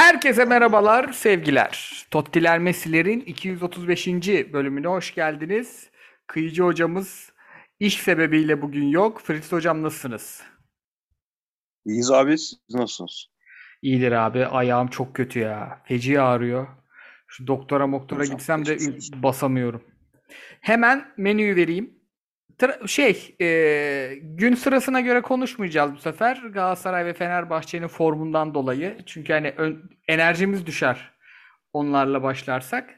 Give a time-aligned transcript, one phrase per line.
[0.00, 2.04] Herkese merhabalar, sevgiler.
[2.10, 4.06] Tottiler Messi'lerin 235.
[4.52, 5.90] bölümüne hoş geldiniz.
[6.26, 7.32] Kıyıcı hocamız
[7.80, 9.20] iş sebebiyle bugün yok.
[9.20, 10.42] Fritz hocam nasılsınız?
[11.86, 13.26] İyiyiz abi, siz nasılsınız?
[13.82, 14.46] İyidir abi.
[14.46, 15.82] Ayağım çok kötü ya.
[15.84, 16.66] Feci ağrıyor.
[17.26, 18.78] Şu doktora moktora Hocam, gitsem de
[19.22, 19.82] basamıyorum.
[20.60, 21.99] Hemen menüyü vereyim.
[22.60, 26.36] Tra- şey, e, gün sırasına göre konuşmayacağız bu sefer.
[26.36, 28.96] Galatasaray ve Fenerbahçe'nin formundan dolayı.
[29.06, 31.10] Çünkü hani ön- enerjimiz düşer
[31.72, 32.90] onlarla başlarsak.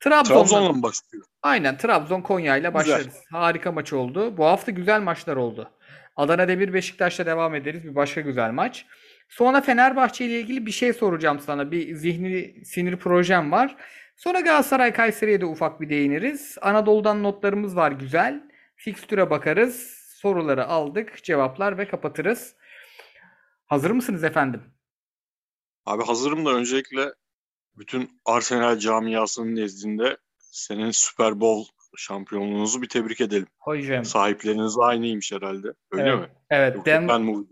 [0.00, 1.24] Trabzon'la mı başlıyor?
[1.42, 2.74] Aynen Trabzon Konya ile Güzel.
[2.74, 3.20] başlarız.
[3.30, 4.36] Harika maç oldu.
[4.36, 5.70] Bu hafta güzel maçlar oldu.
[6.16, 7.84] Adana Demir Beşiktaş'la devam ederiz.
[7.84, 8.86] Bir başka güzel maç.
[9.28, 11.70] Sonra Fenerbahçe ile ilgili bir şey soracağım sana.
[11.70, 13.76] Bir zihni sinir projem var.
[14.16, 16.58] Sonra Galatasaray Kayseri'ye de ufak bir değiniriz.
[16.62, 18.49] Anadolu'dan notlarımız var güzel.
[18.84, 20.00] Fikstüre bakarız.
[20.14, 22.54] Soruları aldık, cevaplar ve kapatırız.
[23.66, 24.62] Hazır mısınız efendim?
[25.86, 27.12] Abi hazırım da öncelikle
[27.76, 33.46] bütün Arsenal camiasının nezdinde senin Super Bowl şampiyonluğunuzu bir tebrik edelim.
[33.58, 34.04] Hocam.
[34.04, 35.68] Sahipleriniz aynıymış herhalde.
[35.92, 36.28] Öyle Evet, mi?
[36.50, 36.74] evet.
[36.76, 37.44] Yoksa Den- ben mi?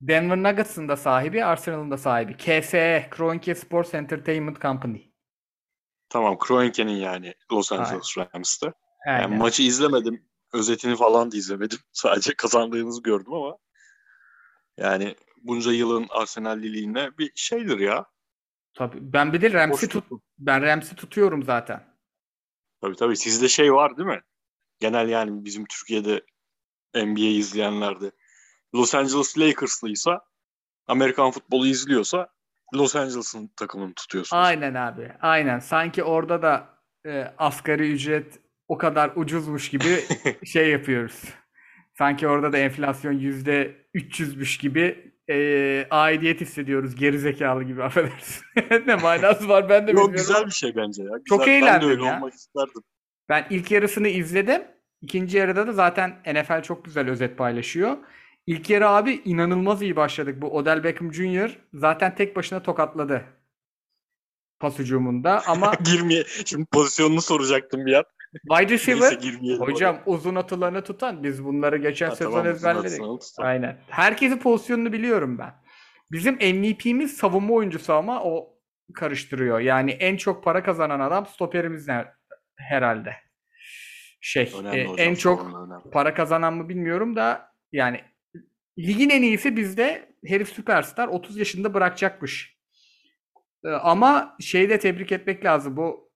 [0.00, 2.36] Denver Nuggets'ın da sahibi, Arsenal'ın da sahibi.
[2.36, 4.98] KSE, Kroenke Sports Entertainment Company.
[6.08, 8.72] Tamam, Kroenke'nin yani Los Angeles Rams'ta.
[9.06, 10.27] Yani maçı izlemedim.
[10.52, 11.78] Özetini falan da izlemedim.
[11.92, 13.58] Sadece kazandığınızı gördüm ama
[14.76, 18.06] yani bunca yılın Arsenal'liliğine bir şeydir ya.
[18.74, 18.98] Tabii.
[19.00, 20.04] Ben bir de Rams'i tut
[20.38, 21.98] ben Rams'i tutuyorum zaten.
[22.80, 24.22] Tabii tabii sizde şey var değil mi?
[24.80, 26.22] Genel yani bizim Türkiye'de
[26.94, 28.10] NBA izleyenlerde
[28.74, 30.20] Los Angeles Lakers'lıysa
[30.86, 32.28] Amerikan futbolu izliyorsa
[32.74, 34.42] Los Angeles'ın takımını tutuyorsunuz.
[34.44, 35.12] Aynen abi.
[35.20, 35.58] Aynen.
[35.58, 39.98] Sanki orada da e, asgari ücret o kadar ucuzmuş gibi
[40.44, 41.24] şey yapıyoruz.
[41.98, 46.94] Sanki orada da enflasyon yüzde 300'müş gibi e, aidiyet hissediyoruz.
[46.94, 48.44] Gerizekalı gibi affedersin.
[48.86, 50.12] Ne manası var ben de Yok bilmiyorum.
[50.12, 51.10] güzel bir şey bence ya.
[51.28, 51.54] Çok Güzel.
[51.54, 52.16] Ben de eğlendim öyle ya.
[52.16, 52.82] olmak isterdim.
[53.28, 54.62] Ben ilk yarısını izledim.
[55.02, 57.96] İkinci yarıda da zaten NFL çok güzel özet paylaşıyor.
[58.46, 60.42] İlk yarı abi inanılmaz iyi başladık.
[60.42, 61.58] Bu Odell Beckham Jr.
[61.74, 63.24] zaten tek başına tokatladı.
[64.60, 68.04] Pas hücumunda ama Girmeye şimdi pozisyonunu soracaktım bir an.
[68.32, 69.18] Wide receiver
[69.58, 73.00] hocam uzun atılarını tutan biz bunları geçen Ha, sezon tamam, ezberledik.
[73.38, 73.78] Aynen.
[73.88, 75.54] Herkesin pozisyonunu biliyorum ben.
[76.12, 78.58] Bizim MVP'miz savunma oyuncusu ama o
[78.94, 79.60] karıştırıyor.
[79.60, 81.88] Yani en çok para kazanan adam stoperimiz
[82.56, 83.14] herhalde.
[84.20, 85.52] Şey, Önemli e, hocam, en çok
[85.92, 88.00] para kazanan mı bilmiyorum da yani
[88.78, 92.58] ligin en iyisi bizde herif süperstar 30 yaşında bırakacakmış.
[93.64, 95.76] Ee, Ama şeyi de tebrik etmek lazım.
[95.76, 96.07] Bu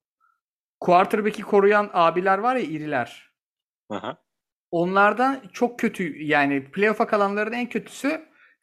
[0.82, 3.32] quarterback'i koruyan abiler var ya iriler.
[3.90, 4.18] Aha.
[4.70, 8.20] Onlardan çok kötü yani playoff'a kalanların en kötüsü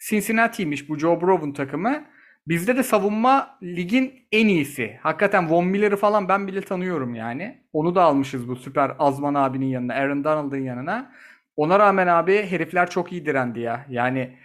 [0.10, 2.06] Cincinnati'ymiş bu Joe Burrow'un takımı.
[2.48, 5.00] Bizde de savunma ligin en iyisi.
[5.04, 7.64] Hakikaten Von Miller'ı falan ben bile tanıyorum yani.
[7.74, 11.12] Onu da almışız bu süper Azman abinin yanına, Aaron Donald'ın yanına.
[11.56, 13.86] Ona rağmen abi herifler çok iyi direndi ya.
[13.90, 14.38] Yani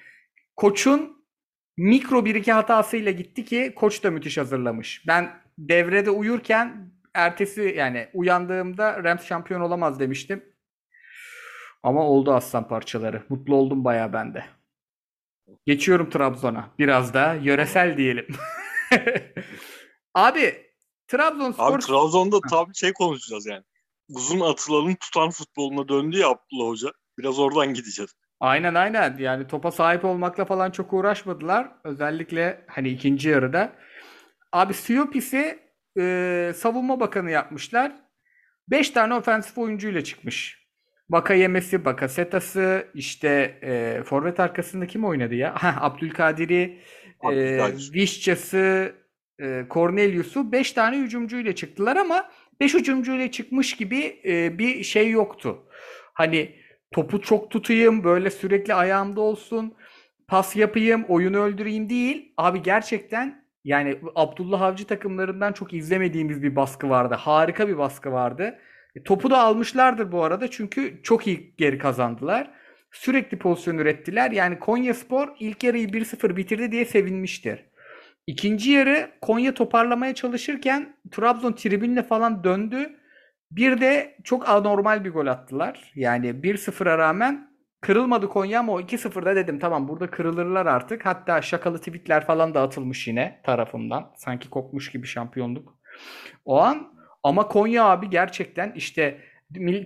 [0.56, 1.24] koçun
[1.76, 5.04] mikro bir iki hatasıyla gitti ki koç da müthiş hazırlamış.
[5.06, 10.44] Ben devrede uyurken ertesi yani uyandığımda Rams şampiyon olamaz demiştim.
[11.82, 13.22] Ama oldu aslan parçaları.
[13.28, 14.44] Mutlu oldum bayağı ben de.
[15.66, 16.70] Geçiyorum Trabzon'a.
[16.78, 18.26] Biraz da yöresel diyelim.
[20.14, 20.64] Abi
[21.08, 23.62] Trabzonspor Abi Trabzon'da tam şey konuşacağız yani.
[24.08, 26.88] Uzun atılanın tutan futboluna döndü ya Abdullah Hoca.
[27.18, 28.10] Biraz oradan gideceğiz.
[28.40, 29.16] Aynen aynen.
[29.18, 31.72] Yani topa sahip olmakla falan çok uğraşmadılar.
[31.84, 33.72] Özellikle hani ikinci yarıda.
[34.52, 35.63] Abi Siopis'i
[35.98, 37.92] e, savunma bakanı yapmışlar.
[38.68, 40.64] 5 tane ofensif oyuncuyla çıkmış.
[41.10, 45.54] Vakayemesi, Bakasetas'ı, işte e, forvet arkasında kim oynadı ya?
[45.62, 46.78] Ha, Abdülkadir'i,
[47.22, 47.92] e, Abdülkadir.
[47.94, 48.94] Vişça'sı,
[49.40, 55.68] e, Cornelius'u 5 tane hücumcuyla çıktılar ama 5 hücumcuyla çıkmış gibi e, bir şey yoktu.
[56.14, 56.56] Hani
[56.92, 59.74] topu çok tutayım, böyle sürekli ayağımda olsun,
[60.28, 62.32] pas yapayım, oyunu öldüreyim değil.
[62.36, 67.14] Abi gerçekten yani Abdullah Avcı takımlarından çok izlemediğimiz bir baskı vardı.
[67.14, 68.58] Harika bir baskı vardı.
[68.96, 72.50] E, topu da almışlardır bu arada çünkü çok iyi geri kazandılar.
[72.92, 74.30] Sürekli pozisyon ürettiler.
[74.30, 77.64] Yani Konyaspor ilk yarıyı 1-0 bitirdi diye sevinmiştir.
[78.26, 82.96] İkinci yarı Konya toparlamaya çalışırken Trabzon tribünle falan döndü.
[83.50, 85.92] Bir de çok anormal bir gol attılar.
[85.94, 87.53] Yani 1-0'a rağmen
[87.84, 91.06] kırılmadı Konya ama o 2-0'da dedim tamam burada kırılırlar artık.
[91.06, 94.12] Hatta şakalı tweetler falan da atılmış yine tarafımdan.
[94.16, 95.78] Sanki kopmuş gibi şampiyonluk.
[96.44, 99.20] O an ama Konya abi gerçekten işte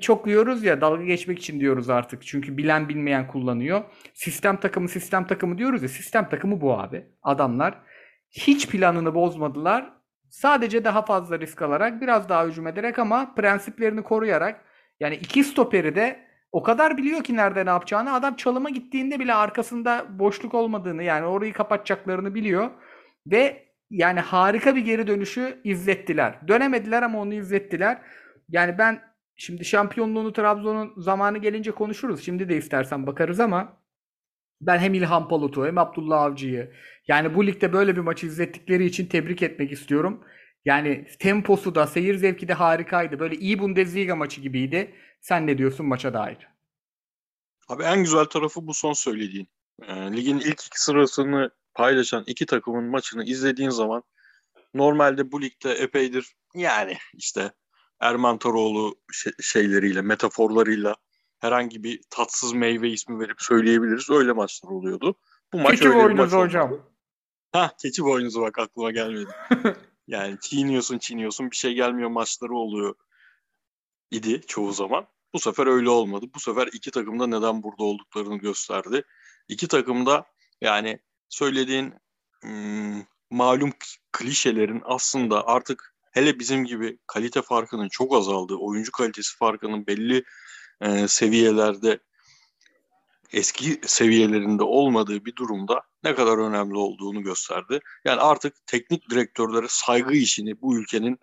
[0.01, 2.27] çok diyoruz ya dalga geçmek için diyoruz artık.
[2.27, 3.83] Çünkü bilen bilmeyen kullanıyor.
[4.15, 7.07] Sistem takımı sistem takımı diyoruz ya sistem takımı bu abi.
[7.23, 7.75] Adamlar
[8.31, 9.93] hiç planını bozmadılar.
[10.29, 14.65] Sadece daha fazla risk alarak, biraz daha hücum ederek ama prensiplerini koruyarak
[15.01, 18.13] yani iki stoperi de o kadar biliyor ki nerede ne yapacağını.
[18.13, 22.71] Adam çalıma gittiğinde bile arkasında boşluk olmadığını yani orayı kapatacaklarını biliyor.
[23.27, 26.49] Ve yani harika bir geri dönüşü izlettiler.
[26.49, 28.03] Dönemediler ama onu izlettiler.
[28.49, 29.01] Yani ben
[29.37, 32.25] şimdi şampiyonluğunu Trabzon'un zamanı gelince konuşuruz.
[32.25, 33.77] Şimdi de istersen bakarız ama
[34.61, 36.73] ben hem İlhan Palut'u hem Abdullah Avcı'yı
[37.09, 40.25] yani bu ligde böyle bir maçı izlettikleri için tebrik etmek istiyorum.
[40.69, 43.19] Yani temposu da seyir zevki de harikaydı.
[43.19, 44.95] Böyle iyi Bundesliga maçı gibiydi.
[45.21, 46.49] Sen ne diyorsun maça dair?
[47.69, 49.49] Abi en güzel tarafı bu son söylediğin.
[49.83, 54.03] E, ligin ilk iki sırasını paylaşan iki takımın maçını izlediğin zaman
[54.75, 57.53] normalde bu ligde epeydir yani işte
[58.01, 58.99] Erman Toroğlu
[59.41, 60.95] şeyleriyle, metaforlarıyla
[61.39, 64.11] herhangi bir tatsız meyve ismi verip söyleyebiliriz.
[64.11, 65.15] Öyle maçlar oluyordu.
[65.53, 66.81] Bu maç keçi öyle bir maç hocam.
[67.53, 69.31] Ha keçi boynuzu bak aklıma gelmedi.
[70.09, 72.95] yani çiğniyorsun çiğniyorsun bir şey gelmiyor maçları oluyor
[74.11, 75.07] idi çoğu zaman.
[75.35, 76.27] Bu sefer öyle olmadı.
[76.35, 79.05] Bu sefer iki takım da neden burada olduklarını gösterdi.
[79.49, 80.25] İki takım da
[80.61, 81.95] yani söylediğin
[82.43, 83.73] hmm, malum
[84.13, 90.25] klişelerin aslında artık hele bizim gibi kalite farkının çok azaldığı, oyuncu kalitesi farkının belli
[90.81, 91.99] e, seviyelerde
[93.33, 97.81] eski seviyelerinde olmadığı bir durumda ne kadar önemli olduğunu gösterdi.
[98.05, 101.19] Yani artık teknik direktörlere saygı işini bu ülkenin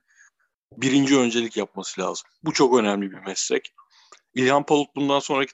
[0.78, 2.28] birinci öncelik yapması lazım.
[2.44, 3.74] Bu çok önemli bir meslek.
[4.34, 5.54] İlhan Palut bundan sonraki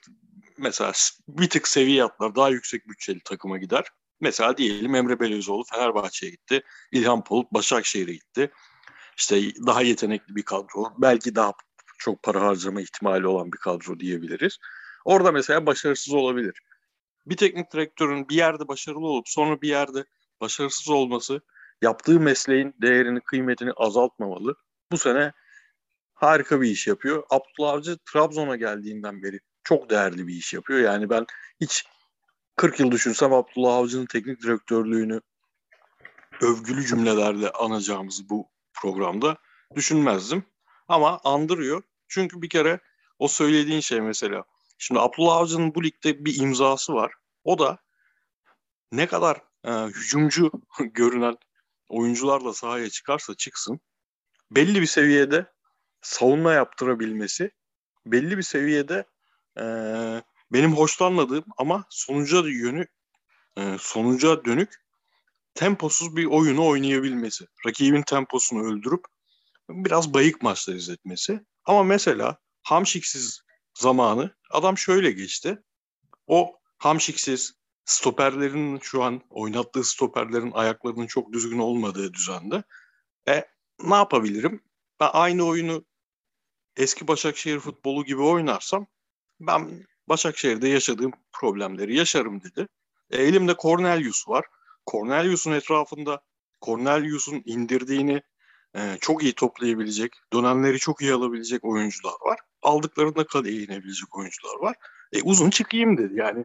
[0.58, 0.92] mesela
[1.28, 3.84] bir tık seviye atlar, daha yüksek bütçeli takıma gider.
[4.20, 6.62] Mesela diyelim Emre Belözoğlu Fenerbahçe'ye gitti.
[6.92, 8.50] İlhan Palut Başakşehir'e gitti.
[9.18, 10.92] İşte daha yetenekli bir kadro.
[10.98, 11.52] Belki daha
[11.98, 14.58] çok para harcama ihtimali olan bir kadro diyebiliriz.
[15.04, 16.62] Orada mesela başarısız olabilir.
[17.26, 20.04] Bir teknik direktörün bir yerde başarılı olup sonra bir yerde
[20.40, 21.40] başarısız olması
[21.82, 24.54] yaptığı mesleğin değerini, kıymetini azaltmamalı.
[24.92, 25.32] Bu sene
[26.14, 27.22] harika bir iş yapıyor.
[27.30, 30.80] Abdullah Avcı Trabzon'a geldiğinden beri çok değerli bir iş yapıyor.
[30.80, 31.26] Yani ben
[31.60, 31.84] hiç
[32.56, 35.20] 40 yıl düşünsem Abdullah Avcı'nın teknik direktörlüğünü
[36.40, 39.36] övgülü cümlelerle anacağımız bu programda
[39.74, 40.44] düşünmezdim.
[40.88, 41.82] Ama andırıyor.
[42.08, 42.80] Çünkü bir kere
[43.18, 44.44] o söylediğin şey mesela.
[44.84, 47.12] Şimdi Abdullah Avcı'nın bu ligde bir imzası var.
[47.44, 47.78] O da
[48.92, 50.50] ne kadar e, hücumcu
[50.80, 51.36] görünen
[51.88, 53.80] oyuncularla sahaya çıkarsa çıksın
[54.50, 55.52] belli bir seviyede
[56.00, 57.50] savunma yaptırabilmesi,
[58.06, 59.04] belli bir seviyede
[59.58, 59.64] e,
[60.52, 62.86] benim hoşlanmadığım ama sonuca yönü
[63.56, 64.74] e, sonuca dönük
[65.54, 67.46] temposuz bir oyunu oynayabilmesi.
[67.66, 69.04] Rakibin temposunu öldürüp
[69.68, 71.40] biraz bayık maçlar izletmesi.
[71.64, 73.42] Ama mesela Hamşiksiz
[73.74, 75.62] zamanı adam şöyle geçti.
[76.26, 77.54] O Hamşiksiz
[77.84, 82.62] stoperlerin şu an oynattığı stoperlerin ayaklarının çok düzgün olmadığı düzende.
[83.28, 83.44] E
[83.84, 84.62] ne yapabilirim?
[85.00, 85.84] Ben aynı oyunu
[86.76, 88.86] eski Başakşehir futbolu gibi oynarsam
[89.40, 92.68] ben Başakşehir'de yaşadığım problemleri yaşarım dedi.
[93.10, 94.44] E, elimde Cornelius var.
[94.90, 96.22] Cornelius'un etrafında
[96.62, 98.22] Cornelius'un indirdiğini
[98.76, 102.38] e, çok iyi toplayabilecek, dönemleri çok iyi alabilecek oyuncular var.
[102.62, 104.76] Aldıklarında kaleye inebilecek oyuncular var.
[105.12, 106.12] E, uzun çıkayım dedi.
[106.16, 106.44] Yani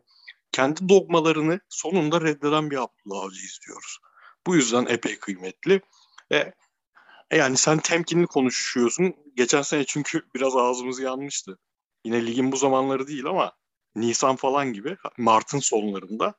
[0.51, 3.97] kendi dogmalarını sonunda reddeden bir Abdullah Avcı izliyoruz.
[4.47, 5.81] Bu yüzden epey kıymetli.
[6.33, 6.53] E,
[7.31, 9.15] yani sen temkinli konuşuyorsun.
[9.35, 11.59] Geçen sene çünkü biraz ağzımız yanmıştı.
[12.05, 13.51] Yine ligin bu zamanları değil ama
[13.95, 16.33] Nisan falan gibi Mart'ın sonlarında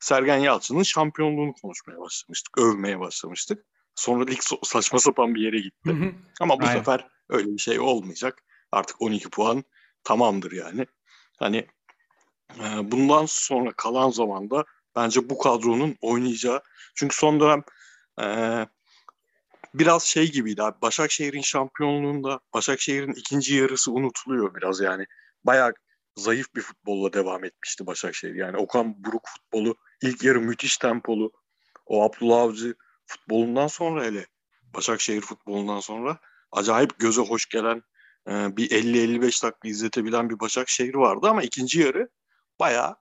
[0.00, 2.58] Sergen Yalçın'ın şampiyonluğunu konuşmaya başlamıştık.
[2.58, 3.66] Övmeye başlamıştık.
[3.94, 6.14] Sonra lig saçma sapan bir yere gitti.
[6.40, 6.78] Ama bu Aynen.
[6.78, 8.42] sefer öyle bir şey olmayacak.
[8.72, 9.64] Artık 12 puan
[10.04, 10.86] tamamdır yani.
[11.38, 11.66] Hani
[12.58, 14.64] e, bundan sonra kalan zamanda
[14.96, 16.60] bence bu kadronun oynayacağı
[16.94, 17.62] çünkü son dönem
[18.20, 18.26] e,
[19.74, 20.82] biraz şey gibiydi abi.
[20.82, 25.06] Başakşehir'in şampiyonluğunda Başakşehir'in ikinci yarısı unutuluyor biraz yani.
[25.44, 25.72] Bayağı
[26.16, 28.34] zayıf bir futbolla devam etmişti Başakşehir.
[28.34, 31.32] Yani Okan Buruk futbolu ilk yarı müthiş tempolu.
[31.86, 32.74] O Abdullah Avcı
[33.06, 34.26] futbolundan sonra hele
[34.74, 36.18] Başakşehir futbolundan sonra
[36.52, 37.82] acayip göze hoş gelen
[38.28, 42.08] e, bir 50-55 dakika izletebilen bir Başakşehir vardı ama ikinci yarı
[42.60, 42.96] bayağı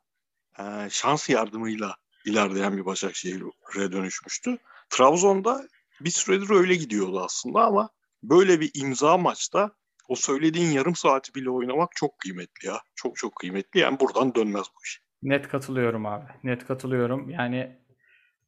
[0.59, 4.57] e, şans yardımıyla ilerleyen bir Başakşehir'e dönüşmüştü.
[4.89, 5.67] Trabzon'da
[6.01, 7.89] bir süredir öyle gidiyordu aslında ama
[8.23, 9.71] böyle bir imza maçta
[10.07, 12.79] o söylediğin yarım saati bile oynamak çok kıymetli ya.
[12.95, 13.79] Çok çok kıymetli.
[13.79, 15.01] Yani buradan dönmez bu iş.
[15.23, 16.25] Net katılıyorum abi.
[16.43, 17.29] Net katılıyorum.
[17.29, 17.77] Yani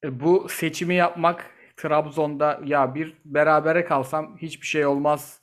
[0.03, 5.41] e, bu seçimi yapmak Trabzon'da ya bir berabere kalsam hiçbir şey olmaz.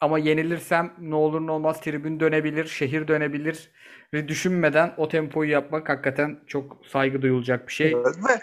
[0.00, 3.70] Ama yenilirsem ne olur ne olmaz tribün dönebilir, şehir dönebilir
[4.12, 7.96] düşünmeden o tempoyu yapmak hakikaten çok saygı duyulacak bir şey.
[7.96, 8.40] ve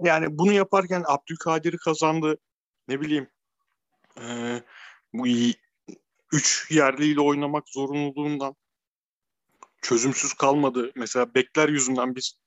[0.00, 2.38] yani bunu yaparken Abdülkadir'i kazandı.
[2.88, 3.28] Ne bileyim
[4.20, 4.26] e,
[5.12, 5.54] bu iyi
[6.32, 8.54] üç yerliyle oynamak zorunluluğundan
[9.82, 10.92] çözümsüz kalmadı.
[10.94, 12.38] Mesela bekler yüzünden biz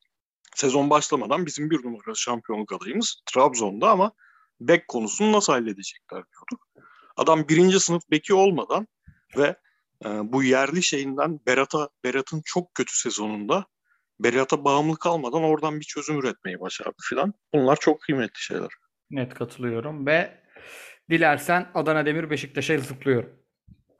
[0.55, 4.11] sezon başlamadan bizim bir numara şampiyonluk adayımız Trabzon'da ama
[4.61, 6.67] bek konusunu nasıl halledecekler diyorduk.
[7.19, 8.87] Adam birinci sınıf beki olmadan
[9.37, 9.55] ve
[10.05, 13.65] e, bu yerli şeyinden Berat'a Berat'ın çok kötü sezonunda
[14.19, 17.33] Berat'a bağımlı kalmadan oradan bir çözüm üretmeyi başardı filan.
[17.53, 18.69] Bunlar çok kıymetli şeyler.
[19.11, 20.43] Net katılıyorum ve
[21.09, 23.29] dilersen Adana Demir Beşiktaş'a zıplıyorum.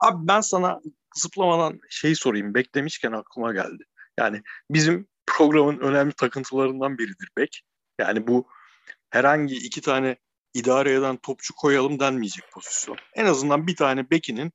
[0.00, 0.80] Abi ben sana
[1.14, 2.54] zıplamadan şey sorayım.
[2.54, 3.84] Bek demişken aklıma geldi.
[4.18, 7.62] Yani bizim programın önemli takıntılarından biridir bek.
[7.98, 8.48] Yani bu
[9.10, 10.16] herhangi iki tane
[10.54, 12.96] idare eden topçu koyalım denmeyecek pozisyon.
[13.14, 14.52] En azından bir tane bekinin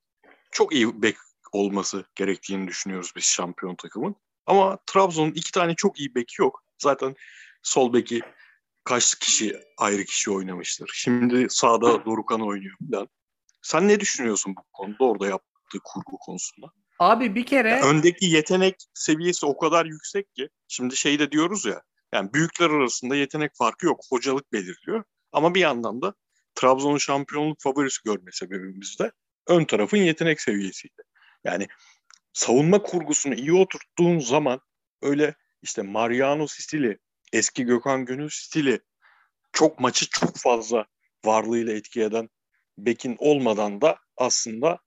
[0.52, 1.16] çok iyi bek
[1.52, 4.16] olması gerektiğini düşünüyoruz biz şampiyon takımın.
[4.46, 6.64] Ama Trabzon'un iki tane çok iyi beki yok.
[6.78, 7.16] Zaten
[7.64, 8.22] sol beki
[8.84, 10.92] kaç kişi ayrı kişi oynamıştır.
[10.94, 13.08] Şimdi sağda Dorukan oynuyor falan.
[13.62, 16.68] Sen ne düşünüyorsun bu konuda orada yaptığı kurgu konusunda?
[17.00, 17.70] Abi bir kere...
[17.70, 20.50] Yani öndeki yetenek seviyesi o kadar yüksek ki.
[20.68, 21.82] Şimdi şey de diyoruz ya.
[22.14, 24.00] Yani büyükler arasında yetenek farkı yok.
[24.10, 25.04] Hocalık belirliyor.
[25.36, 26.14] Ama bir yandan da
[26.56, 29.12] Trabzon'un şampiyonluk favorisi görme sebebimiz de
[29.48, 31.02] ön tarafın yetenek seviyesiydi.
[31.44, 31.68] Yani
[32.34, 34.62] savunma kurgusunu iyi oturttuğun zaman
[35.02, 37.00] öyle işte Mariano stili,
[37.34, 38.80] eski Gökhan Gönül stili
[39.54, 40.86] çok maçı çok fazla
[41.26, 42.30] varlığıyla etki eden
[42.78, 44.80] Bekin olmadan da aslında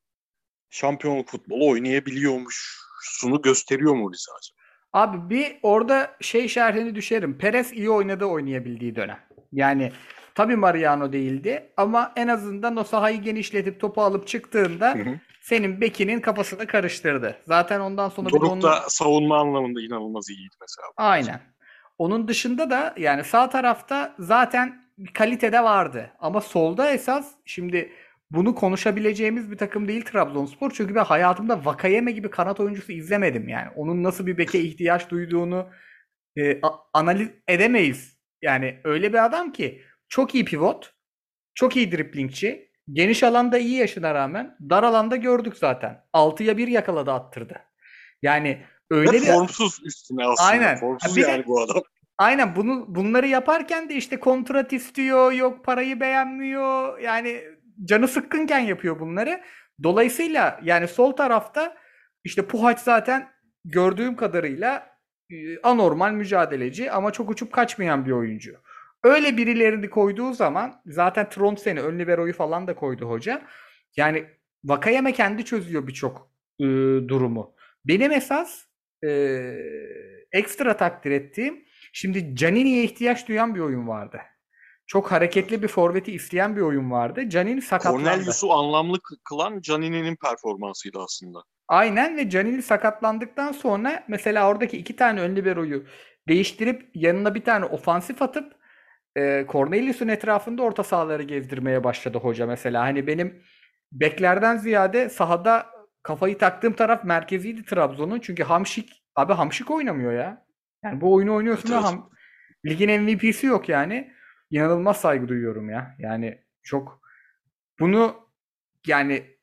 [0.71, 4.59] şampiyonluk futbolu oynayabiliyormuş sunu gösteriyor mu acaba?
[4.93, 7.39] Abi bir orada şey şerhini düşerim.
[7.39, 9.21] Perez iyi oynadı oynayabildiği dönem.
[9.53, 9.93] Yani
[10.39, 15.21] tabii Mariano değildi ama en azından o sahayı genişletip topu alıp çıktığında hı hı.
[15.41, 17.37] senin bekinin kafasını karıştırdı.
[17.47, 18.63] Zaten ondan sonra Doruk onun...
[18.63, 20.89] da savunma anlamında inanılmaz iyiydi mesela.
[20.97, 21.41] Aynen.
[21.99, 24.83] Onun dışında da yani sağ tarafta zaten
[25.15, 26.11] kalitede vardı.
[26.19, 27.93] Ama solda esas şimdi
[28.31, 30.71] bunu konuşabileceğimiz bir takım değil Trabzonspor.
[30.75, 33.69] Çünkü ben hayatımda Vakayeme gibi kanat oyuncusu izlemedim yani.
[33.77, 35.67] Onun nasıl bir beke ihtiyaç duyduğunu
[36.39, 36.61] e,
[36.95, 38.19] analiz edemeyiz.
[38.43, 40.95] Yani öyle bir adam ki çok iyi pivot,
[41.55, 46.05] çok iyi driplingçi, geniş alanda iyi yaşına rağmen dar alanda gördük zaten.
[46.15, 47.61] 6'ya 1 yakaladı attırdı.
[48.23, 50.49] Yani öyle Ve bir formsuz üstüne aslında.
[50.49, 50.77] Aynen.
[50.77, 51.83] Formsuz bir yani de, bu adam.
[52.19, 56.99] Aynen bunu bunları yaparken de işte kontrat istiyor, yok parayı beğenmiyor.
[56.99, 57.43] Yani
[57.85, 59.41] canı sıkkınken yapıyor bunları.
[59.83, 61.77] Dolayısıyla yani sol tarafta
[62.25, 63.29] işte Puhaç zaten
[63.65, 64.99] gördüğüm kadarıyla
[65.63, 68.57] anormal mücadeleci ama çok uçup kaçmayan bir oyuncu.
[69.05, 73.43] Öyle birilerini koyduğu zaman zaten Trondsen'i ön libero'yu falan da koydu hoca.
[73.97, 74.27] Yani
[74.65, 76.65] Vakayeme kendi çözüyor birçok e,
[77.09, 77.55] durumu.
[77.85, 78.65] Benim esas
[79.05, 79.11] e,
[80.33, 84.21] ekstra takdir ettiğim şimdi Canini'ye ihtiyaç duyan bir oyun vardı.
[84.87, 87.29] Çok hareketli bir forveti isteyen bir oyun vardı.
[87.29, 88.05] Canini sakatlandı.
[88.05, 91.39] Cornelius'u anlamlı kılan Canini'nin performansıydı aslında.
[91.69, 95.85] Aynen ve Canini sakatlandıktan sonra mesela oradaki iki tane ön libero'yu
[96.29, 98.58] değiştirip yanına bir tane ofansif atıp
[99.17, 102.83] e, Cornelius'un etrafında orta sahaları gezdirmeye başladı hoca mesela.
[102.83, 103.43] Hani benim
[103.93, 105.67] beklerden ziyade sahada
[106.03, 108.21] kafayı taktığım taraf merkeziydi Trabzon'un.
[108.21, 110.47] Çünkü Hamşik abi Hamşik oynamıyor ya.
[110.85, 112.11] Yani bu oyunu oynuyorsun evet, ham,
[112.67, 114.13] ligin MVP'si yok yani.
[114.51, 115.97] İnanılmaz saygı duyuyorum ya.
[115.99, 117.01] Yani çok
[117.81, 118.29] bunu
[118.87, 119.39] yani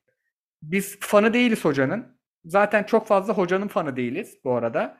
[0.61, 2.19] biz fanı değiliz hocanın.
[2.45, 4.97] Zaten çok fazla hocanın fanı değiliz bu arada.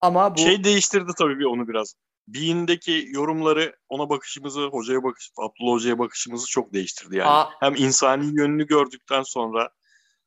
[0.00, 1.94] Ama bu şey değiştirdi tabii bir onu biraz.
[2.34, 7.30] Bean'deki yorumları ona bakışımızı, hocaya bakış, Abdullah Hoca'ya bakışımızı çok değiştirdi yani.
[7.30, 7.50] Aa.
[7.60, 9.70] Hem insani yönünü gördükten sonra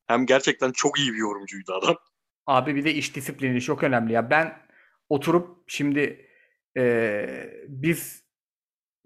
[0.06, 1.96] hem gerçekten çok iyi bir yorumcuydu adam.
[2.46, 4.30] Abi bir de iş disiplini çok önemli ya.
[4.30, 4.58] Ben
[5.08, 6.28] oturup şimdi
[6.76, 8.24] e, biz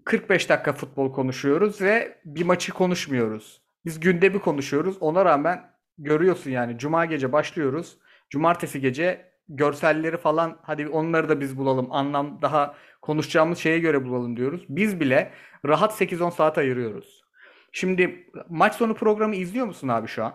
[0.05, 3.61] 45 dakika futbol konuşuyoruz ve bir maçı konuşmuyoruz.
[3.85, 4.97] Biz günde bir konuşuyoruz.
[4.99, 7.97] Ona rağmen görüyorsun yani cuma gece başlıyoruz.
[8.29, 11.91] Cumartesi gece görselleri falan hadi onları da biz bulalım.
[11.91, 14.65] Anlam daha konuşacağımız şeye göre bulalım diyoruz.
[14.69, 15.33] Biz bile
[15.65, 17.23] rahat 8-10 saat ayırıyoruz.
[17.71, 20.33] Şimdi maç sonu programı izliyor musun abi şu an?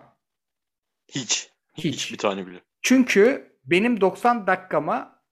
[1.07, 1.49] Hiç.
[1.73, 1.85] Hiç.
[1.85, 2.61] Hiç bir tane bile.
[2.81, 5.23] Çünkü benim 90 dakikama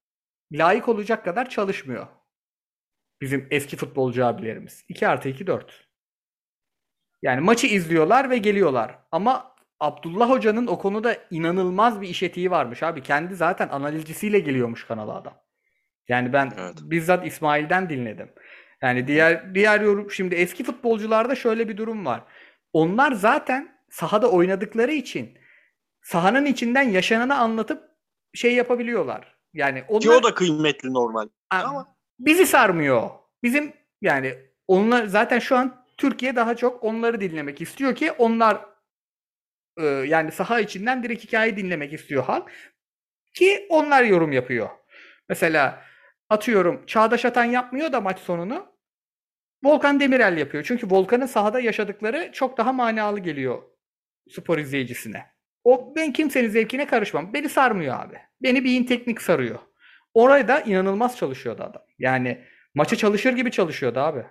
[0.52, 2.08] layık olacak kadar çalışmıyor.
[3.22, 4.86] Bizim eski futbolcu abilerimiz.
[4.90, 5.88] 2 artı 2 4.
[7.22, 9.00] Yani maçı izliyorlar ve geliyorlar.
[9.12, 9.51] Ama
[9.82, 13.04] Abdullah Hoca'nın o konuda inanılmaz bir iş etiği varmış abi.
[13.04, 15.34] Kendi zaten analizcisiyle geliyormuş kanala adam.
[16.08, 16.76] Yani ben evet.
[16.82, 18.32] bizzat İsmail'den dinledim.
[18.82, 22.24] Yani diğer diğer yorum şimdi eski futbolcularda şöyle bir durum var.
[22.74, 25.38] Onlar zaten sahada oynadıkları için
[26.02, 27.84] sahanın içinden yaşananı anlatıp
[28.34, 29.38] şey yapabiliyorlar.
[29.54, 31.28] Yani onlar Ki o da kıymetli normal.
[31.50, 33.10] Ama bizi sarmıyor.
[33.44, 34.36] Bizim Yani
[34.68, 38.71] onlar zaten şu an Türkiye daha çok onları dinlemek istiyor ki onlar
[40.08, 42.52] yani saha içinden direkt hikaye dinlemek istiyor halk
[43.34, 44.70] ki onlar yorum yapıyor.
[45.30, 45.84] Mesela
[46.30, 48.72] atıyorum Çağdaş Atan yapmıyor da maç sonunu
[49.64, 50.64] Volkan Demirel yapıyor.
[50.68, 53.64] Çünkü Volkan'ın sahada yaşadıkları çok daha manalı geliyor
[54.30, 55.26] spor izleyicisine.
[55.64, 57.34] O ben kimsenin zevkine karışmam.
[57.34, 58.18] Beni sarmıyor abi.
[58.42, 59.60] Beni beyin teknik sarıyor.
[60.14, 61.84] Orada da inanılmaz çalışıyordu adam.
[62.00, 64.26] Yani maçı çalışır gibi çalışıyordu abi.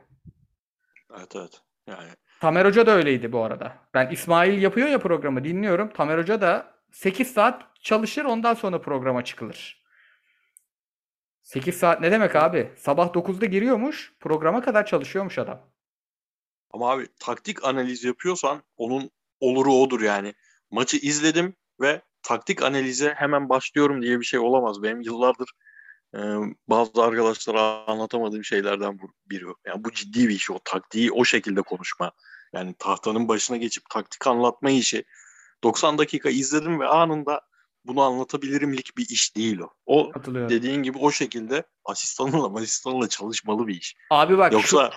[1.19, 1.61] Evet evet.
[1.87, 3.77] Yani Tamer Hoca da öyleydi bu arada.
[3.95, 5.93] Ben İsmail yapıyor ya programı dinliyorum.
[5.93, 9.85] Tamer Hoca da 8 saat çalışır ondan sonra programa çıkılır.
[11.43, 12.73] 8 saat ne demek abi?
[12.77, 14.13] Sabah 9'da giriyormuş.
[14.21, 15.71] Programa kadar çalışıyormuş adam.
[16.71, 20.35] ama abi taktik analiz yapıyorsan onun oluru odur yani.
[20.71, 24.83] Maçı izledim ve taktik analize hemen başlıyorum diye bir şey olamaz.
[24.83, 25.51] Benim yıllardır
[26.15, 26.21] e,
[26.69, 29.45] bazı arkadaşlara anlatamadığım şeylerden bu- biri.
[29.67, 32.13] Yani bu ciddi bir iş o taktiği o şekilde konuşma.
[32.53, 35.05] Yani tahtanın başına geçip taktik anlatma işi.
[35.65, 37.41] 90 dakika izledim ve anında
[37.85, 39.71] bunu anlatabilirimlik bir iş değil o.
[39.87, 40.13] O
[40.49, 43.97] dediğin gibi o şekilde asistanınla asistanınla çalışmalı bir iş.
[44.11, 44.91] Abi bak şu Yoksa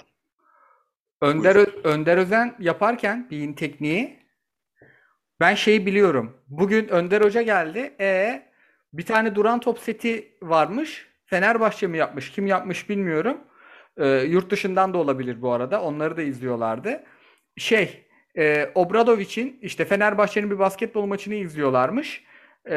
[1.21, 4.19] Önder, Ö- Önder Özen yaparken beyin tekniği
[5.39, 6.37] ben şeyi biliyorum.
[6.47, 7.95] Bugün Önder Hoca geldi.
[7.99, 8.41] E
[8.93, 11.07] bir tane duran top seti varmış.
[11.25, 12.31] Fenerbahçe mi yapmış?
[12.31, 13.37] Kim yapmış bilmiyorum.
[13.97, 15.81] E, yurt dışından da olabilir bu arada.
[15.81, 17.03] Onları da izliyorlardı.
[17.57, 18.05] Şey,
[18.37, 22.23] e, Obradovic'in işte Fenerbahçe'nin bir basketbol maçını izliyorlarmış.
[22.69, 22.75] E,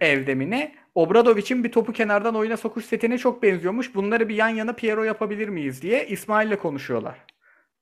[0.00, 0.74] evde mi ne?
[0.94, 3.94] Obradovic'in bir topu kenardan oyuna sokuş setine çok benziyormuş.
[3.94, 7.18] Bunları bir yan yana Piero yapabilir miyiz diye İsmail'le konuşuyorlar.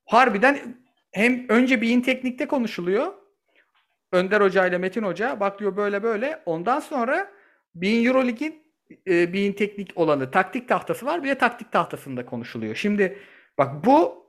[0.07, 0.59] Harbiden
[1.13, 3.13] hem önce beyin teknikte konuşuluyor.
[4.13, 6.43] Önder Hoca ile Metin Hoca bak diyor böyle böyle.
[6.47, 7.31] Ondan sonra
[7.81, 8.63] Bein Euroleague'in
[9.09, 11.25] e, beyin teknik olanı taktik tahtası var.
[11.25, 12.75] Bir de taktik tahtasında konuşuluyor.
[12.75, 13.19] Şimdi
[13.59, 14.29] bak bu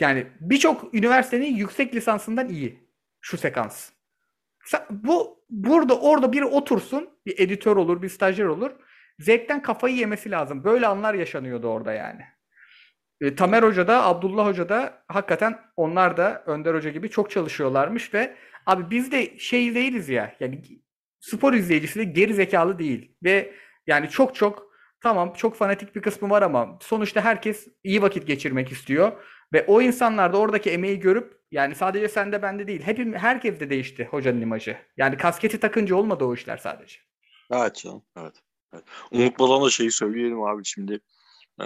[0.00, 2.88] yani birçok üniversitenin yüksek lisansından iyi
[3.20, 3.90] şu sekans.
[4.90, 8.70] Bu burada orada biri otursun, bir editör olur, bir stajyer olur.
[9.18, 10.64] Zevkten kafayı yemesi lazım.
[10.64, 12.22] Böyle anlar yaşanıyordu orada yani.
[13.20, 18.14] E, Tamer Hoca da Abdullah Hoca da hakikaten onlar da Önder Hoca gibi çok çalışıyorlarmış
[18.14, 20.62] ve abi biz de şey değiliz ya yani
[21.24, 23.54] spor izleyicisi de geri zekalı değil ve
[23.86, 24.66] yani çok çok
[25.00, 29.12] tamam çok fanatik bir kısmı var ama sonuçta herkes iyi vakit geçirmek istiyor
[29.52, 33.70] ve o insanlar da oradaki emeği görüp yani sadece sende bende değil hepim herkes de
[33.70, 34.76] değişti hocanın imajı.
[34.96, 36.98] Yani kasketi takınca olmadı o işler sadece.
[37.50, 38.02] Evet canım.
[38.16, 38.34] Evet.
[38.74, 38.84] evet.
[39.10, 41.00] Unutmadan da şeyi söyleyelim abi şimdi.
[41.60, 41.64] Ee,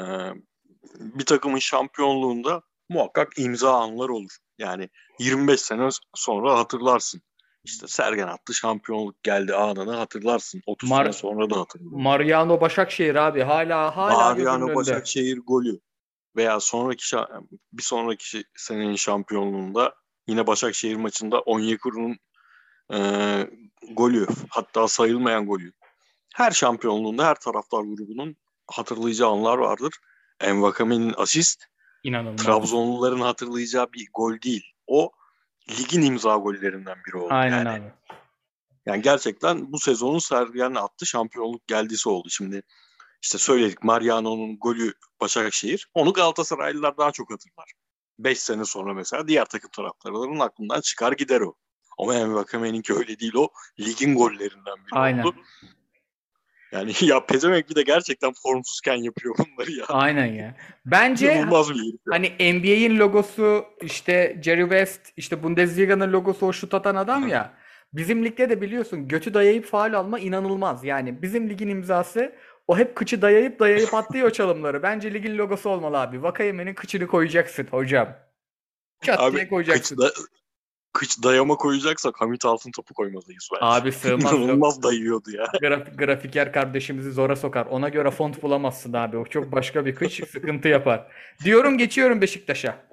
[0.98, 4.36] bir takımın şampiyonluğunda muhakkak imza anlar olur.
[4.58, 7.22] Yani 25 sene sonra hatırlarsın.
[7.68, 10.62] İşte Sergen attı şampiyonluk geldi anını hatırlarsın.
[10.66, 12.02] 30 Mar- sene sonra da hatırlarsın.
[12.02, 14.74] Mariano Başakşehir abi hala hala Mariano önünde.
[14.74, 15.80] Başakşehir golü
[16.36, 19.94] veya sonraki şa- bir sonraki senenin şampiyonluğunda
[20.26, 22.16] yine Başakşehir maçında Onyekuru'nun
[22.92, 22.98] e,
[23.92, 25.72] golü hatta sayılmayan golü.
[26.34, 29.94] Her şampiyonluğunda her taraftar grubunun hatırlayacağı anlar vardır.
[30.40, 31.64] Envakame'nin asist
[32.02, 32.44] İnanılmaz.
[32.44, 34.64] Trabzonluların hatırlayacağı bir gol değil.
[34.86, 35.10] O
[35.70, 37.34] ligin imza gollerinden biri oldu.
[37.34, 37.68] Aynen yani.
[37.68, 37.92] abi.
[38.86, 42.28] Yani gerçekten bu sezonun Sergen attı şampiyonluk geldisi oldu.
[42.30, 42.62] Şimdi
[43.22, 45.88] işte söyledik Mariano'nun golü Başakşehir.
[45.94, 47.72] Onu Galatasaraylılar daha çok hatırlar.
[48.18, 51.54] 5 sene sonra mesela diğer takım taraftarlarının aklından çıkar gider o.
[51.98, 53.48] Ama Envakame'ninki öyle değil o.
[53.80, 55.22] Ligin gollerinden biri Aynen.
[55.22, 55.36] oldu.
[56.72, 59.84] Yani ya Pezevenk bir de gerçekten formsuzken yapıyor bunları ya.
[59.88, 60.54] Aynen ya.
[60.86, 61.44] Bence
[62.10, 67.54] hani NBA'in logosu işte Jerry West işte Bundesliga'nın logosu o şut atan adam ya.
[67.92, 70.84] Bizim ligde de biliyorsun götü dayayıp faul alma inanılmaz.
[70.84, 72.32] Yani bizim ligin imzası
[72.68, 74.82] o hep kıçı dayayıp dayayıp atlıyor çalımları.
[74.82, 76.22] Bence ligin logosu olmalı abi.
[76.22, 78.08] Vakayeme'nin kıçını koyacaksın hocam.
[79.02, 79.98] Çat diye Abi kıç, koyacaksın.
[79.98, 80.10] da,
[80.98, 83.64] kıç dayama koyacaksak Hamit Altın topu koymalıyız bence.
[83.64, 84.32] Abi sığmaz.
[84.32, 85.46] İnanılmaz dayıyordu ya.
[85.60, 87.66] Grafik, grafiker kardeşimizi zora sokar.
[87.66, 89.16] Ona göre font bulamazsın abi.
[89.16, 91.12] O çok başka bir kıç sıkıntı yapar.
[91.44, 92.86] Diyorum geçiyorum Beşiktaş'a.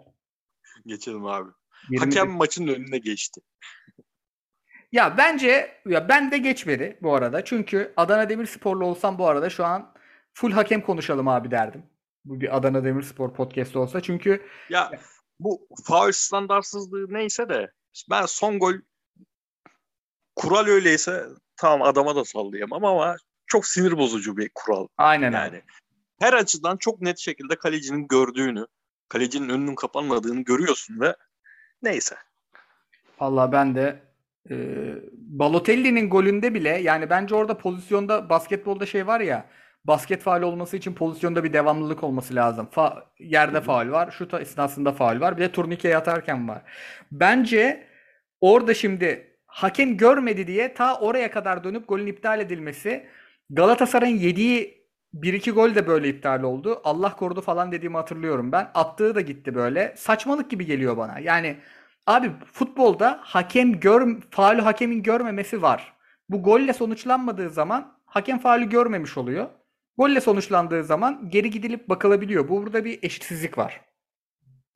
[0.85, 1.49] Geçelim abi.
[1.89, 3.41] 20 Hakem maçın önüne geçti.
[4.91, 7.45] Ya bence ya ben de geçmedi bu arada.
[7.45, 9.93] Çünkü Adana Demirsporlu olsam bu arada şu an
[10.33, 11.83] full hakem konuşalım abi derdim.
[12.25, 14.01] Bu bir Adana Demirspor podcast olsa.
[14.01, 14.91] Çünkü Ya
[15.39, 17.71] bu faul standartsızlığı neyse de
[18.09, 18.73] ben son gol
[20.35, 21.25] kural öyleyse
[21.57, 24.87] tamam adama da sallayamam ama çok sinir bozucu bir kural.
[25.31, 25.31] aynen.
[25.31, 25.61] Yani
[26.19, 28.65] her açıdan çok net şekilde kalecinin gördüğünü,
[29.09, 31.15] kalecinin önünün kapanmadığını görüyorsun ve
[31.81, 32.15] neyse.
[33.19, 34.03] Vallahi ben de
[34.49, 34.55] e,
[35.13, 39.49] Balotelli'nin golünde bile yani bence orada pozisyonda basketbolda şey var ya
[39.87, 42.69] basket faul olması için pozisyonda bir devamlılık olması lazım.
[42.75, 46.61] Fa- yerde faul var, şut esnasında faul var, bir de turnikeye atarken var.
[47.11, 47.87] Bence
[48.41, 53.07] orada şimdi hakem görmedi diye ta oraya kadar dönüp golün iptal edilmesi
[53.49, 56.81] Galatasaray'ın yediği 1-2 gol de böyle iptal oldu.
[56.83, 58.71] Allah korudu falan dediğimi hatırlıyorum ben.
[58.73, 59.93] Attığı da gitti böyle.
[59.97, 61.19] Saçmalık gibi geliyor bana.
[61.19, 61.57] Yani
[62.07, 65.93] abi futbolda hakem gör faulü hakemin görmemesi var.
[66.29, 69.47] Bu golle sonuçlanmadığı zaman hakem faulü görmemiş oluyor.
[69.97, 72.49] Golle sonuçlandığı zaman geri gidilip bakılabiliyor.
[72.49, 73.81] Bu burada bir eşitsizlik var.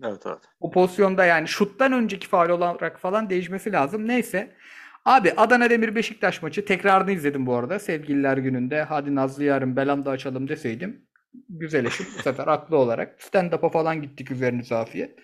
[0.04, 0.40] Evet evet.
[0.60, 4.08] O pozisyonda yani şuttan önceki faul olarak falan değişmesi lazım.
[4.08, 4.56] Neyse.
[5.06, 7.80] Abi Adana Demir Beşiktaş maçı tekrarını izledim bu arada.
[7.80, 11.06] Sevgililer gününde hadi Nazlı yarın Belanda açalım deseydim.
[11.50, 13.22] Güzel eşim bu sefer haklı olarak.
[13.22, 15.20] Stand-up'a falan gittik üzerinize afiyet.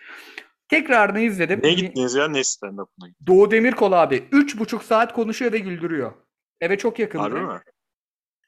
[0.70, 1.60] Tekrarını izledim.
[1.64, 3.28] Ne gittiniz ya ne stand-up'ına gittiniz?
[3.28, 6.14] Doğu Demirkol abi 3,5 saat konuşuyor ve güldürüyor.
[6.62, 7.24] Eve çok yakındı.
[7.24, 7.60] Harbi mi?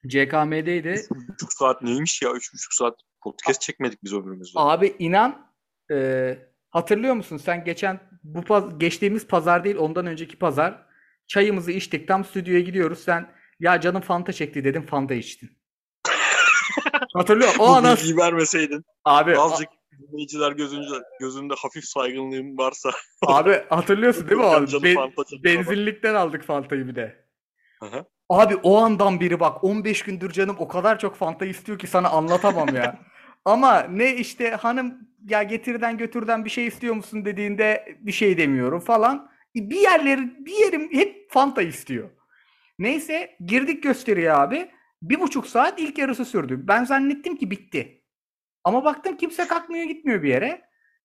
[0.08, 0.90] CKM'deydi.
[0.90, 2.30] 3,5 saat neymiş ya?
[2.30, 4.52] 3,5 saat podcast çekmedik biz ömrümüzde.
[4.60, 5.52] Abi inan
[5.92, 6.38] e,
[6.70, 10.86] hatırlıyor musun sen geçen bu paz- geçtiğimiz pazar değil ondan önceki pazar
[11.28, 15.50] çayımızı içtik tam stüdyoya gidiyoruz sen ya canım Fanta çekti dedim Fanta içtin.
[17.14, 17.64] Hatırlıyor musun?
[17.64, 18.84] O ana bilgiyi vermeseydin.
[19.06, 22.90] abi Azıcık dinleyiciler gözünde, gözünde hafif saygınlığın varsa.
[23.28, 24.68] abi hatırlıyorsun değil mi o an?
[24.84, 24.96] Be-
[25.44, 27.26] benzinlikten aldık Fanta'yı bir de.
[27.84, 28.06] Hı.
[28.30, 32.10] Abi o andan biri bak 15 gündür canım o kadar çok Fanta istiyor ki sana
[32.10, 33.00] anlatamam ya.
[33.46, 38.80] Ama ne işte hanım ya getirden götürden bir şey istiyor musun dediğinde bir şey demiyorum
[38.80, 39.32] falan.
[39.56, 42.10] Bir yerleri bir yerim hep Fanta istiyor.
[42.80, 44.72] Neyse girdik gösteriye abi.
[45.02, 46.68] Bir buçuk saat ilk yarısı sürdü.
[46.68, 48.04] Ben zannettim ki bitti.
[48.64, 50.62] Ama baktım kimse kalkmıyor gitmiyor bir yere.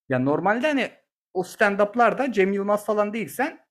[0.08, 0.90] Ya normalde hani
[1.34, 3.61] o stand-up'larda Cem Yılmaz falan değilsen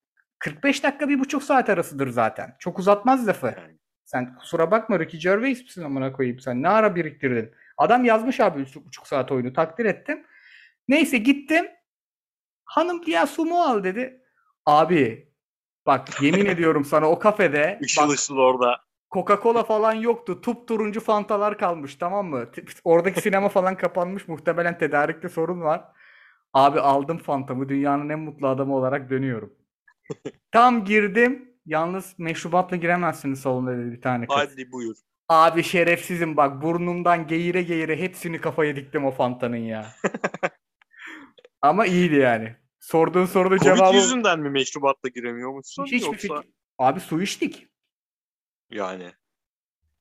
[0.41, 2.55] 45 dakika bir buçuk saat arasıdır zaten.
[2.59, 3.55] Çok uzatmaz lafı.
[4.05, 6.61] Sen kusura bakma Ricky Gervais misin amına koyayım sen?
[6.61, 7.51] Ne ara biriktirdin?
[7.77, 10.25] Adam yazmış abi üç buçuk saat oyunu takdir ettim.
[10.87, 11.65] Neyse gittim.
[12.65, 14.21] Hanım ya sumo al dedi.
[14.65, 15.31] Abi
[15.85, 18.77] bak yemin ediyorum sana o kafede Işıl bak ışıl orada.
[19.11, 20.41] Coca-Cola falan yoktu.
[20.41, 22.45] Tup turuncu fantalar kalmış tamam mı?
[22.83, 24.27] Oradaki sinema falan kapanmış.
[24.27, 25.83] Muhtemelen tedarikte sorun var.
[26.53, 27.69] Abi aldım fantamı.
[27.69, 29.53] Dünyanın en mutlu adamı olarak dönüyorum.
[30.51, 31.51] Tam girdim.
[31.65, 34.35] Yalnız meşrubatla giremezsiniz salonda dedi bir tane kız.
[34.37, 34.95] Hadi buyur.
[35.29, 39.93] Abi şerefsizim bak burnumdan geğire geğire hepsini kafaya diktim o fantanın ya.
[41.61, 42.55] Ama iyiydi yani.
[42.79, 46.53] Sorduğun soruda Covid cevabı yüzünden mi meşrubatla giremiyormuşsun hiçbir yoksa fikir.
[46.77, 47.67] Abi su içtik.
[48.69, 49.11] yani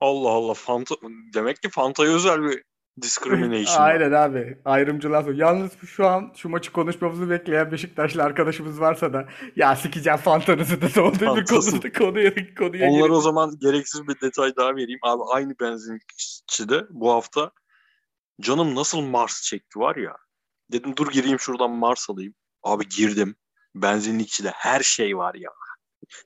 [0.01, 0.95] Allah Allah Fanta
[1.35, 2.63] demek ki Fanta'ya özel bir
[3.03, 3.83] discrimination.
[3.83, 4.59] Aynen abi.
[4.65, 5.35] Ayrımcılar sonra.
[5.37, 10.89] Yalnız şu an şu maçı konuşmamızı bekleyen Beşiktaşlı arkadaşımız varsa da ya sikeceğim fantanızı da
[10.89, 11.93] son bir Fantası.
[11.93, 13.15] konuya, konuya, Onlara girin.
[13.15, 14.99] o zaman gereksiz bir detay daha vereyim.
[15.03, 17.51] Abi aynı benzinlikçide bu hafta
[18.41, 20.17] canım nasıl Mars çekti var ya.
[20.73, 22.35] Dedim dur gireyim şuradan Mars alayım.
[22.63, 23.37] Abi girdim.
[23.75, 25.51] Benzinlikçide her şey var ya.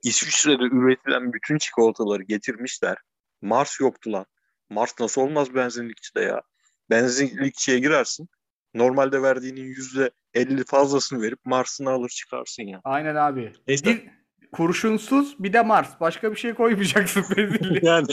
[0.02, 2.96] İsviçre'de üretilen bütün çikolataları getirmişler.
[3.42, 4.26] Mars yoktu lan.
[4.70, 6.42] Mars nasıl olmaz benzinlikçide ya?
[6.90, 8.28] Benzinlikçiye girersin.
[8.74, 12.80] Normalde verdiğinin yüzde elli fazlasını verip Mars'ını alır çıkarsın ya.
[12.84, 13.52] Aynen abi.
[13.68, 13.84] Neyse.
[13.84, 14.10] Bir
[14.52, 16.00] kurşunsuz bir de Mars.
[16.00, 17.80] Başka bir şey koymayacaksın benzinliğe.
[17.82, 18.06] yani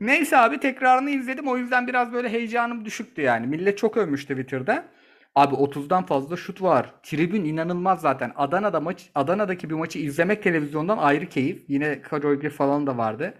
[0.00, 1.48] Neyse abi tekrarını izledim.
[1.48, 3.46] O yüzden biraz böyle heyecanım düşüktü yani.
[3.46, 4.88] Millet çok övmüş Twitter'da.
[5.34, 6.94] Abi 30'dan fazla şut var.
[7.02, 8.32] Tribün inanılmaz zaten.
[8.36, 11.64] Adana'da maç Adana'daki bir maçı izlemek televizyondan ayrı keyif.
[11.68, 13.34] Yine Karoy falan da vardı.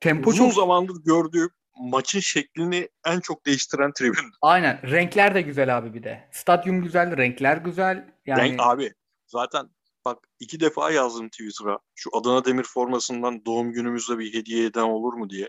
[0.00, 4.30] Tempo uzun çok zamandır gördüğüm maçın şeklini en çok değiştiren tribün.
[4.42, 4.82] Aynen.
[4.82, 6.28] Renkler de güzel abi bir de.
[6.32, 8.14] Stadyum güzel, renkler güzel.
[8.26, 8.92] Yani Renk abi
[9.26, 9.68] zaten
[10.04, 11.78] bak iki defa yazdım Twitter'a.
[11.94, 15.48] Şu Adana Demir formasından doğum günümüzde bir hediye eden olur mu diye.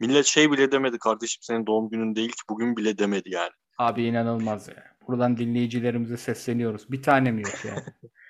[0.00, 3.50] Millet şey bile demedi kardeşim senin doğum günün değil ki bugün bile demedi yani.
[3.78, 4.90] Abi inanılmaz ya.
[5.08, 6.92] Buradan dinleyicilerimize sesleniyoruz.
[6.92, 7.74] Bir tane mi yok ya?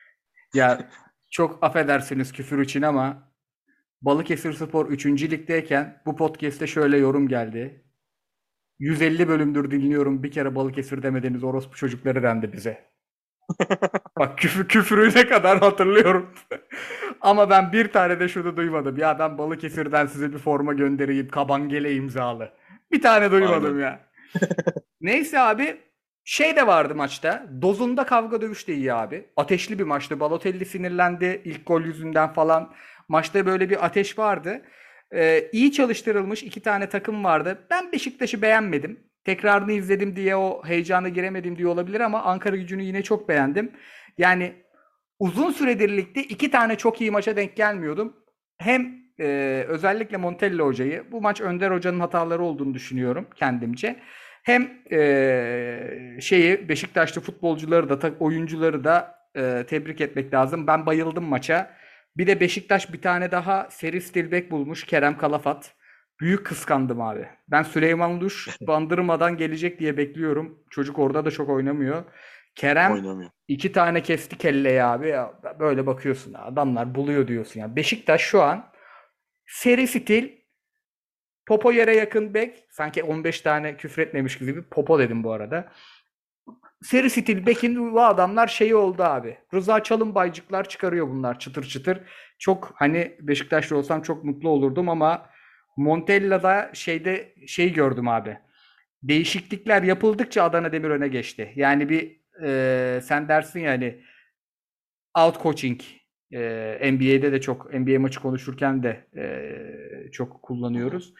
[0.54, 0.90] ya
[1.30, 3.29] çok affedersiniz küfür için ama
[4.02, 5.06] Balıkesir Spor 3.
[5.06, 7.84] ligdeyken bu podcast'te şöyle yorum geldi.
[8.78, 10.22] 150 bölümdür dinliyorum.
[10.22, 12.90] Bir kere Balıkesir demediniz orospu çocukları dendi bize.
[14.18, 16.34] Bak küfür, küfürü ne kadar hatırlıyorum.
[17.20, 18.96] Ama ben bir tane de şunu duymadım.
[18.96, 21.28] Ya ben Balıkesir'den size bir forma göndereyim.
[21.28, 22.52] Kabangele imzalı.
[22.92, 23.80] Bir tane duymadım Aynen.
[23.80, 24.00] ya.
[25.00, 25.80] Neyse abi
[26.24, 27.46] şey de vardı maçta.
[27.62, 29.26] Dozunda kavga dövüş de iyi abi.
[29.36, 30.20] Ateşli bir maçtı.
[30.20, 32.72] Balotelli sinirlendi ilk gol yüzünden falan.
[33.10, 34.62] Maçta böyle bir ateş vardı.
[35.14, 37.58] Ee, iyi çalıştırılmış iki tane takım vardı.
[37.70, 39.00] Ben Beşiktaş'ı beğenmedim.
[39.24, 43.72] Tekrarını izledim diye o heyecana giremedim diye olabilir ama Ankara gücünü yine çok beğendim.
[44.18, 44.52] Yani
[45.18, 48.16] uzun süredir ligde iki tane çok iyi maça denk gelmiyordum.
[48.58, 53.96] Hem e, özellikle Montella hocayı bu maç Önder hocanın hataları olduğunu düşünüyorum kendimce.
[54.42, 60.66] Hem e, şeyi Beşiktaşlı futbolcuları da oyuncuları da e, tebrik etmek lazım.
[60.66, 61.80] Ben bayıldım maça.
[62.16, 65.74] Bir de Beşiktaş bir tane daha seri stilbek bulmuş Kerem Kalafat.
[66.20, 67.28] Büyük kıskandım abi.
[67.48, 70.64] Ben Süleyman Duş bandırmadan gelecek diye bekliyorum.
[70.70, 72.04] Çocuk orada da çok oynamıyor.
[72.54, 73.30] Kerem oynamıyor.
[73.48, 75.08] iki tane kesti kelleyi abi.
[75.08, 77.60] Ya, böyle bakıyorsun adamlar buluyor diyorsun.
[77.60, 78.72] Yani Beşiktaş şu an
[79.46, 80.40] seri stil
[81.46, 82.64] Popo yere yakın bek.
[82.70, 84.62] Sanki 15 tane küfretmemiş gibi.
[84.62, 85.72] Popo dedim bu arada.
[86.82, 89.38] Seri stil bekin bu adamlar şeyi oldu abi.
[89.54, 92.00] Rıza Çalınbaycıklar çıkarıyor bunlar çıtır çıtır.
[92.38, 95.26] Çok hani Beşiktaşlı olsam çok mutlu olurdum ama
[95.76, 98.38] Montella'da şeyde şey gördüm abi.
[99.02, 101.52] Değişiklikler yapıldıkça Adana Demir öne geçti.
[101.56, 104.02] Yani bir e, sen dersin yani
[105.18, 105.80] out coaching
[106.32, 111.14] e, NBA'de de çok NBA maçı konuşurken de e, çok kullanıyoruz.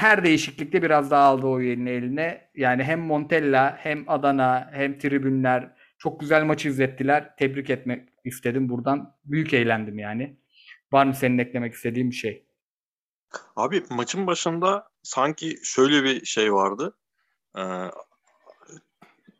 [0.00, 2.50] Her değişiklikte biraz daha aldı o eline eline.
[2.54, 7.36] Yani hem Montella hem Adana hem tribünler çok güzel maçı izlettiler.
[7.36, 9.16] Tebrik etmek istedim buradan.
[9.24, 10.36] Büyük eğlendim yani.
[10.92, 12.46] Var mı senin eklemek istediğin bir şey?
[13.56, 16.96] Abi maçın başında sanki şöyle bir şey vardı.
[17.58, 17.62] Ee,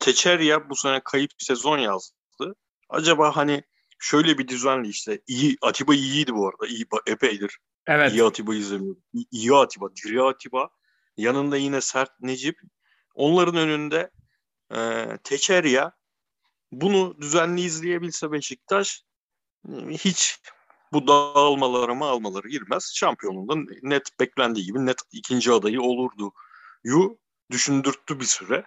[0.00, 2.54] Teçerya bu sene kayıp sezon yazdı.
[2.88, 3.62] Acaba hani
[3.98, 6.66] şöyle bir düzenli işte iyi Atiba iyiydi bu arada.
[6.66, 7.58] İyi epeydir.
[7.86, 8.12] Evet.
[8.12, 9.02] İyi Atiba izlemiyorum.
[9.30, 10.68] İyi, Atiba, diri Atiba.
[11.16, 12.60] Yanında yine sert Necip.
[13.14, 14.10] Onların önünde
[14.74, 15.92] e, Teçerya
[16.72, 19.04] bunu düzenli izleyebilse Beşiktaş
[19.90, 20.40] hiç
[20.92, 22.92] bu dağılmaları mı almaları girmez.
[22.94, 26.32] Şampiyonluğunda net beklendiği gibi net ikinci adayı olurdu.
[26.84, 27.18] Yu
[27.50, 28.64] düşündürttü bir süre.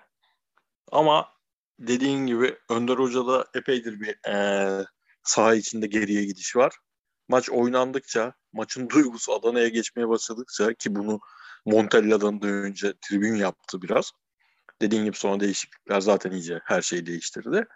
[0.91, 1.33] Ama
[1.79, 4.85] dediğin gibi Önder Hoca'da epeydir bir e,
[5.23, 6.73] saha içinde geriye gidiş var.
[7.27, 11.19] Maç oynandıkça, maçın duygusu Adana'ya geçmeye başladıkça ki bunu
[11.65, 14.11] Montella'dan da önce tribün yaptı biraz.
[14.81, 17.67] Dediğin gibi sonra değişiklikler zaten iyice her şeyi değiştirdi.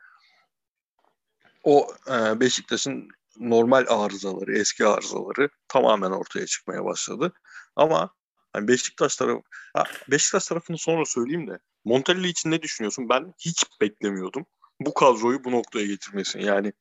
[1.63, 7.33] O e, Beşiktaş'ın normal arızaları, eski arızaları tamamen ortaya çıkmaya başladı.
[7.75, 8.13] Ama
[8.53, 9.41] hani Beşiktaş tarafı,
[9.73, 13.09] ha, Beşiktaş tarafını sonra söyleyeyim de Montella için ne düşünüyorsun?
[13.09, 14.45] Ben hiç beklemiyordum
[14.79, 16.39] bu kadroyu bu noktaya getirmesin.
[16.39, 16.73] Yani,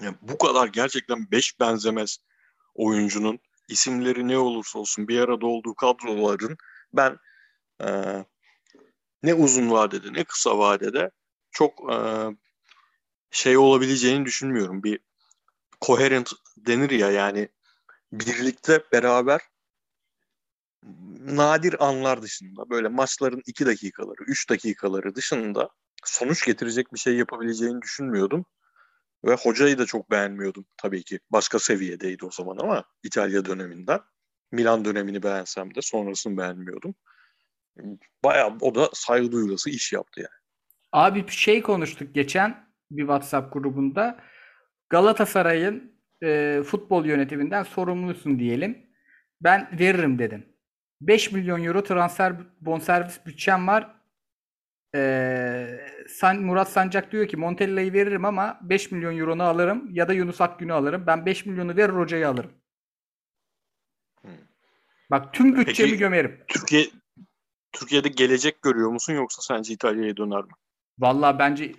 [0.00, 2.18] yani bu kadar gerçekten beş benzemez
[2.74, 6.56] oyuncunun isimleri ne olursa olsun bir arada olduğu kadroların
[6.92, 7.18] ben
[7.84, 7.88] e,
[9.22, 11.10] ne uzun vadede ne kısa vadede
[11.50, 11.96] çok e,
[13.30, 14.82] şey olabileceğini düşünmüyorum.
[14.82, 15.00] Bir
[15.80, 17.48] coherent denir ya yani
[18.12, 19.40] birlikte beraber
[21.20, 25.68] nadir anlar dışında böyle maçların iki dakikaları, üç dakikaları dışında
[26.04, 28.44] sonuç getirecek bir şey yapabileceğini düşünmüyordum.
[29.24, 31.18] Ve hocayı da çok beğenmiyordum tabii ki.
[31.30, 34.00] Başka seviyedeydi o zaman ama İtalya döneminden.
[34.52, 36.94] Milan dönemini beğensem de sonrasını beğenmiyordum.
[38.24, 40.42] Bayağı o da saygı duyulası iş yaptı yani.
[40.92, 44.20] Abi bir şey konuştuk geçen bir WhatsApp grubunda.
[44.90, 48.86] Galatasaray'ın e, futbol yönetiminden sorumlusun diyelim.
[49.40, 50.46] Ben veririm dedim.
[51.00, 54.01] 5 milyon euro transfer bonservis bütçem var.
[54.94, 60.12] Ee, San, Murat Sancak diyor ki Montella'yı veririm ama 5 milyon euronu alırım ya da
[60.12, 61.04] Yunus Akgün'ü alırım.
[61.06, 62.50] Ben 5 milyonu verir hocayı alırım.
[64.20, 64.30] Hmm.
[65.10, 66.40] Bak tüm bütçemi Peki, gömerim.
[66.48, 66.86] Türkiye
[67.72, 70.52] Türkiye'de gelecek görüyor musun yoksa sence İtalya'ya döner mi?
[70.98, 71.72] Vallahi bence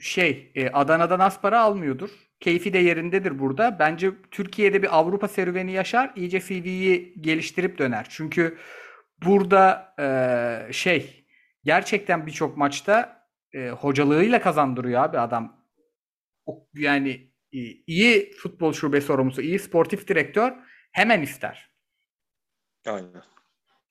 [0.00, 2.10] şey e, Adana'dan az para almıyordur.
[2.40, 3.78] Keyfi de yerindedir burada.
[3.78, 6.12] Bence Türkiye'de bir Avrupa serüveni yaşar.
[6.16, 8.06] iyice CV'yi geliştirip döner.
[8.08, 8.58] Çünkü
[9.24, 11.25] burada e, şey
[11.66, 15.66] gerçekten birçok maçta e, hocalığıyla kazandırıyor abi adam.
[16.46, 17.10] O, yani
[17.52, 20.52] e, iyi futbol şube sorumlusu, iyi sportif direktör
[20.92, 21.70] hemen ister.
[22.86, 23.22] Aynen.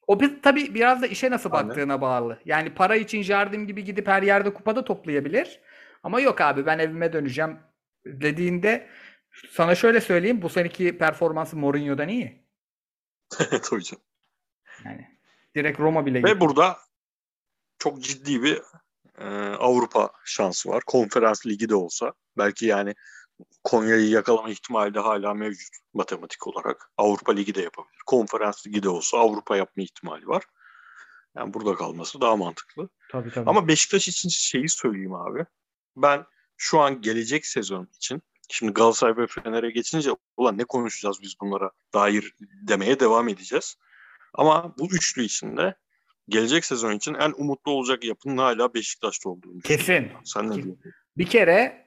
[0.08, 1.70] O bir, tabii biraz da işe nasıl Aynen.
[1.70, 2.40] baktığına bağlı.
[2.46, 5.60] Yani para için Jardim gibi gidip her yerde kupada toplayabilir.
[6.04, 7.60] Ama yok abi ben evime döneceğim
[8.06, 8.88] dediğinde
[9.52, 12.46] sana şöyle söyleyeyim bu seneki performansı Mourinho'dan iyi.
[13.30, 14.04] Tabii canım.
[14.86, 15.08] Yani
[15.56, 16.40] direkt Roma bile Ve gitti.
[16.40, 16.78] burada
[17.86, 18.62] çok ciddi bir
[19.18, 19.26] e,
[19.60, 20.84] Avrupa şansı var.
[20.86, 22.96] Konferans ligi de olsa belki yani
[23.64, 26.92] Konya'yı yakalama ihtimali de hala mevcut matematik olarak.
[26.98, 28.00] Avrupa Ligi de yapabilir.
[28.06, 30.44] Konferans Ligi de olsa Avrupa yapma ihtimali var.
[31.38, 32.90] Yani burada kalması daha mantıklı.
[33.12, 33.50] Tabii, tabii.
[33.50, 35.46] Ama Beşiktaş için şeyi söyleyeyim abi.
[35.98, 36.26] Ben
[36.58, 41.72] şu an gelecek sezon için şimdi Galatasaray ve Fener'e geçince ulan ne konuşacağız biz bunlara
[41.94, 43.76] dair demeye devam edeceğiz.
[44.34, 45.76] Ama bu üçlü içinde
[46.30, 50.08] gelecek sezon için en umutlu olacak yapının hala Beşiktaş'ta olduğunu Kesin.
[50.24, 50.80] Sen ne diyorsun?
[51.18, 51.86] Bir kere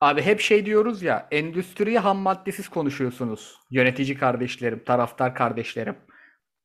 [0.00, 3.56] Abi hep şey diyoruz ya, endüstriyi ham maddesiz konuşuyorsunuz.
[3.70, 5.96] Yönetici kardeşlerim, taraftar kardeşlerim.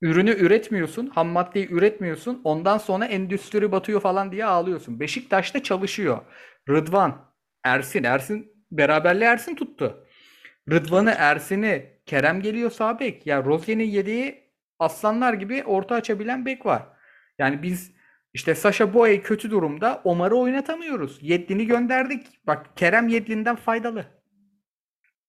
[0.01, 2.41] Ürünü üretmiyorsun, ham maddeyi üretmiyorsun.
[2.43, 4.99] Ondan sonra endüstri batıyor falan diye ağlıyorsun.
[4.99, 6.21] Beşiktaş'ta çalışıyor.
[6.69, 7.33] Rıdvan,
[7.63, 10.07] Ersin, Ersin beraberliği Ersin tuttu.
[10.71, 13.27] Rıdvan'ı, Ersin'i, Kerem geliyor sağ bek.
[13.27, 16.83] Ya Rozier'in yediği aslanlar gibi orta açabilen bek var.
[17.39, 17.91] Yani biz
[18.33, 20.01] işte Sasha Boye kötü durumda.
[20.03, 21.19] Omar'ı oynatamıyoruz.
[21.21, 22.47] Yedlin'i gönderdik.
[22.47, 24.05] Bak Kerem Yedlin'den faydalı.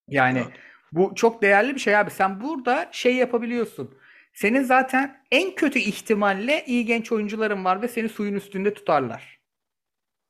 [0.09, 0.57] Yani Evet.
[0.93, 2.11] bu çok değerli bir şey abi.
[2.11, 3.95] Sen burada şey yapabiliyorsun.
[4.35, 9.41] Senin zaten en kötü ihtimalle iyi genç oyuncuların var ve seni suyun üstünde tutarlar.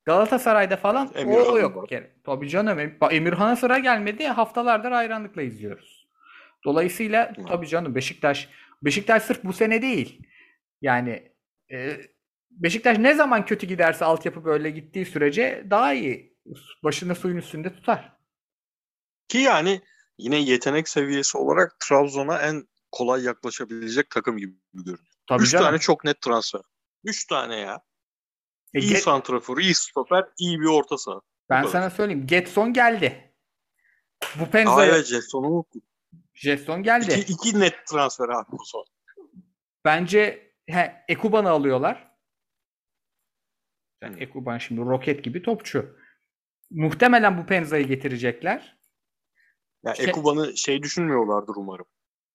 [0.04, 2.02] Galatasaray'da falan o, Emirhan o yok var.
[2.24, 2.78] Tabii canım.
[3.10, 4.26] Emirhan'a sıra gelmedi.
[4.26, 6.08] Haftalardır hayranlıkla izliyoruz.
[6.64, 8.48] Dolayısıyla tabii canım Beşiktaş
[8.82, 10.26] Beşiktaş sırf bu sene değil.
[10.82, 11.33] Yani
[11.72, 12.00] e,
[12.50, 16.36] Beşiktaş ne zaman kötü giderse altyapı böyle gittiği sürece daha iyi.
[16.84, 18.16] Başını suyun üstünde tutar.
[19.28, 19.80] Ki yani
[20.18, 24.98] yine yetenek seviyesi olarak Trabzon'a en kolay yaklaşabilecek takım gibi görünüyor.
[25.28, 25.64] Tabii Üç canım.
[25.64, 26.60] tane çok net transfer.
[27.04, 27.80] Üç tane ya.
[28.74, 31.20] E, İyi Ge- santrafor, iyi stoper, iyi bir orta saha.
[31.50, 32.26] ben sana söyleyeyim.
[32.26, 33.34] Getson geldi.
[34.38, 35.82] Bu Aa Penza'ya evet unuttum.
[36.34, 37.12] Jetson geldi.
[37.20, 38.84] İki, iki net transfer abi bu son.
[39.84, 42.14] Bence he, Ekuban'ı alıyorlar.
[44.02, 44.22] Yani Hmm.
[44.22, 45.96] Ekuban şimdi roket gibi topçu.
[46.70, 48.78] Muhtemelen bu Penza'yı getirecekler.
[49.84, 51.86] Ya Şey- Ekuban'ı şey düşünmüyorlardır umarım.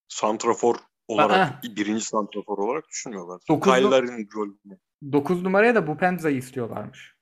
[0.08, 0.76] Santrafor
[1.08, 1.62] olarak, Aa.
[1.76, 3.42] birinci santrafor olarak düşünmüyorlar.
[3.62, 4.80] Kaylar'ın rolünü.
[5.12, 7.16] 9 numaraya da bu Penza'yı istiyorlarmış.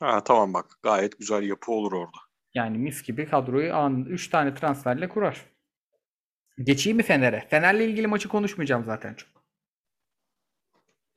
[0.00, 2.18] Ha tamam bak gayet güzel yapı olur orada.
[2.54, 5.46] Yani mis gibi kadroyu an 3 tane transferle kurar.
[6.58, 7.48] Geçeyim mi Fener'e?
[7.48, 9.35] Fener'le ilgili maçı konuşmayacağım zaten çok.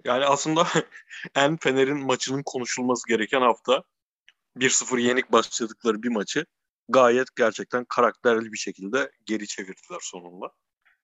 [0.06, 0.68] Yani aslında
[1.36, 3.84] en Fener'in maçının konuşulması gereken hafta
[4.58, 6.46] 1-0 yenik başladıkları bir maçı
[6.90, 10.52] gayet gerçekten karakterli bir şekilde geri çevirdiler sonunda.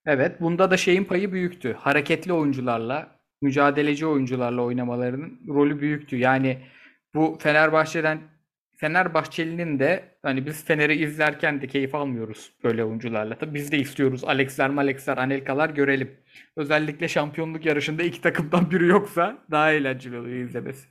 [0.06, 1.74] Evet, bunda da şeyin payı büyüktü.
[1.74, 6.18] Hareketli oyuncularla, mücadeleci oyuncularla oynamalarının rolü büyüktü.
[6.18, 6.68] Yani
[7.16, 8.35] bu Fenerbahçe'den
[8.78, 13.38] Fenerbahçeli'nin de hani biz Fener'i izlerken de keyif almıyoruz böyle oyuncularla.
[13.38, 16.12] Tabii biz de istiyoruz Alexler, Malexler, Anelkalar görelim.
[16.58, 20.88] Özellikle şampiyonluk yarışında iki takımdan biri yoksa daha eğlenceli oluyor izlemesi.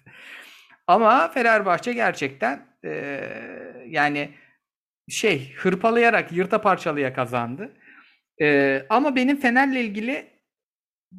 [0.87, 4.31] Ama Fenerbahçe gerçekten eee, yani
[5.09, 7.73] şey hırpalayarak, yırta parçalaya kazandı.
[8.41, 10.27] Ee, ama benim Fener'le ilgili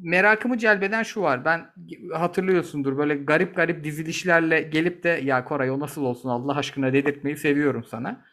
[0.02, 1.44] merakımı celbeden şu var.
[1.44, 1.72] Ben
[2.12, 7.36] hatırlıyorsundur böyle garip garip dizilişlerle gelip de ya Koray o nasıl olsun Allah aşkına dedirtmeyi
[7.36, 8.24] seviyorum sana.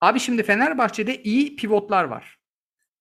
[0.00, 2.38] Abi şimdi Fenerbahçe'de iyi pivotlar var.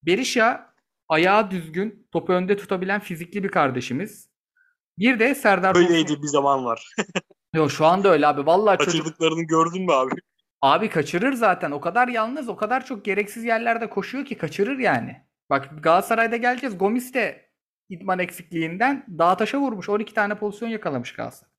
[0.04, 0.74] Berisha
[1.10, 4.30] ayağı düzgün, topu önde tutabilen fizikli bir kardeşimiz.
[5.00, 5.88] Bir de Serdar Dursun.
[5.88, 6.88] Öyleydi bir zamanlar.
[7.54, 8.46] Yok şu anda öyle abi.
[8.46, 10.16] Vallahi çocuk Kaçırdıklarını gördün mü abi?
[10.62, 11.72] Abi kaçırır zaten.
[11.72, 15.22] O kadar yalnız, o kadar çok gereksiz yerlerde koşuyor ki kaçırır yani.
[15.50, 16.78] Bak Galatasaray'da geleceğiz.
[16.78, 17.50] Gomis de
[17.94, 19.90] idman eksikliğinden dağa taşa vurmuş.
[19.90, 21.54] 12 tane pozisyon yakalamış Galatasaray.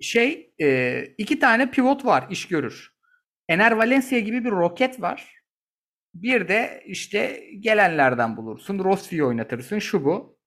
[0.00, 2.94] Şey, e, iki tane pivot var iş görür.
[3.48, 5.34] Ener Valencia gibi bir roket var.
[6.14, 8.78] Bir de işte gelenlerden bulursun.
[8.84, 9.78] Rossi'yi oynatırsın.
[9.78, 10.38] Şu bu.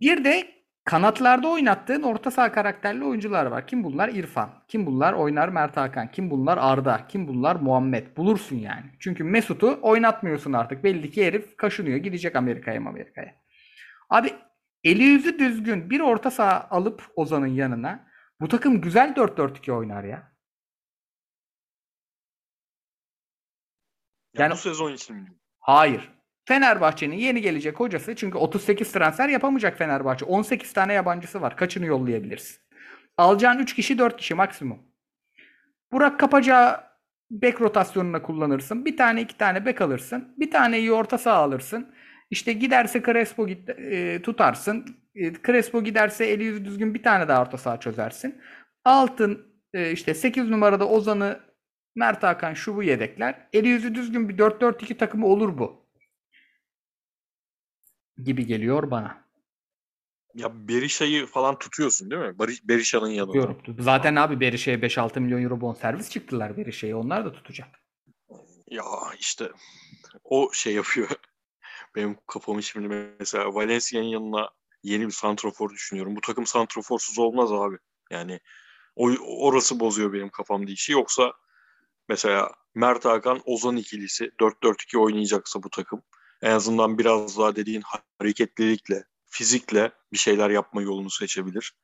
[0.00, 0.46] Bir de
[0.84, 3.66] kanatlarda oynattığın orta saha karakterli oyuncular var.
[3.66, 4.08] Kim bunlar?
[4.08, 4.50] İrfan.
[4.68, 5.12] Kim bunlar?
[5.12, 6.10] Oynar Mert Hakan.
[6.10, 6.58] Kim bunlar?
[6.60, 7.06] Arda.
[7.08, 7.56] Kim bunlar?
[7.56, 8.16] Muhammed.
[8.16, 8.84] Bulursun yani.
[8.98, 10.84] Çünkü Mesut'u oynatmıyorsun artık.
[10.84, 11.96] Belli ki herif kaşınıyor.
[11.96, 13.34] Gidecek Amerika'ya Amerika'ya.
[14.08, 14.34] Abi
[14.84, 18.08] eli yüzü düzgün bir orta saha alıp Ozan'ın yanına
[18.40, 20.10] bu takım güzel 4-4-2 oynar ya.
[24.34, 25.32] Ya Yani- bu sezon için mi?
[25.60, 26.12] Hayır.
[26.44, 30.24] Fenerbahçe'nin yeni gelecek hocası çünkü 38 transfer yapamayacak Fenerbahçe.
[30.24, 31.56] 18 tane yabancısı var.
[31.56, 32.58] Kaçını yollayabilirsin?
[33.16, 34.78] Alacağın 3 kişi 4 kişi maksimum.
[35.92, 36.84] Burak Kapacağı
[37.30, 38.84] bek rotasyonuna kullanırsın.
[38.84, 40.34] Bir tane iki tane bek alırsın.
[40.38, 41.94] Bir tane iyi orta saha alırsın.
[42.30, 44.96] İşte giderse Crespo git, e, tutarsın.
[45.14, 48.40] E, Crespo giderse eli yüzü düzgün bir tane daha orta saha çözersin.
[48.84, 51.40] Altın e, işte 8 numarada Ozan'ı
[51.94, 53.48] Mert Hakan şu bu yedekler.
[53.52, 55.88] Eli yüzü düzgün bir 4-4-2 takımı olur bu.
[58.24, 59.28] Gibi geliyor bana.
[60.34, 62.38] Ya Berisha'yı falan tutuyorsun değil mi?
[62.64, 63.32] Berisha'nın yanında.
[63.32, 63.62] Diyorum.
[63.78, 66.98] Zaten abi Berisha'ya 5-6 milyon euro bonservis çıktılar Berisha'ya.
[66.98, 67.68] Onlar da tutacak.
[68.70, 68.84] Ya
[69.18, 69.50] işte
[70.24, 71.08] o şey yapıyor.
[71.96, 72.88] Benim kafamı şimdi
[73.20, 74.50] mesela Valencia'nın yanına
[74.82, 76.16] yeni bir santrofor düşünüyorum.
[76.16, 77.76] Bu takım santroforsuz olmaz abi.
[78.10, 78.40] Yani
[78.96, 80.92] o, orası bozuyor benim kafamda işi.
[80.92, 81.32] Yoksa
[82.08, 86.02] mesela Mert Hakan Ozan ikilisi 4-4-2 oynayacaksa bu takım
[86.42, 87.82] en azından biraz daha dediğin
[88.18, 91.74] hareketlilikle, fizikle bir şeyler yapma yolunu seçebilir.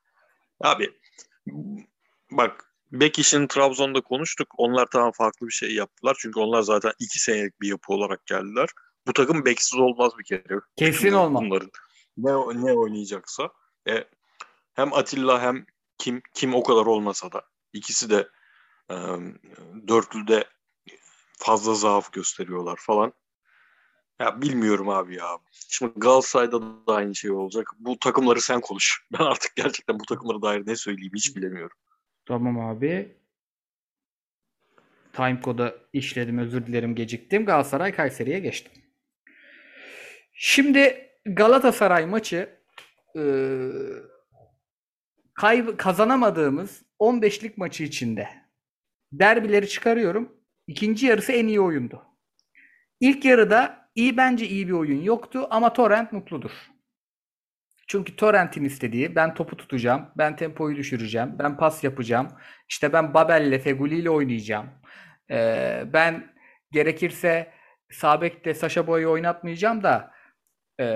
[0.61, 0.99] Abi
[2.31, 4.49] bak Bek işini Trabzon'da konuştuk.
[4.57, 6.17] Onlar tamam farklı bir şey yaptılar.
[6.19, 8.69] Çünkü onlar zaten iki senelik bir yapı olarak geldiler.
[9.07, 10.61] Bu takım beksiz olmaz bir kere.
[10.77, 11.43] Kesin olmaz.
[11.43, 11.71] Bunların
[12.17, 12.31] ne,
[12.67, 13.51] ne oynayacaksa.
[13.89, 14.05] E,
[14.75, 15.67] hem Atilla hem
[15.99, 17.43] Kim, Kim o kadar olmasa da
[17.73, 18.29] ikisi de
[18.91, 18.97] e,
[19.89, 20.45] dörtlüde
[21.39, 23.13] fazla zaaf gösteriyorlar falan.
[24.21, 25.39] Ya bilmiyorum abi ya.
[25.69, 27.67] Şimdi Galatasaray'da da aynı şey olacak.
[27.79, 29.07] Bu takımları sen konuş.
[29.13, 31.77] Ben artık gerçekten bu takımlara dair ne söyleyeyim hiç bilemiyorum.
[32.27, 33.17] Tamam abi.
[35.13, 37.47] Timecode'a işledim özür dilerim geciktim.
[37.47, 38.73] Galatasaray Kayseri'ye geçtim.
[40.35, 42.51] Şimdi Galatasaray maçı
[43.17, 43.23] e,
[45.35, 48.29] kay- kazanamadığımız 15'lik maçı içinde
[49.13, 50.33] derbileri çıkarıyorum.
[50.67, 52.03] İkinci yarısı en iyi oyundu.
[53.01, 56.51] İlk yarıda iyi bence iyi bir oyun yoktu ama Torrent mutludur.
[57.89, 62.29] Çünkü Torrent'in istediği ben topu tutacağım, ben tempoyu düşüreceğim, ben pas yapacağım.
[62.69, 64.71] İşte ben Babel'le, Feguli ile oynayacağım.
[65.31, 66.35] Ee, ben
[66.73, 67.53] gerekirse
[67.91, 70.14] Sabek'te Saşa Boy'u oynatmayacağım da
[70.81, 70.87] e,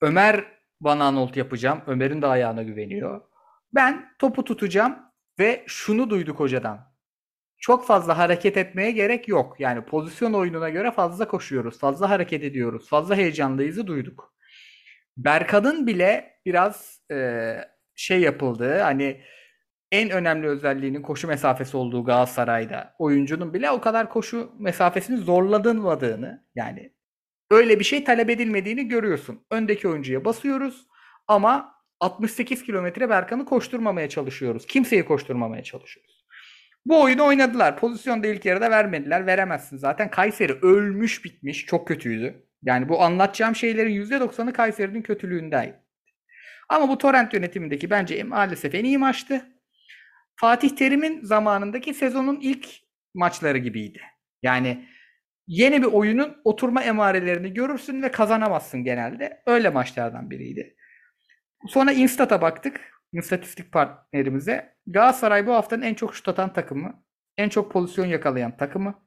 [0.00, 0.44] Ömer
[0.80, 1.82] bana Arnold yapacağım.
[1.86, 3.20] Ömer'in de ayağına güveniyor.
[3.74, 4.96] Ben topu tutacağım
[5.38, 6.94] ve şunu duyduk hocadan.
[7.58, 9.60] Çok fazla hareket etmeye gerek yok.
[9.60, 14.34] Yani pozisyon oyununa göre fazla koşuyoruz, fazla hareket ediyoruz, fazla heyecanlıyızı duyduk.
[15.16, 17.54] Berkan'ın bile biraz e,
[17.94, 19.20] şey yapıldığı hani
[19.92, 26.92] en önemli özelliğinin koşu mesafesi olduğu Galatasaray'da oyuncunun bile o kadar koşu mesafesini zorladığını yani
[27.50, 29.46] öyle bir şey talep edilmediğini görüyorsun.
[29.50, 30.86] Öndeki oyuncuya basıyoruz
[31.28, 34.66] ama 68 kilometre Berkan'ı koşturmamaya çalışıyoruz.
[34.66, 36.24] Kimseyi koşturmamaya çalışıyoruz.
[36.86, 37.78] Bu oyunu oynadılar.
[37.78, 39.26] Pozisyonda ilk yarıda vermediler.
[39.26, 40.10] Veremezsin zaten.
[40.10, 41.66] Kayseri ölmüş bitmiş.
[41.66, 42.46] Çok kötüydü.
[42.62, 45.84] Yani bu anlatacağım şeylerin %90'ı Kayseri'nin kötülüğünden.
[46.68, 49.46] Ama bu Torrent yönetimindeki bence maalesef en iyi maçtı.
[50.36, 52.68] Fatih Terim'in zamanındaki sezonun ilk
[53.14, 54.00] maçları gibiydi.
[54.42, 54.88] Yani
[55.46, 59.42] yeni bir oyunun oturma emarelerini görürsün ve kazanamazsın genelde.
[59.46, 60.76] Öyle maçlardan biriydi.
[61.68, 62.80] Sonra Instat'a baktık.
[63.12, 64.76] İstatistik partnerimize.
[64.86, 67.04] Galatasaray bu haftanın en çok şut atan takımı.
[67.36, 69.04] En çok pozisyon yakalayan takımı.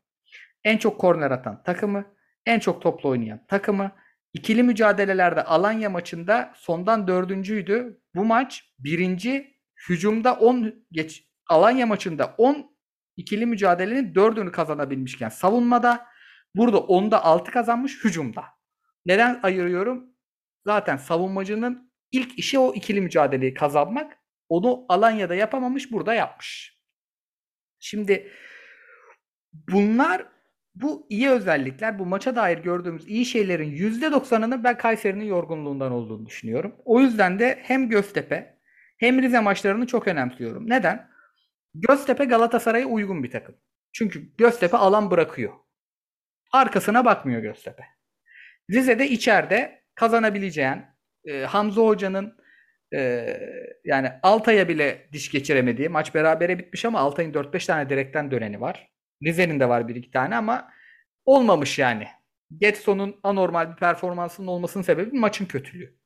[0.64, 2.06] En çok korner atan takımı.
[2.46, 3.92] En çok topla oynayan takımı.
[4.34, 8.02] İkili mücadelelerde Alanya maçında sondan dördüncüydü.
[8.16, 9.58] Bu maç birinci
[9.90, 12.78] hücumda 10 geç Alanya maçında 10
[13.18, 16.06] ikili mücadelenin 4'ünü kazanabilmişken savunmada
[16.58, 18.44] burada 10'da 6 kazanmış hücumda.
[19.06, 20.06] Neden ayırıyorum?
[20.66, 24.18] Zaten savunmacının ilk işi o ikili mücadeleyi kazanmak.
[24.50, 26.80] Onu Alanya'da yapamamış, burada yapmış.
[27.80, 28.32] Şimdi
[29.54, 30.26] bunlar
[30.76, 36.76] bu iyi özellikler, bu maça dair gördüğümüz iyi şeylerin %90'ının ben Kayseri'nin yorgunluğundan olduğunu düşünüyorum.
[36.86, 38.58] O yüzden de hem Göztepe
[38.98, 40.70] hem Rize maçlarını çok önemsiyorum.
[40.70, 41.10] Neden?
[41.74, 43.56] Göztepe Galatasaray'a uygun bir takım.
[43.94, 45.54] Çünkü Göztepe alan bırakıyor.
[46.52, 47.84] Arkasına bakmıyor Göztepe.
[48.72, 50.82] Rize'de içeride kazanabileceğin
[51.26, 52.38] e, Hamza Hoca'nın
[52.94, 53.34] e,
[53.86, 58.92] yani Altay'a bile diş geçiremediği maç berabere bitmiş ama Altay'ın 4-5 tane direkten döneni var.
[59.24, 60.72] Rize'nin de var bir iki tane ama
[61.26, 62.08] olmamış yani.
[62.58, 65.98] Getson'un anormal bir performansının olmasının sebebi maçın kötülüğü.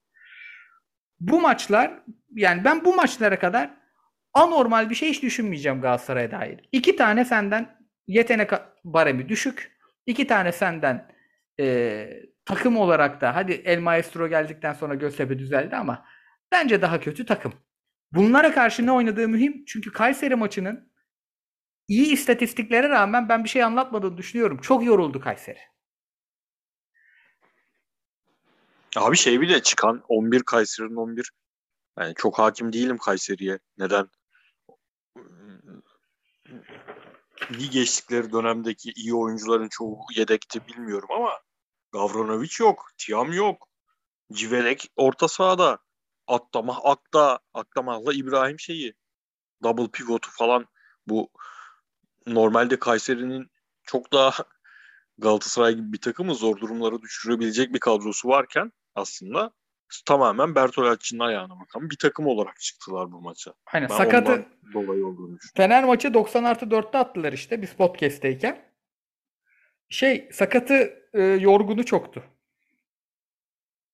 [1.19, 2.03] Bu maçlar
[2.35, 3.69] yani ben bu maçlara kadar
[4.33, 6.69] anormal bir şey hiç düşünmeyeceğim Galatasaray'a dair.
[6.71, 7.77] İki tane senden
[8.07, 8.49] yetenek
[8.83, 9.70] baremi düşük.
[10.05, 11.11] İki tane senden
[11.59, 12.07] e,
[12.45, 16.05] takım olarak da hadi El Maestro geldikten sonra Göztepe düzeldi ama
[16.51, 17.53] bence daha kötü takım.
[18.11, 19.65] Bunlara karşı ne oynadığı mühim.
[19.65, 20.91] Çünkü Kayseri maçının
[21.87, 24.57] iyi istatistiklere rağmen ben bir şey anlatmadığını düşünüyorum.
[24.57, 25.59] Çok yoruldu Kayseri.
[28.95, 31.31] Abi şey bile çıkan 11 Kayseri'nin 11
[31.99, 33.59] yani çok hakim değilim Kayseri'ye.
[33.77, 34.07] Neden?
[37.49, 41.31] İyi geçtikleri dönemdeki iyi oyuncuların çoğu yedekti bilmiyorum ama
[41.91, 43.67] Gavranovic yok, Tiam yok.
[44.33, 45.77] Civelek orta sahada.
[46.27, 48.93] Aktamah Akta, Aktamah'la İbrahim şeyi.
[49.63, 50.65] Double pivotu falan
[51.07, 51.29] bu
[52.27, 53.51] normalde Kayseri'nin
[53.83, 54.31] çok daha
[55.17, 59.51] Galatasaray gibi bir takımı zor durumlara düşürebilecek bir kadrosu varken aslında
[60.05, 63.53] tamamen Bertolacci'nin ayağına bakan bir takım olarak çıktılar bu maça.
[63.73, 63.89] Aynen.
[63.89, 65.37] Ben Sakatı dolayı olduğunu.
[65.55, 68.71] Fener maçı 90 artı 4'te attılar işte biz podcast'teyken.
[69.89, 72.23] Şey sakatı e, yorgunu çoktu.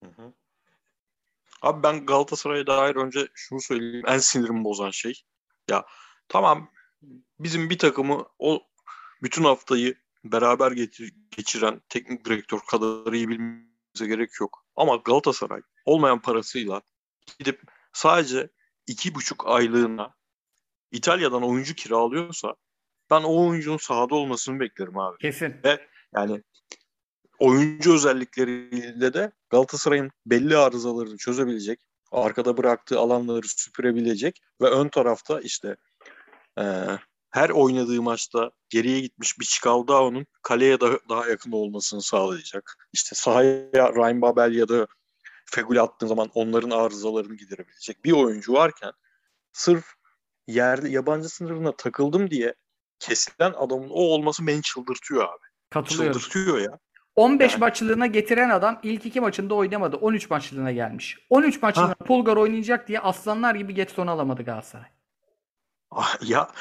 [0.03, 0.33] Hı hı.
[1.61, 4.05] Abi ben Galatasaray'a dair önce şunu söyleyeyim.
[4.07, 5.21] En sinirimi bozan şey.
[5.69, 5.85] Ya
[6.29, 6.71] tamam
[7.39, 8.63] bizim bir takımı o
[9.23, 10.71] bütün haftayı beraber
[11.31, 14.65] geçiren teknik direktör kadar iyi bilmemize gerek yok.
[14.75, 16.81] Ama Galatasaray olmayan parasıyla
[17.39, 17.61] gidip
[17.93, 18.49] sadece
[18.87, 20.15] iki buçuk aylığına
[20.91, 22.55] İtalya'dan oyuncu kiralıyorsa
[23.11, 25.17] ben o oyuncunun sahada olmasını beklerim abi.
[25.17, 25.55] Kesin.
[25.63, 26.43] Ve yani
[27.39, 31.79] oyuncu özellikleriyle de Galatasaray'ın belli arızalarını çözebilecek,
[32.11, 35.75] arkada bıraktığı alanları süpürebilecek ve ön tarafta işte
[36.59, 36.63] e,
[37.29, 42.89] her oynadığı maçta geriye gitmiş bir Çikaldağo'nun kaleye daha, daha yakın olmasını sağlayacak.
[42.93, 44.87] İşte sahaya Ryan Babel ya da
[45.51, 48.91] Fegül attığın zaman onların arızalarını giderebilecek bir oyuncu varken
[49.53, 49.85] sırf
[50.47, 52.55] yerde yabancı sınırına takıldım diye
[52.99, 55.47] kesilen adamın o olması beni çıldırtıyor abi.
[55.69, 56.19] Katılıyorum.
[56.19, 56.79] Çıldırtıyor ya.
[57.15, 57.59] 15 Yani.
[57.59, 59.95] maçlığına getiren adam ilk iki maçında oynamadı.
[59.95, 61.17] 13 maçlığına gelmiş.
[61.29, 64.89] 13 maçlığına Pulgar oynayacak diye aslanlar gibi Getson alamadı Galatasaray.
[65.91, 66.51] Ah, ya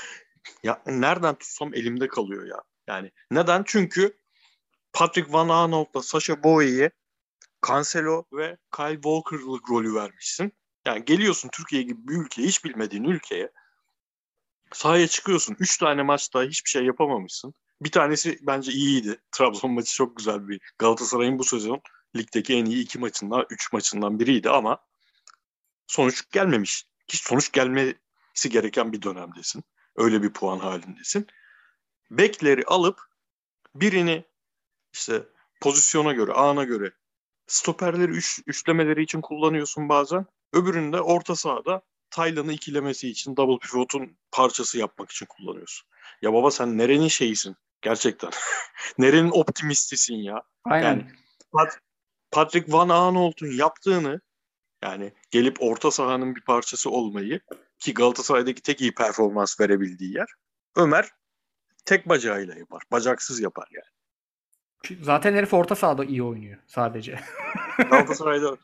[0.62, 2.62] ya nereden tutsam elimde kalıyor ya.
[2.86, 3.62] Yani neden?
[3.66, 4.18] Çünkü
[4.92, 6.90] Patrick Van Aanholt'la Sasha Boye'ye
[7.68, 10.52] Cancelo ve Kyle Walker'lık rolü vermişsin.
[10.86, 13.52] Yani geliyorsun Türkiye gibi bir ülkeye, hiç bilmediğin ülkeye.
[14.72, 15.56] Sahaya çıkıyorsun.
[15.58, 17.54] Üç tane maçta hiçbir şey yapamamışsın.
[17.80, 19.20] Bir tanesi bence iyiydi.
[19.32, 20.60] Trabzon maçı çok güzel bir.
[20.78, 21.80] Galatasaray'ın bu sezon
[22.16, 24.78] ligdeki en iyi iki maçından, üç maçından biriydi ama
[25.86, 26.86] sonuç gelmemiş.
[27.08, 29.64] Hiç sonuç gelmesi gereken bir dönemdesin.
[29.96, 31.26] Öyle bir puan halindesin.
[32.10, 33.00] Bekleri alıp
[33.74, 34.24] birini
[34.92, 35.22] işte
[35.60, 36.92] pozisyona göre, ana göre
[37.46, 40.26] stoperleri üç, üçlemeleri için kullanıyorsun bazen.
[40.52, 45.88] Öbürünü de orta sahada Taylan'ı ikilemesi için double pivot'un parçası yapmak için kullanıyorsun.
[46.22, 47.56] Ya baba sen nerenin şeyisin?
[47.82, 48.30] Gerçekten.
[48.98, 50.42] nerenin optimistisin ya?
[50.64, 50.86] Aynen.
[50.86, 51.06] Yani
[51.52, 51.78] Pat-
[52.30, 54.20] Patrick Van Aanholt'un yaptığını
[54.82, 57.40] yani gelip orta sahanın bir parçası olmayı
[57.78, 60.28] ki Galatasaray'daki tek iyi performans verebildiği yer
[60.76, 61.10] Ömer
[61.84, 62.82] tek bacağıyla yapar.
[62.92, 63.95] Bacaksız yapar yani.
[65.02, 67.20] Zaten herif orta sahada iyi oynuyor sadece.
[67.90, 68.56] Galatasaray'da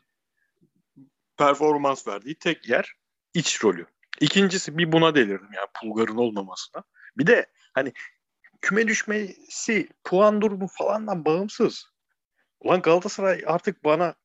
[1.37, 2.93] performans verdiği tek yer
[3.33, 3.85] iç rolü.
[4.19, 6.83] İkincisi bir buna delirdim yani Pulgar'ın olmamasına.
[7.17, 7.93] Bir de hani
[8.61, 11.93] küme düşmesi puan durumu falandan bağımsız.
[12.59, 14.15] Ulan Galatasaray artık bana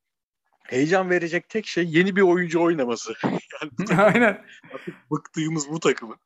[0.63, 3.13] heyecan verecek tek şey yeni bir oyuncu oynaması.
[3.23, 4.45] yani Aynen.
[4.73, 6.17] artık bıktığımız bu takımın.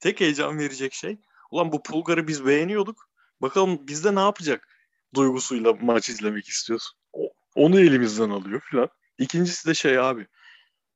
[0.00, 1.18] Tek heyecan verecek şey.
[1.50, 3.08] Ulan bu Pulgar'ı biz beğeniyorduk.
[3.42, 4.68] Bakalım bizde ne yapacak
[5.14, 6.92] duygusuyla maç izlemek istiyoruz.
[7.12, 8.88] O- Onu elimizden alıyor filan.
[9.18, 10.26] İkincisi de şey abi.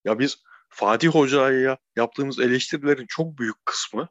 [0.04, 4.08] Ya biz Fatih Hoca'ya yaptığımız eleştirilerin çok büyük kısmı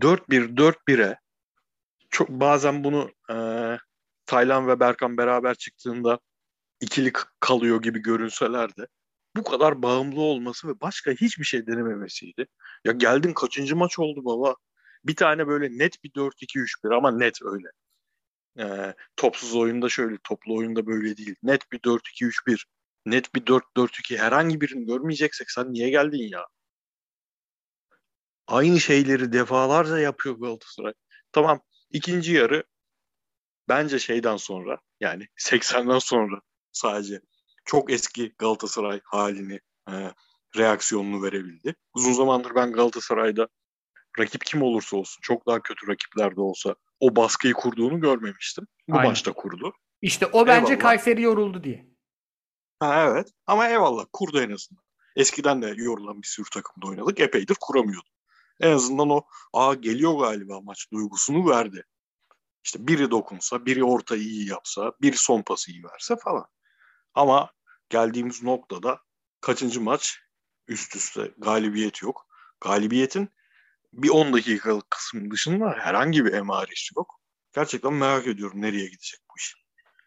[0.00, 1.18] 4-1 4-1'e
[2.10, 3.36] çok bazen bunu e,
[4.26, 6.18] Taylan ve Berkan beraber çıktığında
[6.80, 8.86] ikili kalıyor gibi görünseler de
[9.36, 12.46] bu kadar bağımlı olması ve başka hiçbir şey denememesiydi.
[12.84, 14.54] Ya geldin kaçıncı maç oldu baba?
[15.04, 17.68] Bir tane böyle net bir 4-2-3-1 ama net öyle.
[18.58, 21.34] Ee, topsuz oyunda şöyle, toplu oyunda böyle değil.
[21.42, 22.64] Net bir 4-2-3-1,
[23.06, 26.46] net bir 4-4-2 herhangi birini görmeyeceksek sen niye geldin ya?
[28.46, 30.92] Aynı şeyleri defalarca yapıyor Galatasaray.
[31.32, 32.64] Tamam ikinci yarı
[33.68, 36.40] bence şeyden sonra yani 80'den sonra
[36.72, 37.20] sadece
[37.64, 39.94] çok eski Galatasaray halini e,
[40.56, 41.74] reaksiyonunu verebildi.
[41.94, 43.48] Uzun zamandır ben Galatasaray'da
[44.18, 48.66] rakip kim olursa olsun çok daha kötü rakipler de olsa o baskıyı kurduğunu görmemiştim.
[48.88, 49.10] Bu Aynen.
[49.10, 49.72] maçta kurdu.
[50.02, 50.82] İşte o bence Eyvallah.
[50.82, 51.86] Kayseri yoruldu diye.
[52.80, 54.84] Ha, evet ama eyvallah kurdu en azından.
[55.16, 57.20] Eskiden de yorulan bir sürü takımda oynadık.
[57.20, 58.08] Epeydir kuramıyordu.
[58.60, 59.22] En azından o
[59.52, 61.84] aa geliyor galiba maç duygusunu verdi.
[62.64, 66.46] İşte biri dokunsa, biri ortayı iyi yapsa, biri son pası iyi verse falan.
[67.14, 67.50] Ama
[67.88, 69.00] geldiğimiz noktada
[69.40, 70.18] kaçıncı maç
[70.68, 72.26] üst üste galibiyet yok.
[72.60, 73.28] Galibiyetin
[73.96, 77.20] bir 10 dakikalık kısmı dışında herhangi bir emaresi yok.
[77.54, 79.54] Gerçekten merak ediyorum nereye gidecek bu iş.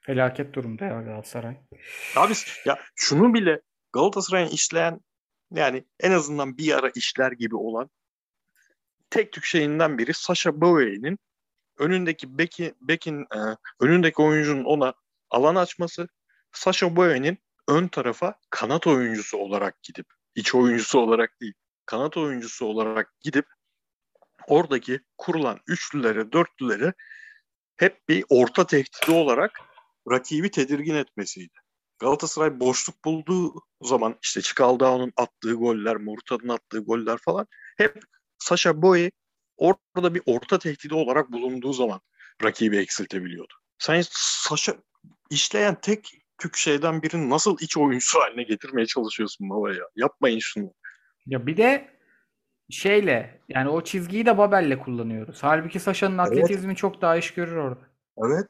[0.01, 1.57] Felaket durumda ya Galatasaray.
[2.15, 2.33] Abi
[2.65, 3.61] ya şunu bile
[3.93, 4.99] Galatasaray'ın işleyen
[5.51, 7.89] yani en azından bir ara işler gibi olan
[9.09, 11.19] tek tük şeyinden biri Sasha Boye'nin
[11.77, 13.39] önündeki beki, bekin e,
[13.79, 14.93] önündeki oyuncunun ona
[15.29, 16.07] alan açması
[16.51, 17.37] Sasha Boye'nin
[17.67, 21.53] ön tarafa kanat oyuncusu olarak gidip iç oyuncusu olarak değil
[21.85, 23.45] kanat oyuncusu olarak gidip
[24.47, 26.93] oradaki kurulan üçlülere dörtlülere
[27.77, 29.59] hep bir orta tehdidi olarak
[30.11, 31.53] rakibi tedirgin etmesiydi.
[31.99, 37.99] Galatasaray boşluk bulduğu zaman işte Çikaldağ'ın attığı goller, Murta'nın attığı goller falan hep
[38.37, 39.11] Sasha Boye
[39.57, 42.01] orada bir orta tehdidi olarak bulunduğu zaman
[42.43, 43.53] rakibi eksiltebiliyordu.
[43.79, 44.75] Sen Sasha
[45.29, 49.83] işleyen tek tük şeyden birini nasıl iç oyuncusu haline getirmeye çalışıyorsun baba ya?
[49.95, 50.73] Yapmayın şunu.
[51.25, 51.98] Ya bir de
[52.69, 55.43] şeyle yani o çizgiyi de Babel'le kullanıyoruz.
[55.43, 57.89] Halbuki Sasha'nın atletizmi çok daha iş görür orada.
[58.17, 58.47] Evet.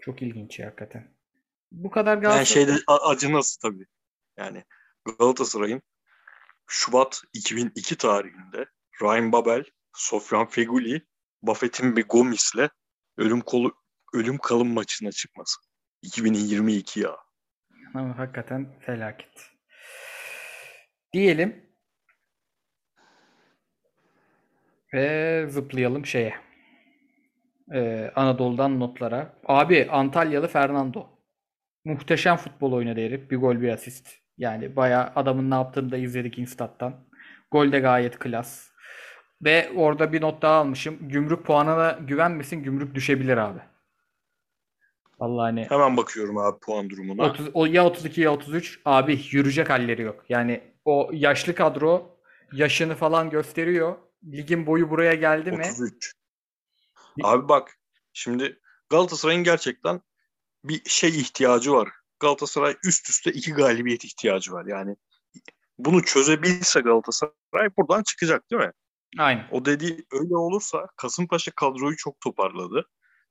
[0.00, 1.14] Çok ilginç ya hakikaten.
[1.72, 3.86] Bu kadar Yani Galatasaray şeyde a- acınası tabii.
[4.36, 4.64] Yani
[5.18, 5.82] Galatasaray'ın
[6.66, 8.66] Şubat 2002 tarihinde
[9.02, 11.06] Ryan Babel, Sofyan Feguli,
[11.42, 12.68] Buffett'in bir Gomis'le
[13.16, 13.74] ölüm kolu
[14.14, 15.60] ölüm kalım maçına çıkması.
[16.02, 17.16] 2022 ya.
[17.94, 19.50] Ama hakikaten felaket.
[21.12, 21.63] Diyelim
[24.94, 26.34] ve zıplayalım şeye.
[27.74, 29.34] Ee, Anadolu'dan notlara.
[29.46, 31.06] Abi Antalyalı Fernando.
[31.84, 33.30] Muhteşem futbol oynadı herif.
[33.30, 34.08] Bir gol bir asist.
[34.38, 36.94] Yani bayağı adamın ne yaptığını da izledik Instat'tan.
[37.50, 38.70] Gol de gayet klas.
[39.42, 40.98] Ve orada bir not daha almışım.
[41.00, 42.62] Gümrük puanına güvenmesin.
[42.62, 43.60] Gümrük düşebilir abi.
[45.20, 47.22] Vallahi hani Hemen bakıyorum abi puan durumuna.
[47.22, 50.24] 30, o ya 32 ya 33 abi yürüyecek halleri yok.
[50.28, 52.16] Yani o yaşlı kadro
[52.52, 53.94] yaşını falan gösteriyor.
[54.32, 55.66] Ligin boyu buraya geldi mi?
[55.72, 56.14] 33.
[57.22, 57.78] Abi bak
[58.12, 58.60] şimdi
[58.90, 60.00] Galatasaray'ın gerçekten
[60.64, 61.88] bir şey ihtiyacı var.
[62.20, 64.66] Galatasaray üst üste iki galibiyet ihtiyacı var.
[64.66, 64.96] Yani
[65.78, 68.72] bunu çözebilse Galatasaray buradan çıkacak değil mi?
[69.18, 69.48] Aynen.
[69.50, 72.88] O dediği öyle olursa Kasımpaşa kadroyu çok toparladı.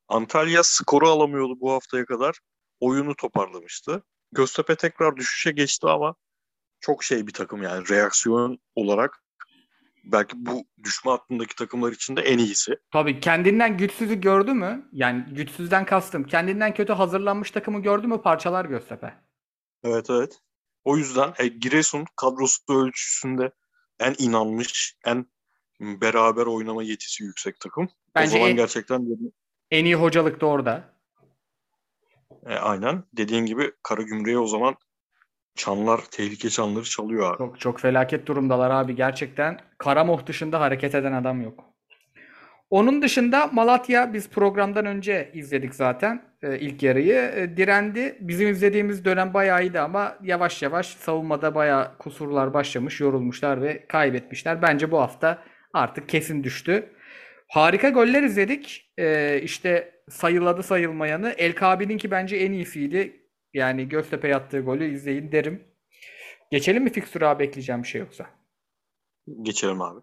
[0.08, 2.40] Antalya skoru alamıyordu bu haftaya kadar.
[2.80, 4.02] Oyunu toparlamıştı.
[4.32, 6.14] Göztepe tekrar düşüşe geçti ama
[6.80, 9.23] çok şey bir takım yani reaksiyon olarak
[10.04, 12.72] belki bu düşme hattındaki takımlar içinde en iyisi.
[12.92, 14.88] Tabii kendinden güçsüzü gördü mü?
[14.92, 16.24] Yani güçsüzden kastım.
[16.24, 19.14] Kendinden kötü hazırlanmış takımı gördü mü parçalar Göztepe.
[19.84, 20.38] Evet evet.
[20.84, 23.50] O yüzden e, Giresun kadrosu ölçüsünde
[24.00, 25.26] en inanmış, en
[25.80, 27.88] beraber oynama yetisi yüksek takım.
[28.14, 29.06] Bence o zaman en- gerçekten
[29.70, 30.84] En iyi hocalık da orada.
[32.46, 34.76] e, aynen dediğin gibi Karagümrük'e o zaman
[35.56, 37.38] çanlar, tehlike çanları çalıyor abi.
[37.38, 39.58] Çok çok felaket durumdalar abi gerçekten.
[39.78, 41.64] Karamoh dışında hareket eden adam yok.
[42.70, 47.14] Onun dışında Malatya biz programdan önce izledik zaten e, ilk yarıyı.
[47.14, 48.16] E, direndi.
[48.20, 54.62] Bizim izlediğimiz dönem bayağı iyiydi ama yavaş yavaş savunmada bayağı kusurlar başlamış, yorulmuşlar ve kaybetmişler.
[54.62, 55.38] Bence bu hafta
[55.72, 56.90] artık kesin düştü.
[57.48, 58.92] Harika goller izledik.
[58.98, 61.34] E, işte sayıladı sayılmayanı.
[61.38, 63.23] El Kabi'ninki bence en iyisiydi.
[63.54, 65.64] Yani Göztepe attığı golü izleyin derim.
[66.50, 68.30] Geçelim mi fikstüre abi ekleyeceğim bir şey yoksa?
[69.42, 70.00] Geçelim abi.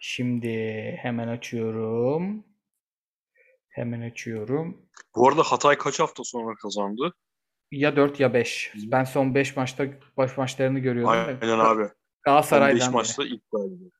[0.00, 0.48] Şimdi
[1.02, 2.44] hemen açıyorum.
[3.68, 4.88] Hemen açıyorum.
[5.16, 7.14] Bu arada Hatay kaç hafta sonra kazandı?
[7.70, 8.72] Ya 4 ya 5.
[8.86, 9.86] Ben son 5 maçta
[10.16, 11.14] baş maçlarını görüyordum.
[11.14, 11.80] da Aynen abi.
[11.82, 11.92] 15
[12.22, 12.90] Galatasaray'dan beri.
[12.94, 13.92] maçta ilk galibiyet.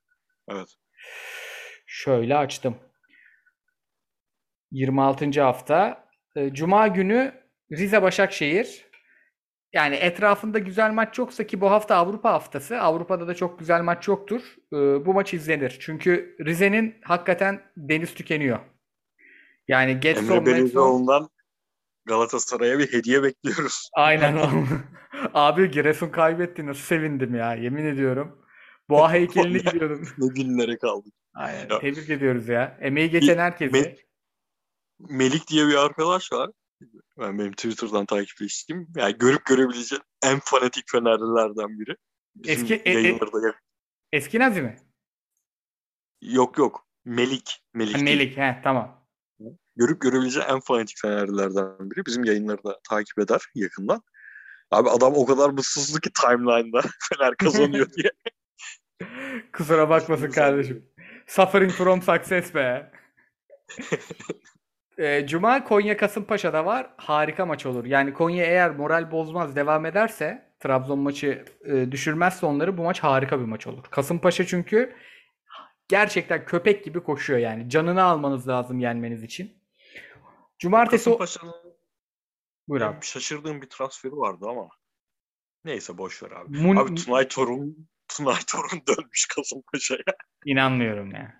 [0.49, 0.67] Evet.
[1.85, 2.77] Şöyle açtım.
[4.71, 5.41] 26.
[5.41, 6.07] hafta.
[6.35, 7.42] E, Cuma günü
[7.77, 8.85] Rize Başakşehir.
[9.73, 12.79] Yani etrafında güzel maç yoksa ki bu hafta Avrupa haftası.
[12.79, 14.41] Avrupa'da da çok güzel maç yoktur.
[14.73, 15.77] E, Bu maç izlenir.
[15.79, 18.59] Çünkü Rize'nin hakikaten deniz tükeniyor.
[19.67, 21.27] Yani Getson, Emre
[22.05, 23.89] Galatasaray'a bir hediye bekliyoruz.
[23.93, 24.37] Aynen.
[25.33, 26.65] Abi Giresun kaybetti.
[26.65, 27.53] Nasıl sevindim ya.
[27.55, 28.45] Yemin ediyorum.
[28.89, 29.63] Boğa heykeline Vallahi.
[29.73, 30.07] gidiyordum.
[30.17, 31.13] Ne günlere kaldık.
[31.33, 31.69] Aynen.
[31.69, 31.79] Ya.
[31.79, 32.77] Tebrik ediyoruz ya.
[32.81, 33.77] Emeği geçen herkese.
[33.77, 33.97] Me-
[34.99, 36.49] Melik diye bir arkadaş var.
[37.19, 38.87] Ben benim Twitter'dan takipleştiğim.
[38.95, 41.95] Yani görüp görebileceğin en fanatik Fenerlilerden biri.
[42.35, 43.61] Bizim Eski- e- e- yayınlarda yak-
[44.11, 44.75] Eski Nazi mi?
[46.21, 46.87] Yok yok.
[47.05, 47.63] Melik.
[47.73, 47.95] Melik.
[47.97, 48.01] Ha.
[48.01, 48.37] Melik.
[48.37, 49.07] He, tamam.
[49.75, 52.05] Görüp görebileceğin en fanatik Fenerlilerden biri.
[52.05, 54.01] Bizim yayınları da takip eder yakından.
[54.71, 58.11] Abi adam o kadar mutsuzdu ki timeline'da Fener kazanıyor diye.
[59.53, 60.89] Kusura bakmasın kardeşim.
[61.27, 62.91] Suffering from success be.
[64.99, 66.89] Ee, Cuma Konya Kasımpaşa'da var.
[66.97, 67.85] Harika maç olur.
[67.85, 73.39] Yani Konya eğer moral bozmaz devam ederse Trabzon maçı e, düşürmezse onları bu maç harika
[73.39, 73.83] bir maç olur.
[73.91, 74.95] Kasımpaşa çünkü
[75.87, 77.69] gerçekten köpek gibi koşuyor yani.
[77.69, 79.63] Canını almanız lazım yenmeniz için.
[80.59, 81.03] Cumartesi.
[81.05, 81.53] Kasımpaşa'nın
[82.67, 83.05] Buyur abi.
[83.05, 84.69] şaşırdığım bir transferi vardı ama.
[85.65, 86.57] Neyse boş ver abi.
[86.57, 90.15] Mun- Abi Tunay Torun Tunay Torun dönmüş Kasımpaşa'ya.
[90.45, 91.33] İnanmıyorum ya.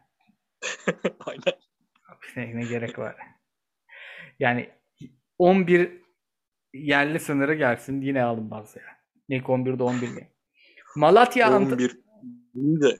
[1.26, 1.54] Aynen.
[2.36, 3.16] Ne, ne gerek var?
[4.44, 4.70] Yani
[5.38, 6.02] 11
[6.74, 8.84] yerli sınırı gelsin yine alınmaz ya.
[9.30, 10.30] İlk 11'de 11 mi?
[10.96, 11.98] Malatya Ant- 11
[12.54, 13.00] iyi de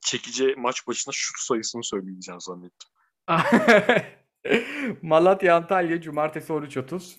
[0.00, 2.88] çekici maç başına şut sayısını söyleyeceğim zannettim.
[5.02, 7.16] Malatya Antalya cumartesi 13.30.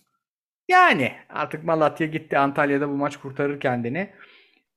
[0.69, 2.37] Yani artık Malatya gitti.
[2.37, 4.13] Antalya'da bu maç kurtarır kendini.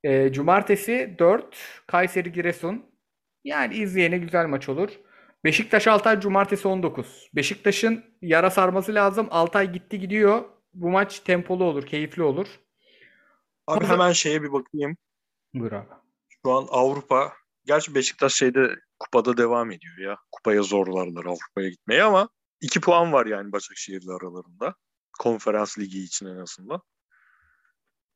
[0.04, 2.86] Ee, cumartesi 4 Kayseri Giresun.
[3.44, 4.90] Yani izleyene güzel maç olur.
[5.44, 7.28] Beşiktaş Altay cumartesi 19.
[7.34, 9.28] Beşiktaş'ın yara sarması lazım.
[9.30, 10.44] Altay gitti gidiyor.
[10.74, 12.46] Bu maç tempolu olur, keyifli olur.
[13.66, 14.96] Abi Pazar- hemen şeye bir bakayım.
[15.54, 15.88] Buyur abi.
[16.28, 17.32] Şu an Avrupa.
[17.64, 20.18] Gerçi Beşiktaş şeyde kupada devam ediyor ya.
[20.32, 22.28] Kupaya zorlarlar Avrupa'ya gitmeyi ama
[22.60, 24.74] 2 puan var yani Başakşehir'le aralarında.
[25.18, 26.82] Konferans ligi için en azından.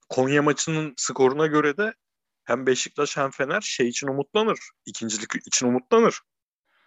[0.09, 1.95] Konya maçının skoruna göre de
[2.45, 4.59] hem Beşiktaş hem Fener şey için umutlanır.
[4.87, 6.21] İkincilik için umutlanır.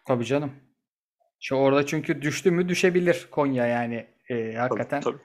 [0.05, 0.53] Tabii canım.
[1.39, 4.15] Şu orada çünkü düştü mü düşebilir Konya yani.
[4.29, 5.23] Ee, hakikaten Tabii, tabii.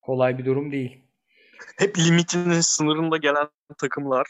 [0.00, 1.04] kolay bir durum değil.
[1.78, 3.48] Hep limitinin sınırında gelen
[3.78, 4.26] takımlar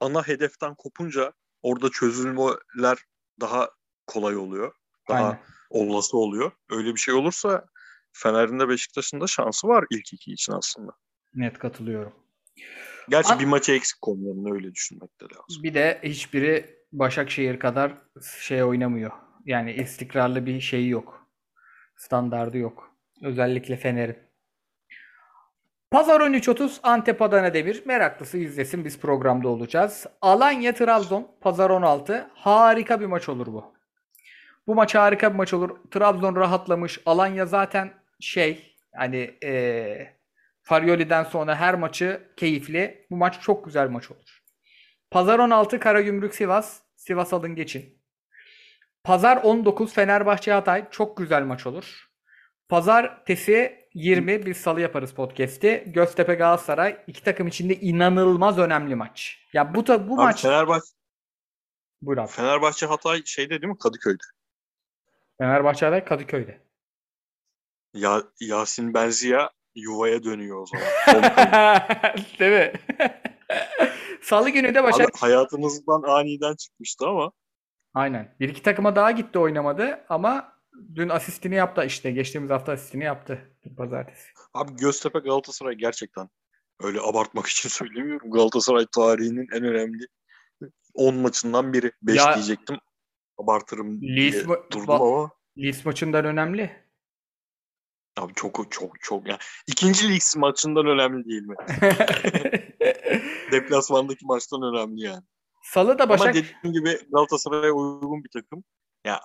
[0.00, 2.98] ana hedeften kopunca orada çözülmeler
[3.40, 3.70] daha
[4.06, 4.74] kolay oluyor.
[5.08, 5.40] Daha Aynen.
[5.70, 6.52] olası oluyor.
[6.70, 7.66] Öyle bir şey olursa
[8.12, 10.92] Fener'in de Beşiktaş'ın da şansı var ilk iki için aslında.
[11.34, 12.12] Net katılıyorum.
[13.08, 15.62] Gerçi An- bir maça eksik Konya'nın öyle düşünmek de lazım.
[15.62, 17.92] Bir de hiçbiri Başakşehir kadar
[18.40, 19.10] şey oynamıyor.
[19.44, 21.26] Yani istikrarlı bir şeyi yok.
[21.96, 22.96] Standardı yok.
[23.22, 24.16] Özellikle Fener'in.
[25.90, 27.82] Pazar 13.30 Antep Adana Demir.
[27.86, 30.06] Meraklısı izlesin biz programda olacağız.
[30.20, 32.30] Alanya Trabzon Pazar 16.
[32.34, 33.74] Harika bir maç olur bu.
[34.66, 35.76] Bu maç harika bir maç olur.
[35.90, 37.00] Trabzon rahatlamış.
[37.06, 40.16] Alanya zaten şey hani eee
[40.62, 43.06] Faryoli'den sonra her maçı keyifli.
[43.10, 44.41] Bu maç çok güzel maç olur.
[45.12, 46.80] Pazar 16 Karagümrük Sivas.
[46.96, 47.98] Sivas alın geçin.
[49.04, 50.90] Pazar 19 Fenerbahçe Hatay.
[50.90, 52.10] Çok güzel maç olur.
[52.68, 55.84] Pazartesi 20 biz salı yaparız podcast'i.
[55.86, 59.38] Göztepe Galatasaray iki takım içinde inanılmaz önemli maç.
[59.52, 60.86] Ya bu ta, bu Abi maç Fenerbahçe,
[62.02, 62.28] Buyur abi.
[62.28, 63.78] Fenerbahçe Hatay şeyde değil mi?
[63.78, 64.24] Kadıköy'de.
[65.38, 66.60] Fenerbahçe Hatay Kadıköy'de.
[67.94, 70.86] Ya, Yasin Benziya yuvaya dönüyor o zaman.
[72.38, 72.72] Değil mi?
[74.22, 77.32] Salı günü de Başak Abi hayatımızdan aniden çıkmıştı ama
[77.94, 78.36] Aynen.
[78.40, 80.52] Bir iki takıma daha gitti oynamadı ama
[80.94, 82.10] dün asistini yaptı işte.
[82.10, 83.56] Geçtiğimiz hafta asistini yaptı.
[83.76, 84.28] Pazartesi.
[84.54, 86.28] abi Göztepe Galatasaray gerçekten
[86.80, 88.30] öyle abartmak için söylemiyorum.
[88.30, 90.06] Galatasaray tarihinin en önemli
[90.94, 91.92] 10 maçından biri.
[92.02, 92.76] 5 Ya- diyecektim.
[93.38, 96.82] Abartırım diye Leeds ma- durdum ba- ama Leeds maçından önemli.
[98.18, 101.54] abi çok çok çok yani ikinci lig maçından önemli değil mi?
[103.52, 105.22] Deplasmandaki maçtan önemli yani.
[105.62, 108.64] Salı da Ama Başak dediğim gibi Galatasaray'a uygun bir takım.
[109.04, 109.20] Ya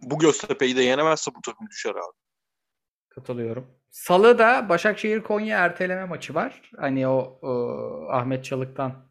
[0.00, 2.16] bu Göztepe'yi de yenemezse bu takım düşer abi.
[3.08, 3.66] katılıyorum.
[3.90, 6.70] Salı da Başakşehir Konya erteleme maçı var.
[6.76, 9.06] Hani o, o Ahmet Çalık'tan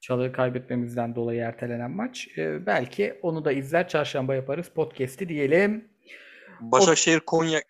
[0.00, 2.28] Çalık'ı kaybetmemizden dolayı ertelenen maç.
[2.38, 5.88] Ee, belki onu da izler çarşamba yaparız podcast'i diyelim.
[6.60, 7.62] Başakşehir Konya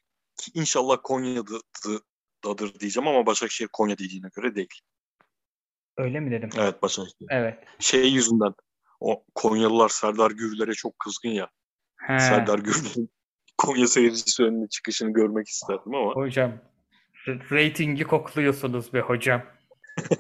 [0.54, 4.80] inşallah Konya'dadır diyeceğim ama Başakşehir Konya dediğine göre değil.
[5.96, 6.50] Öyle mi dedim?
[6.58, 7.28] Evet Başakşehir.
[7.30, 7.58] Evet.
[7.78, 8.54] Şey yüzünden
[9.00, 11.48] o Konyalılar Serdar Gürler'e çok kızgın ya.
[11.96, 12.18] He.
[12.18, 13.10] Serdar Gürler'in
[13.58, 16.52] Konya seyircisi önüne çıkışını görmek isterdim ama Hocam
[17.26, 19.42] reytingi kokluyorsunuz be hocam.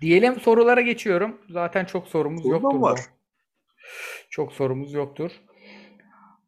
[0.00, 1.40] Diyelim sorulara geçiyorum.
[1.50, 2.78] Zaten çok sorumuz Sorudan yoktur.
[2.78, 2.82] bu.
[2.82, 3.00] var.
[4.30, 5.30] Çok sorumuz yoktur.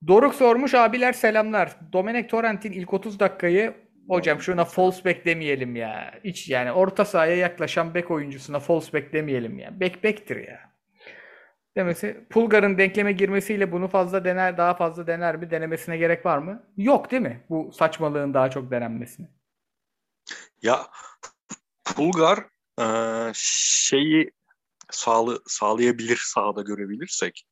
[0.07, 1.77] Doruk sormuş abiler selamlar.
[1.93, 3.75] Domenek Torrent'in ilk 30 dakikayı
[4.09, 6.15] hocam şuna false back demeyelim ya.
[6.25, 9.81] Hiç yani orta sahaya yaklaşan bek oyuncusuna false back demeyelim ya.
[9.81, 10.75] Bek bektir ya.
[11.77, 15.51] Demesi Pulgar'ın denkleme girmesiyle bunu fazla dener, daha fazla dener mi?
[15.51, 16.67] Denemesine gerek var mı?
[16.77, 17.45] Yok değil mi?
[17.51, 19.27] Bu saçmalığın daha çok denenmesine.
[20.63, 20.87] ya
[21.85, 22.39] Pulgar
[22.79, 24.31] eee, şeyi
[24.91, 27.47] sağlı, sağlayabilir sahada görebilirsek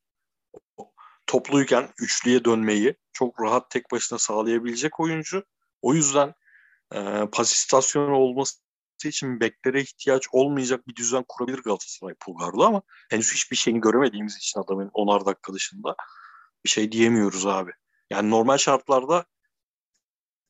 [1.27, 5.43] topluyken üçlüye dönmeyi çok rahat tek başına sağlayabilecek oyuncu.
[5.81, 6.33] O yüzden
[6.93, 8.63] e, pas istasyonu olması
[9.05, 14.59] için beklere ihtiyaç olmayacak bir düzen kurabilir Galatasaray Pulgar'la ama henüz hiçbir şeyini göremediğimiz için
[14.59, 15.95] adamın 10'ar dakika dışında
[16.65, 17.71] bir şey diyemiyoruz abi.
[18.09, 19.25] Yani normal şartlarda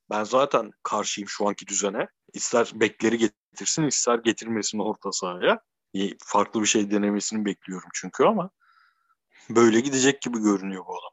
[0.10, 2.08] ben zaten karşıyım şu anki düzene.
[2.34, 5.60] İster bekleri getirsin ister getirmesin orta sahaya.
[6.20, 8.50] Farklı bir şey denemesini bekliyorum çünkü ama
[9.50, 11.12] böyle gidecek gibi görünüyor bu adam.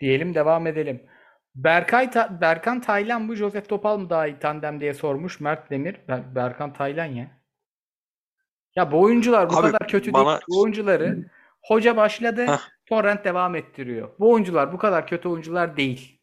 [0.00, 1.06] Diyelim devam edelim.
[1.54, 5.94] Berkay Ta- Berkan Taylan mı Joseph Topal mı daha iyi tandem diye sormuş Mert Demir.
[5.94, 7.42] Ber- Berkan Taylan ya.
[8.76, 10.42] Ya bu oyuncular bu Abi kadar kötü bana- değil.
[10.48, 11.30] Bu oyuncuları
[11.62, 12.60] hoca başladı, Heh.
[12.86, 14.08] Torrent devam ettiriyor.
[14.18, 16.20] Bu oyuncular bu kadar kötü oyuncular değil.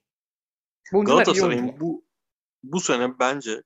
[0.93, 2.05] Bu oyuncular Galatasaray'ın bu
[2.63, 3.63] bu sene bence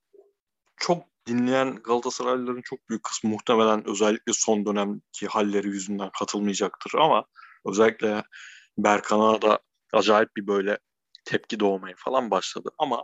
[0.78, 7.26] çok dinleyen Galatasaraylıların çok büyük kısmı muhtemelen özellikle son dönemki halleri yüzünden katılmayacaktır ama
[7.66, 8.24] özellikle
[8.78, 9.60] Berkan'a da
[9.94, 10.78] acayip bir böyle
[11.26, 13.04] tepki doğmaya falan başladı ama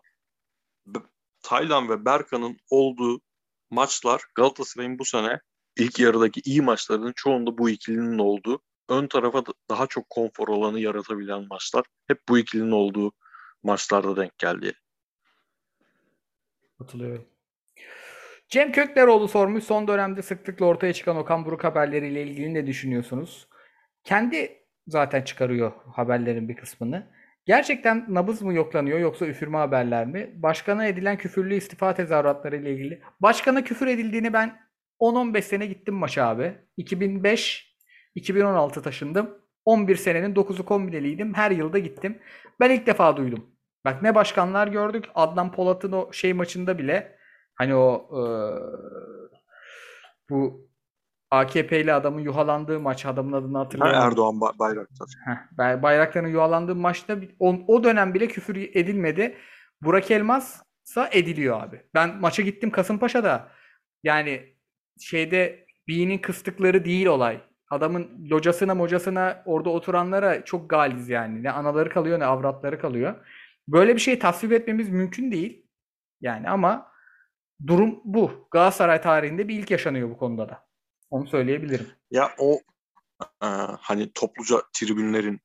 [1.41, 3.21] Taylan ve Berkan'ın olduğu
[3.69, 5.39] maçlar Galatasaray'ın bu sene
[5.77, 10.79] ilk yarıdaki iyi maçlarının çoğunda bu ikilinin olduğu ön tarafa da- daha çok konfor alanı
[10.79, 13.11] yaratabilen maçlar hep bu ikilinin olduğu
[13.63, 14.73] maçlarda denk geldi.
[16.77, 17.27] Katılıyorum.
[18.49, 19.63] Cem Kökleroğlu sormuş.
[19.63, 23.47] Son dönemde sıklıkla ortaya çıkan Okan Buruk haberleriyle ilgili ne düşünüyorsunuz?
[24.03, 27.18] Kendi zaten çıkarıyor haberlerin bir kısmını.
[27.45, 30.31] Gerçekten nabız mı yoklanıyor yoksa üfürme haberler mi?
[30.35, 33.01] Başkana edilen küfürlü istifa tezahüratları ile ilgili.
[33.19, 34.59] Başkana küfür edildiğini ben
[34.99, 36.57] 10-15 sene gittim maça abi.
[36.77, 37.75] 2005
[38.15, 39.39] 2016 taşındım.
[39.65, 41.33] 11 senenin 9'u kombineliydim.
[41.33, 42.19] Her yılda gittim.
[42.59, 43.55] Ben ilk defa duydum.
[43.85, 45.05] Bak ne başkanlar gördük.
[45.15, 47.17] Adnan Polat'ın o şey maçında bile
[47.55, 48.21] hani o e,
[50.29, 50.68] bu
[51.31, 54.07] AKP'li adamın yuhalandığı maç adamın adını Ha, hatırlayamadım.
[54.11, 55.07] Erdoğan Ba- Bayraktar.
[55.25, 59.35] Heh, Bay- Bayraktar'ın yuvalandığı maçta bir- o, dönem bile küfür edilmedi.
[59.81, 61.81] Burak Elmas'sa ediliyor abi.
[61.93, 63.47] Ben maça gittim Kasımpaşa'da.
[64.03, 64.55] Yani
[64.99, 67.41] şeyde B'nin kıstıkları değil olay.
[67.69, 71.43] Adamın locasına mocasına orada oturanlara çok galiz yani.
[71.43, 73.15] Ne anaları kalıyor ne avratları kalıyor.
[73.67, 75.65] Böyle bir şey tasvip etmemiz mümkün değil.
[76.21, 76.91] Yani ama
[77.67, 78.47] durum bu.
[78.51, 80.68] Galatasaray tarihinde bir ilk yaşanıyor bu konuda da.
[81.09, 81.87] Onu söyleyebilirim.
[82.11, 82.59] Ya o
[83.43, 83.47] e,
[83.79, 85.41] hani topluca tribünlerin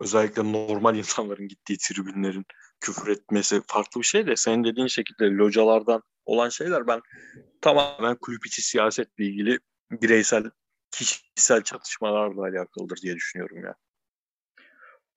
[0.00, 2.44] özellikle normal insanların gittiği tribünlerin
[2.80, 7.00] küfür etmesi farklı bir şey de senin dediğin şekilde localardan olan şeyler ben
[7.60, 9.58] tamamen kulüp içi siyasetle ilgili
[9.90, 10.50] bireysel
[10.90, 13.74] kişisel çatışmalarla alakalıdır diye düşünüyorum ya.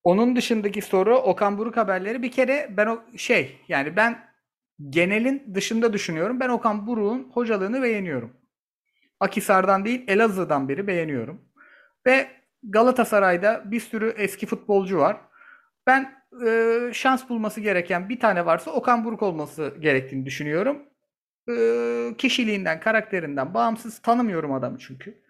[0.04, 2.24] Onun dışındaki soru Okan Buruk haberleri.
[2.24, 4.32] Bir kere ben o şey yani ben
[4.90, 6.40] genelin dışında düşünüyorum.
[6.40, 8.41] Ben Okan Buruk'un hocalığını beğeniyorum.
[9.22, 11.42] Akhisar'dan değil Elazığ'dan beri beğeniyorum.
[12.08, 12.28] Ve
[12.64, 15.18] Galatasaray'da bir sürü eski futbolcu var.
[15.88, 16.14] Ben
[16.46, 20.84] e, şans bulması gereken bir tane varsa Okan Buruk olması gerektiğini düşünüyorum.
[21.50, 21.56] E,
[22.18, 25.22] kişiliğinden, karakterinden bağımsız tanımıyorum adamı çünkü.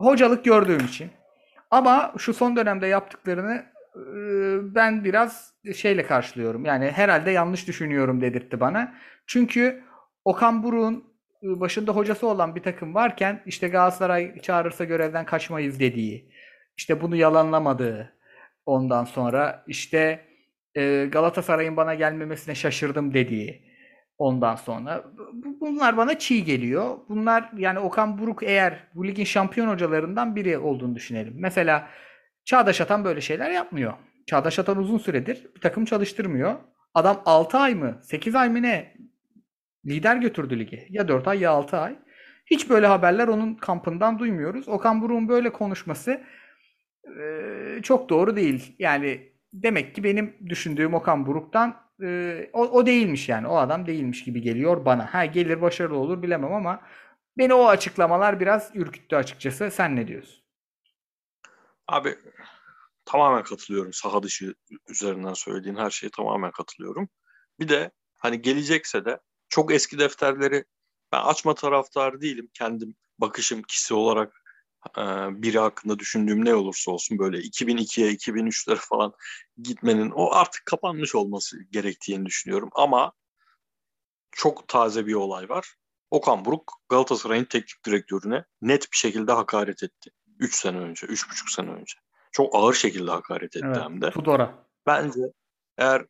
[0.00, 1.10] Hocalık gördüğüm için.
[1.70, 3.64] Ama şu son dönemde yaptıklarını
[3.96, 4.04] e,
[4.74, 6.64] ben biraz şeyle karşılıyorum.
[6.64, 8.94] Yani herhalde yanlış düşünüyorum dedirtti bana.
[9.26, 9.82] Çünkü
[10.24, 11.13] Okan Buruk'un
[11.44, 16.30] başında hocası olan bir takım varken işte Galatasaray çağırırsa görevden kaçmayız dediği,
[16.76, 18.12] işte bunu yalanlamadığı,
[18.66, 20.20] ondan sonra işte
[20.76, 23.64] e, Galatasaray'ın bana gelmemesine şaşırdım dediği,
[24.18, 26.98] ondan sonra bu- bunlar bana çiğ geliyor.
[27.08, 31.34] Bunlar yani Okan Buruk eğer bu ligin şampiyon hocalarından biri olduğunu düşünelim.
[31.36, 31.88] Mesela
[32.44, 33.92] Çağdaş Atan böyle şeyler yapmıyor.
[34.26, 36.54] Çağdaş Atan uzun süredir bir takım çalıştırmıyor.
[36.94, 38.94] Adam 6 ay mı 8 ay mı ne
[39.86, 40.86] lider götürdü ligi.
[40.90, 41.98] Ya 4 ay ya 6 ay.
[42.46, 44.68] Hiç böyle haberler onun kampından duymuyoruz.
[44.68, 46.24] Okan Buruk'un böyle konuşması
[47.20, 48.76] e, çok doğru değil.
[48.78, 53.46] Yani demek ki benim düşündüğüm Okan Buruk'tan e, o, o değilmiş yani.
[53.46, 55.14] O adam değilmiş gibi geliyor bana.
[55.14, 56.80] Ha gelir başarılı olur bilemem ama
[57.38, 59.70] beni o açıklamalar biraz ürküttü açıkçası.
[59.70, 60.44] Sen ne diyorsun?
[61.88, 62.14] Abi
[63.04, 63.92] tamamen katılıyorum.
[63.92, 64.54] Saha dışı
[64.88, 67.08] üzerinden söylediğin her şeye tamamen katılıyorum.
[67.60, 69.18] Bir de hani gelecekse de
[69.54, 70.64] çok eski defterleri
[71.12, 72.50] ben açma taraftarı değilim.
[72.54, 74.42] Kendim bakışım kişi olarak
[74.98, 75.02] e,
[75.42, 79.12] biri hakkında düşündüğüm ne olursa olsun böyle 2002'ye 2003'lere falan
[79.62, 82.70] gitmenin o artık kapanmış olması gerektiğini düşünüyorum.
[82.72, 83.12] Ama
[84.32, 85.74] çok taze bir olay var.
[86.10, 90.10] Okan Buruk Galatasaray'ın teknik direktörüne net bir şekilde hakaret etti.
[90.38, 91.94] 3 sene önce, 3,5 sene önce.
[92.32, 94.10] Çok ağır şekilde hakaret etti Evet, hem de.
[94.10, 94.66] Tudor'a.
[94.86, 95.20] Bence
[95.78, 96.06] eğer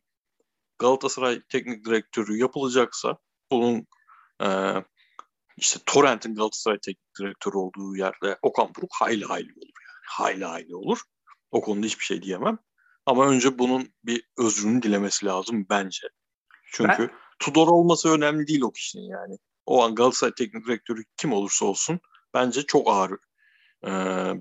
[0.79, 3.17] Galatasaray teknik direktörü yapılacaksa
[3.51, 3.87] bunun
[4.43, 4.47] e,
[5.57, 10.05] işte Torrent'in Galatasaray teknik direktörü olduğu yerde Okan Buruk hayli hayli olur yani.
[10.07, 10.99] Hayli hayli olur.
[11.51, 12.57] O konuda hiçbir şey diyemem.
[13.05, 16.07] Ama önce bunun bir özrünü dilemesi lazım bence.
[16.71, 19.37] Çünkü Tudor olması önemli değil o kişinin yani.
[19.65, 21.99] O an Galatasaray teknik direktörü kim olursa olsun
[22.33, 23.11] bence çok ağır
[23.85, 23.91] e,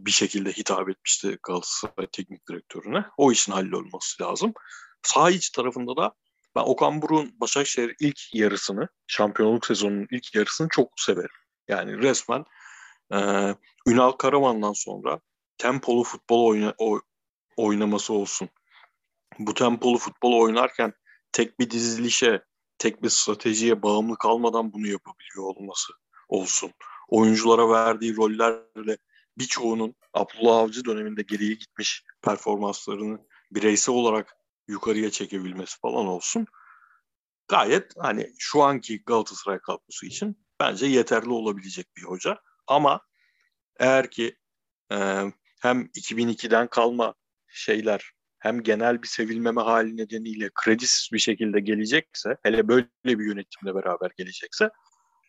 [0.07, 3.05] bir şekilde hitap etmişti Galatasaray teknik direktörüne.
[3.17, 4.53] O işin hallolması lazım.
[5.03, 6.15] Sağ iç tarafında da
[6.57, 11.29] ben Okan Buruk'un Başakşehir ilk yarısını, şampiyonluk sezonunun ilk yarısını çok severim.
[11.69, 12.45] Yani resmen
[13.13, 13.19] e,
[13.87, 15.21] Ünal Karaman'dan sonra
[15.59, 17.01] tempolu futbol oyna, o,
[17.57, 18.49] oynaması olsun.
[19.39, 20.93] Bu tempolu futbol oynarken
[21.33, 22.43] tek bir dizilişe,
[22.79, 25.93] tek bir stratejiye bağımlı kalmadan bunu yapabiliyor olması
[26.29, 26.73] olsun.
[27.09, 28.97] Oyunculara verdiği rollerle
[29.39, 33.19] birçoğunun Abdullah Avcı döneminde geriye gitmiş performanslarını
[33.51, 34.37] bireysel olarak
[34.69, 36.47] yukarıya çekebilmesi falan olsun.
[37.49, 42.41] Gayet hani şu anki Galatasaray kadrosu için bence yeterli olabilecek bir hoca.
[42.67, 43.01] Ama
[43.79, 44.37] eğer ki
[44.93, 44.97] e,
[45.61, 47.15] hem 2002'den kalma
[47.49, 53.75] şeyler hem genel bir sevilmeme hali nedeniyle kredisiz bir şekilde gelecekse hele böyle bir yönetimle
[53.75, 54.71] beraber gelecekse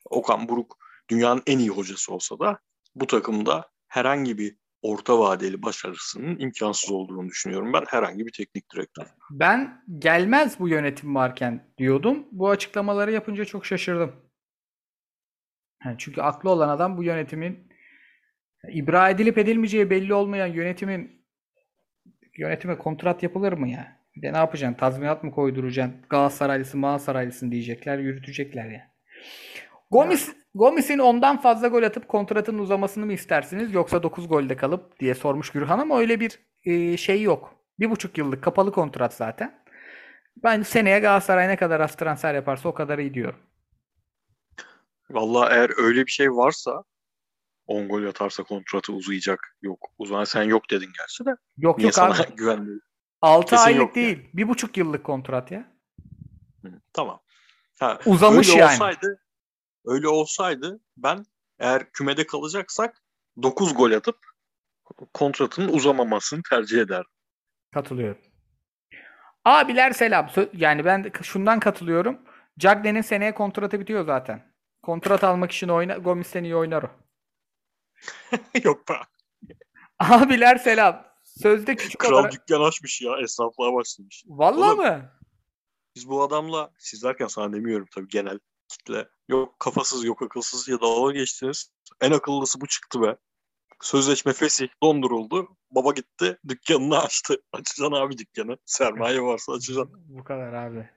[0.10, 0.78] Okan Buruk
[1.10, 2.60] dünyanın en iyi hocası olsa da
[2.96, 9.06] bu takımda herhangi bir orta vadeli başarısının imkansız olduğunu düşünüyorum ben herhangi bir teknik direktör.
[9.32, 12.28] Ben gelmez bu yönetim varken diyordum.
[12.32, 14.16] Bu açıklamaları yapınca çok şaşırdım.
[15.86, 17.72] Yani çünkü aklı olan adam bu yönetimin
[18.74, 21.26] ibra edilip edilmeyeceği belli olmayan yönetimin
[22.38, 24.06] yönetime kontrat yapılır mı ya?
[24.16, 24.78] Bir de ne yapacaksın?
[24.78, 26.02] Tazminat mı koyduracaksın?
[26.10, 28.92] Galatasaraylısın, Galatasaraylısın diyecekler, yürütecekler ya.
[29.92, 35.16] Gomis, Gomis'in ondan fazla gol atıp kontratın uzamasını mı istersiniz yoksa 9 golde kalıp diye
[35.16, 37.56] sormuş Gürhan ama öyle bir e, şey yok.
[37.80, 39.64] Bir buçuk yıllık kapalı kontrat zaten.
[40.44, 43.40] Ben seneye Galatasaray ne kadar az transfer yaparsa o kadar iyi diyorum.
[45.10, 46.84] Vallahi eğer öyle bir şey varsa
[47.68, 49.58] 10 gol atarsa kontratı uzayacak.
[49.62, 49.88] Yok.
[49.98, 51.30] Uzayan sen yok dedin gerçi de.
[51.58, 52.36] Yok Niye yok sana abi.
[52.36, 52.82] güvenmiyorum?
[53.22, 54.30] 6 Kesin aylık değil.
[54.34, 55.66] Bir buçuk yıllık kontrat ya.
[56.62, 57.20] Hı, Tamam.
[57.80, 58.74] Ha, Uzamış yani.
[58.74, 59.25] olsaydı
[59.86, 61.26] öyle olsaydı ben
[61.60, 63.02] eğer kümede kalacaksak
[63.44, 64.18] 9 gol atıp
[65.14, 67.12] kontratının uzamamasını tercih ederdim.
[67.74, 68.22] Katılıyorum.
[69.46, 70.30] Abiler selam.
[70.54, 72.20] Yani ben şundan katılıyorum.
[72.60, 74.56] Cagney'in seneye kontratı bitiyor zaten.
[74.84, 76.90] Kontrat almak için oyna Gomis'ten iyi oynar o.
[78.64, 78.94] Yok be.
[80.00, 81.06] Abiler selam.
[81.24, 82.32] Sözde küçük Kral olarak...
[82.34, 83.18] dükkan açmış ya.
[83.24, 84.24] Esnaflığa başlamış.
[84.28, 85.12] Vallahi Oğlum, mı?
[85.96, 89.08] Biz bu adamla siz derken sana demiyorum tabii genel kitle.
[89.28, 91.72] Yok kafasız yok akılsız ya dalga geçtiniz.
[92.02, 93.16] En akıllısı bu çıktı be.
[93.82, 95.48] Sözleşme fesih donduruldu.
[95.72, 97.36] Baba gitti dükkanını açtı.
[97.54, 98.58] Açacaksın abi dükkanı.
[98.66, 99.92] Sermaye varsa açacaksın.
[100.08, 100.90] Bu kadar abi.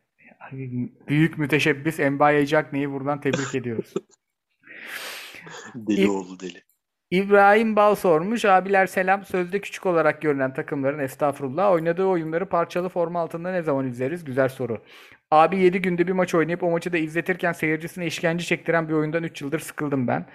[1.08, 3.94] Büyük müteşebbis Mbaye Cagney'i buradan tebrik ediyoruz.
[5.74, 6.62] Deli İ- oldu deli.
[7.10, 8.44] İbrahim Bal sormuş.
[8.44, 9.24] Abiler selam.
[9.24, 14.24] Sözde küçük olarak görünen takımların estağfurullah oynadığı oyunları parçalı forma altında ne zaman izleriz?
[14.24, 14.82] Güzel soru.
[15.30, 19.22] Abi 7 günde bir maç oynayıp o maçı da izletirken seyircisine işkence çektiren bir oyundan
[19.22, 20.26] 3 yıldır sıkıldım ben.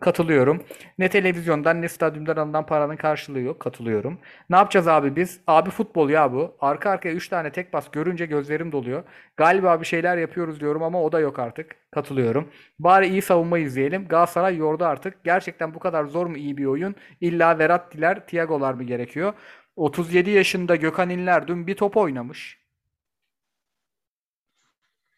[0.00, 0.64] Katılıyorum.
[0.98, 3.60] Ne televizyondan ne stadyumdan alınan paranın karşılığı yok.
[3.60, 4.18] Katılıyorum.
[4.50, 5.40] Ne yapacağız abi biz?
[5.46, 6.56] Abi futbol ya bu.
[6.60, 9.02] Arka arkaya 3 tane tek bas görünce gözlerim doluyor.
[9.36, 11.76] Galiba bir şeyler yapıyoruz diyorum ama o da yok artık.
[11.90, 12.48] Katılıyorum.
[12.78, 14.08] Bari iyi savunma izleyelim.
[14.08, 15.24] Galatasaray yordu artık.
[15.24, 16.94] Gerçekten bu kadar zor mu iyi bir oyun?
[17.20, 19.32] İlla Verratti'ler, Thiago'lar mı gerekiyor?
[19.76, 22.67] 37 yaşında Gökhan İnler dün bir top oynamış.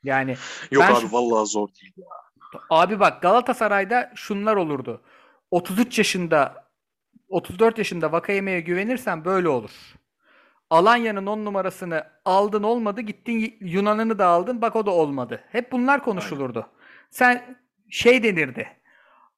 [0.03, 0.37] Yani
[0.71, 2.07] Yok Ben abi vallahi zor değil ya.
[2.71, 5.03] Abi bak Galatasaray'da şunlar olurdu.
[5.51, 6.71] 33 yaşında
[7.29, 9.71] 34 yaşında Vakayeme'ye güvenirsen böyle olur.
[10.71, 15.45] Alanya'nın 10 numarasını aldın olmadı gittin Yunan'ını da aldın bak o da olmadı.
[15.53, 16.67] Hep bunlar konuşulurdu.
[17.11, 17.59] Sen
[17.91, 18.69] şey denirdi.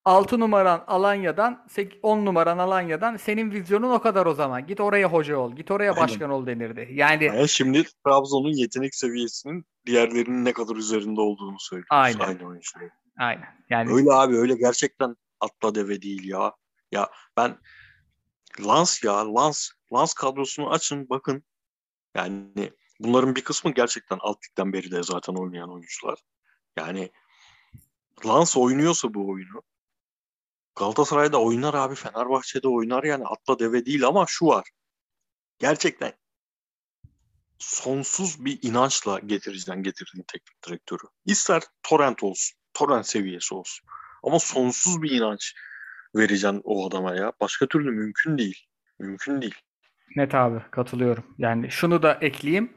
[0.05, 1.67] 6 numaran Alanya'dan
[2.03, 4.67] 10 numaran Alanya'dan senin vizyonun o kadar o zaman.
[4.67, 5.53] Git oraya hoca ol.
[5.57, 6.03] Git oraya Aynen.
[6.03, 6.89] başkan ol denirdi.
[6.93, 11.89] Yani Yani şimdi Trabzon'un yetenek seviyesinin diğerlerinin ne kadar üzerinde olduğunu söylüyoruz.
[11.91, 12.19] Aynen.
[12.19, 12.89] Aynı oyuncular.
[13.19, 13.49] aynen.
[13.71, 16.53] Yani Öyle abi öyle gerçekten atla deve değil ya.
[16.93, 17.59] Ya ben
[18.67, 21.43] Lans ya Lans Lans kadrosunu açın bakın.
[22.15, 26.19] Yani bunların bir kısmı gerçekten alt ligden beri de zaten oynayan oyuncular.
[26.77, 27.11] Yani
[28.27, 29.63] Lans oynuyorsa bu oyunu
[30.77, 34.71] Galatasaray'da oynar abi Fenerbahçe'de oynar yani atla deve değil ama şu var.
[35.59, 36.13] Gerçekten
[37.59, 41.03] sonsuz bir inançla getireceksin getirdiğin teknik direktörü.
[41.27, 42.59] İster Torrent olsun.
[42.75, 43.87] Torrent seviyesi olsun.
[44.23, 45.55] Ama sonsuz bir inanç
[46.17, 47.33] vereceksin o adama ya.
[47.41, 48.67] Başka türlü mümkün değil.
[48.99, 49.55] Mümkün değil.
[50.17, 51.25] Net abi katılıyorum.
[51.39, 52.77] Yani şunu da ekleyeyim.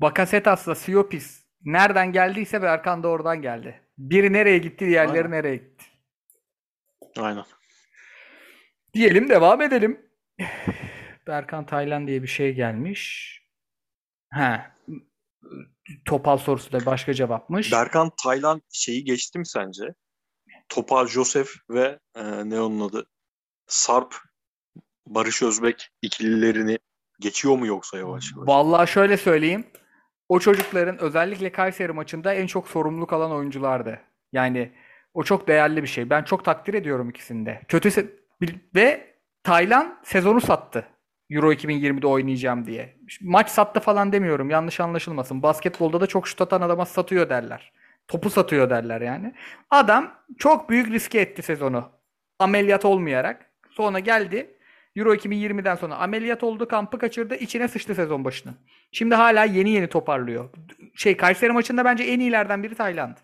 [0.00, 3.82] Bakasetas'la Siopis nereden geldiyse Berkan da oradan geldi.
[3.98, 5.30] Biri nereye gitti, diğerleri Aynen.
[5.30, 5.84] nereye gitti.
[7.18, 7.44] Aynen.
[8.94, 10.10] Diyelim devam edelim.
[11.26, 13.34] Berkan Taylan diye bir şey gelmiş.
[14.32, 14.60] He.
[16.04, 17.72] Topal sorusu da başka cevapmış.
[17.72, 19.94] Berkan Taylan şeyi geçti mi sence?
[20.68, 23.06] Topal Josef ve e, ne onun adı?
[23.66, 24.14] Sarp
[25.06, 26.78] Barış Özbek ikililerini
[27.20, 28.48] geçiyor mu yoksa yavaş yavaş?
[28.48, 29.66] Vallahi şöyle söyleyeyim.
[30.28, 34.00] O çocukların özellikle Kayseri maçında en çok sorumluluk alan oyunculardı.
[34.32, 34.72] Yani
[35.14, 36.10] o çok değerli bir şey.
[36.10, 37.62] Ben çok takdir ediyorum ikisini de.
[37.68, 38.10] Kötü se-
[38.74, 40.86] ve Taylan sezonu sattı.
[41.30, 42.96] Euro 2020'de oynayacağım diye.
[43.22, 44.50] Maç sattı falan demiyorum.
[44.50, 45.42] Yanlış anlaşılmasın.
[45.42, 47.72] Basketbolda da çok şut atan adama satıyor derler.
[48.08, 49.34] Topu satıyor derler yani.
[49.70, 51.90] Adam çok büyük riske etti sezonu.
[52.38, 53.50] Ameliyat olmayarak.
[53.70, 54.54] Sonra geldi.
[54.96, 58.54] Euro 2020'den sonra ameliyat oldu, kampı kaçırdı, içine sıçtı sezon başına.
[58.92, 60.50] Şimdi hala yeni yeni toparlıyor.
[60.94, 63.16] Şey Kayseri maçında bence en iyilerden biri Tayland.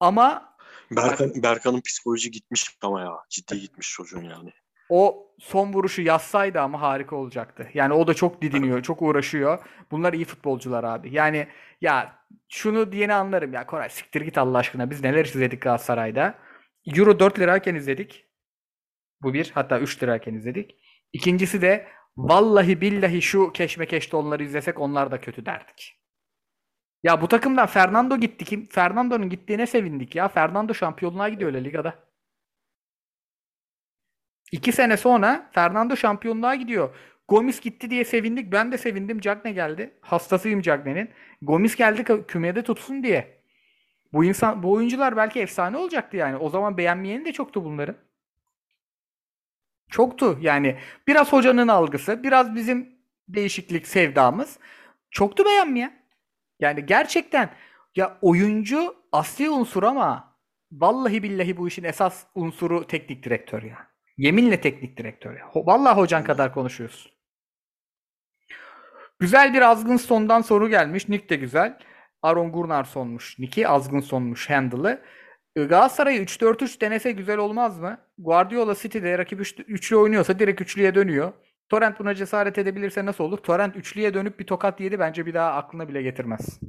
[0.00, 0.56] Ama
[0.90, 3.12] Berkan, Berkan'ın psikoloji gitmiş ama ya.
[3.28, 4.52] Ciddi gitmiş çocuğun yani.
[4.88, 7.68] o son vuruşu yazsaydı ama harika olacaktı.
[7.74, 9.58] Yani o da çok didiniyor, çok uğraşıyor.
[9.90, 11.14] Bunlar iyi futbolcular abi.
[11.14, 11.48] Yani
[11.80, 14.90] ya şunu diyeni anlarım ya Koray siktir git Allah aşkına.
[14.90, 16.34] Biz neler izledik Galatasaray'da.
[16.86, 18.26] Euro 4 lirayken izledik.
[19.22, 19.50] Bu bir.
[19.54, 20.76] Hatta 3 lirayken izledik.
[21.12, 25.99] İkincisi de vallahi billahi şu keşmekeşte onları izlesek onlar da kötü derdik.
[27.02, 28.44] Ya bu takımdan Fernando gitti.
[28.44, 28.68] Kim?
[28.68, 30.28] Fernando'nun gittiğine sevindik ya.
[30.28, 31.94] Fernando şampiyonluğa gidiyor La Liga'da.
[34.52, 36.96] İki sene sonra Fernando şampiyonluğa gidiyor.
[37.28, 38.52] Gomis gitti diye sevindik.
[38.52, 39.20] Ben de sevindim.
[39.20, 39.98] Cagne geldi.
[40.00, 41.10] Hastasıyım Cagne'nin.
[41.42, 43.40] Gomis geldi kümede tutsun diye.
[44.12, 46.36] Bu insan bu oyuncular belki efsane olacaktı yani.
[46.36, 47.96] O zaman beğenmeyeni de çoktu bunların.
[49.90, 50.78] Çoktu yani.
[51.08, 52.98] Biraz hocanın algısı, biraz bizim
[53.28, 54.58] değişiklik sevdamız.
[55.10, 55.99] Çoktu beğenmeyen.
[56.60, 57.50] Yani gerçekten
[57.96, 60.36] ya oyuncu asli unsur ama
[60.72, 63.90] vallahi billahi bu işin esas unsuru teknik direktör ya.
[64.18, 65.50] Yeminle teknik direktör ya.
[65.54, 67.12] Vallahi hocan kadar konuşuyoruz.
[69.18, 71.08] Güzel bir azgın sondan soru gelmiş.
[71.08, 71.78] Nick de güzel.
[72.22, 73.68] Aaron Gurnarsson'muş Nick'i.
[73.68, 75.02] Azgın sonmuş handle'ı.
[75.56, 77.98] Galatasaray 3-4-3 denese güzel olmaz mı?
[78.18, 81.32] Guardiola City'de rakip üç, üçlü oynuyorsa direkt üçlüye dönüyor.
[81.70, 83.38] Torrent buna cesaret edebilirse nasıl olur?
[83.38, 86.60] Torrent üçlüye dönüp bir tokat yedi bence bir daha aklına bile getirmez.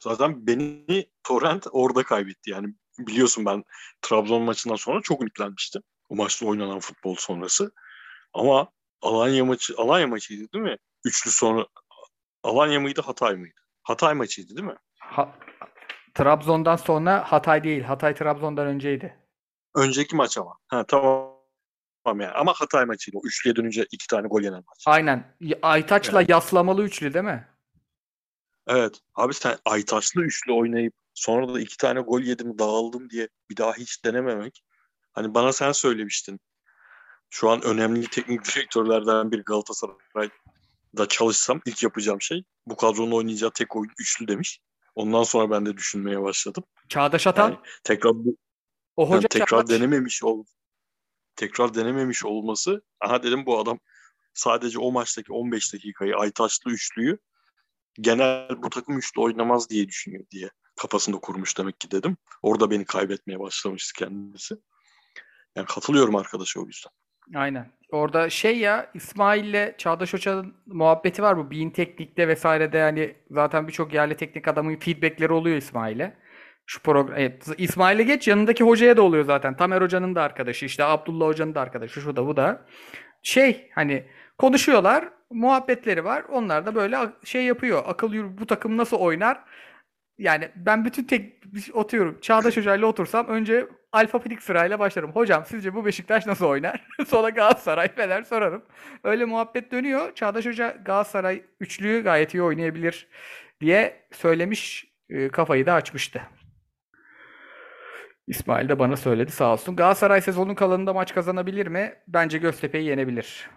[0.00, 2.50] Zaten beni Torrent orada kaybetti.
[2.50, 3.64] Yani biliyorsun ben
[4.02, 5.82] Trabzon maçından sonra çok ümitlenmiştim.
[6.08, 7.72] O maçta oynanan futbol sonrası.
[8.34, 8.68] Ama
[9.02, 10.76] Alanya maçı Alanya maçıydı değil mi?
[11.04, 11.66] Üçlü sonra
[12.42, 13.60] Alanya mıydı Hatay mıydı?
[13.82, 14.76] Hatay maçıydı değil mi?
[14.98, 15.38] Ha,
[16.14, 17.82] Trabzon'dan sonra Hatay değil.
[17.82, 19.16] Hatay Trabzon'dan önceydi.
[19.74, 20.54] Önceki maç ama.
[20.68, 21.37] Ha tamam.
[22.08, 22.32] Tamam yani.
[22.32, 23.16] Ama Hatay maçıydı.
[23.16, 24.84] O üçlüye dönünce iki tane gol yenen maç.
[24.86, 25.36] Aynen.
[25.62, 26.30] Aytaç'la yani.
[26.30, 27.48] yaslamalı üçlü değil mi?
[28.66, 29.00] Evet.
[29.14, 33.74] Abi sen Aytaç'lı üçlü oynayıp sonra da iki tane gol yedim dağıldım diye bir daha
[33.74, 34.64] hiç denememek.
[35.12, 36.40] Hani bana sen söylemiştin.
[37.30, 43.76] Şu an önemli teknik direktörlerden bir Galatasaray'da çalışsam ilk yapacağım şey bu kadronun oynayacağı tek
[43.76, 44.60] oyun üçlü demiş.
[44.94, 46.64] Ondan sonra ben de düşünmeye başladım.
[46.88, 47.50] Çağdaş Atan.
[47.50, 48.36] Yani tekrar bu
[48.96, 49.68] o hoca yani tekrar Çağdaş.
[49.70, 50.44] denememiş ol
[51.38, 53.78] tekrar denememiş olması aha dedim bu adam
[54.34, 57.18] sadece o maçtaki 15 dakikayı Aytaçlı üçlüyü
[58.00, 62.16] genel bu takım üçlü oynamaz diye düşünüyor diye kafasında kurmuş demek ki dedim.
[62.42, 64.54] Orada beni kaybetmeye başlamıştı kendisi.
[65.56, 66.90] Yani katılıyorum arkadaşa o yüzden.
[67.34, 67.72] Aynen.
[67.90, 73.94] Orada şey ya İsmail'le Çağdaş Hoça'nın muhabbeti var bu Bean Teknik'te vesairede yani zaten birçok
[73.94, 76.16] yerli teknik adamın feedbackleri oluyor İsmail'e.
[76.70, 79.56] Şu program evet, İsmail'e geç yanındaki hocaya da oluyor zaten.
[79.56, 82.66] Tamer Hoca'nın da arkadaşı işte Abdullah Hoca'nın da arkadaşı şu da bu da.
[83.22, 84.04] Şey hani
[84.38, 86.24] konuşuyorlar muhabbetleri var.
[86.28, 87.82] Onlar da böyle şey yapıyor.
[87.86, 89.40] Akıl yürü bu takım nasıl oynar?
[90.18, 91.42] Yani ben bütün tek
[91.72, 92.20] oturuyorum.
[92.20, 95.12] Çağdaş Hoca ile otursam önce alfabetik sırayla başlarım.
[95.12, 96.86] Hocam sizce bu Beşiktaş nasıl oynar?
[97.06, 98.64] Sonra Galatasaray, Fener sorarım.
[99.04, 100.14] Öyle muhabbet dönüyor.
[100.14, 103.08] Çağdaş Hoca Galatasaray üçlüyü gayet iyi oynayabilir
[103.60, 104.88] diye söylemiş.
[105.10, 106.22] E, kafayı da açmıştı.
[108.28, 109.76] İsmail de bana söyledi sağ olsun.
[109.76, 111.94] Galatasaray sezonun kalanında maç kazanabilir mi?
[112.08, 113.50] Bence Göztepe'yi yenebilir.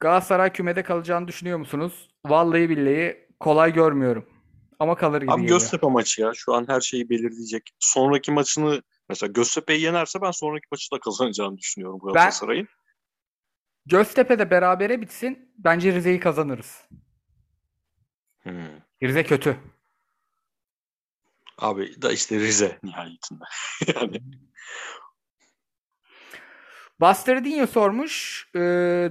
[0.00, 2.08] Galatasaray kümede kalacağını düşünüyor musunuz?
[2.26, 4.26] Vallahi billahi kolay görmüyorum.
[4.78, 5.58] Ama kalır gibi Abi geliyor.
[5.60, 6.32] Göztepe maçı ya.
[6.34, 7.70] Şu an her şeyi belirleyecek.
[7.78, 12.68] Sonraki maçını mesela Göztepe'yi yenerse ben sonraki maçı da kazanacağını düşünüyorum Galatasaray'ın.
[12.70, 12.90] Ben
[13.86, 15.52] Göztepe'de berabere bitsin.
[15.58, 16.88] Bence Rize'yi kazanırız.
[18.42, 18.52] Hmm.
[19.02, 19.56] Rize kötü.
[21.60, 23.44] Abi da işte Rize nihayetinde.
[23.94, 24.20] yani
[27.00, 28.46] Bastardinho sormuş.
[28.54, 28.60] E,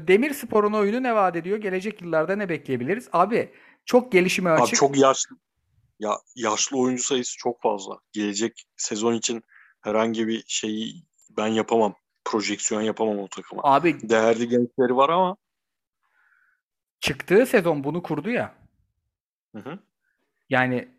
[0.08, 1.58] Demir Spor'un oyunu ne vaat ediyor?
[1.58, 3.10] Gelecek yıllarda ne bekleyebiliriz?
[3.14, 3.54] Abi
[3.86, 4.68] çok gelişime açık.
[4.68, 5.36] Abi çok yaşlı.
[6.00, 8.00] Ya yaşlı oyuncu sayısı çok fazla.
[8.12, 9.44] Gelecek sezon için
[9.82, 11.04] herhangi bir şeyi
[11.38, 11.96] ben yapamam.
[12.26, 13.62] Projeksiyon yapamam o takıma.
[13.66, 15.38] Abi değerli gençleri var ama
[17.00, 18.56] çıktığı sezon bunu kurdu ya.
[19.56, 19.80] Hı hı.
[20.50, 20.99] Yani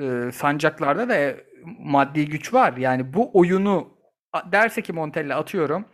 [0.00, 1.36] e, sancaklarda da
[1.78, 2.76] maddi güç var.
[2.76, 3.98] Yani bu oyunu
[4.52, 5.84] derse ki Montella atıyorum.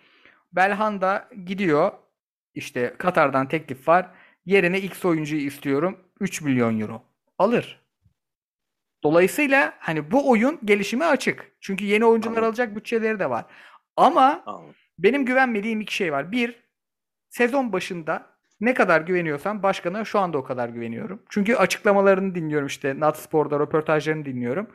[0.52, 1.92] Belhanda gidiyor.
[2.54, 4.10] İşte Katar'dan teklif var.
[4.46, 5.98] Yerine X oyuncuyu istiyorum.
[6.20, 7.02] 3 milyon euro.
[7.38, 7.82] Alır.
[9.02, 11.52] Dolayısıyla hani bu oyun gelişime açık.
[11.60, 12.48] Çünkü yeni oyuncular Anladım.
[12.48, 13.44] alacak bütçeleri de var.
[13.96, 14.74] Ama Anladım.
[14.98, 16.32] benim güvenmediğim iki şey var.
[16.32, 16.62] Bir,
[17.30, 18.31] sezon başında
[18.62, 21.22] ne kadar güveniyorsam başkana şu anda o kadar güveniyorum.
[21.30, 24.70] Çünkü açıklamalarını dinliyorum işte Natspor'da röportajlarını dinliyorum.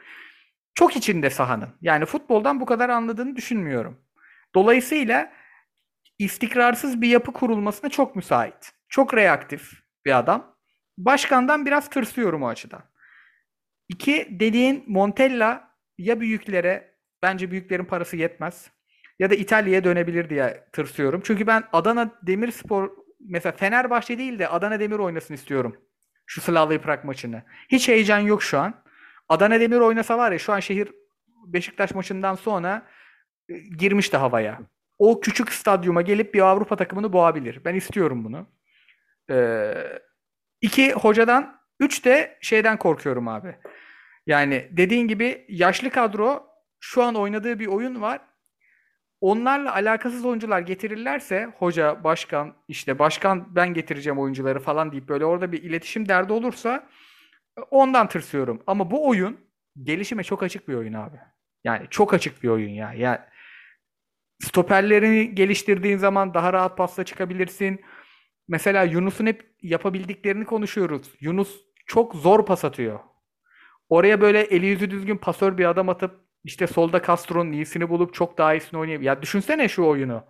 [0.76, 1.70] Çok içinde sahanın.
[1.82, 3.98] Yani futboldan bu kadar anladığını düşünmüyorum.
[4.56, 5.34] Dolayısıyla
[6.20, 8.72] istikrarsız bir yapı kurulmasına çok müsait.
[8.90, 9.72] Çok reaktif
[10.06, 10.56] bir adam.
[10.98, 12.82] Başkandan biraz tırsıyorum o açıdan.
[13.90, 18.72] İki, dediğin Montella ya büyüklere, bence büyüklerin parası yetmez.
[19.20, 21.22] Ya da İtalya'ya dönebilir diye tırsıyorum.
[21.24, 25.78] Çünkü ben Adana Demirspor mesela Fenerbahçe değil de Adana Demir oynasın istiyorum.
[26.26, 27.44] Şu Slavia Prag maçını.
[27.70, 28.84] Hiç heyecan yok şu an.
[29.30, 30.92] Adana Demir oynasa var ya şu an şehir
[31.48, 32.88] Beşiktaş maçından sonra
[33.50, 34.60] e, girmişti havaya.
[35.00, 37.66] O küçük stadyuma gelip bir Avrupa takımını boğabilir.
[37.66, 38.48] Ben istiyorum bunu.
[39.30, 40.00] Ee,
[40.62, 43.56] iki hocadan, üç de şeyden korkuyorum abi.
[44.28, 46.48] Yani dediğin gibi yaşlı kadro
[46.80, 48.22] şu an oynadığı bir oyun var.
[49.22, 55.52] Onlarla alakasız oyuncular getirirlerse hoca, başkan, işte başkan ben getireceğim oyuncuları falan deyip böyle orada
[55.52, 56.90] bir iletişim derdi olursa
[57.72, 58.64] ondan tırsıyorum.
[58.68, 59.38] Ama bu oyun
[59.84, 61.18] gelişime çok açık bir oyun abi.
[61.64, 62.94] Yani çok açık bir oyun ya.
[62.94, 63.20] Yani
[64.44, 67.82] stoperlerini geliştirdiğin zaman daha rahat pasla çıkabilirsin.
[68.48, 71.12] Mesela Yunus'un hep yapabildiklerini konuşuyoruz.
[71.20, 73.00] Yunus çok zor pas atıyor.
[73.90, 78.38] Oraya böyle eli yüzü düzgün pasör bir adam atıp işte solda Castro'nun iyisini bulup çok
[78.38, 79.08] daha iyisini oynayabilir.
[79.08, 80.24] Ya düşünsene şu oyunu.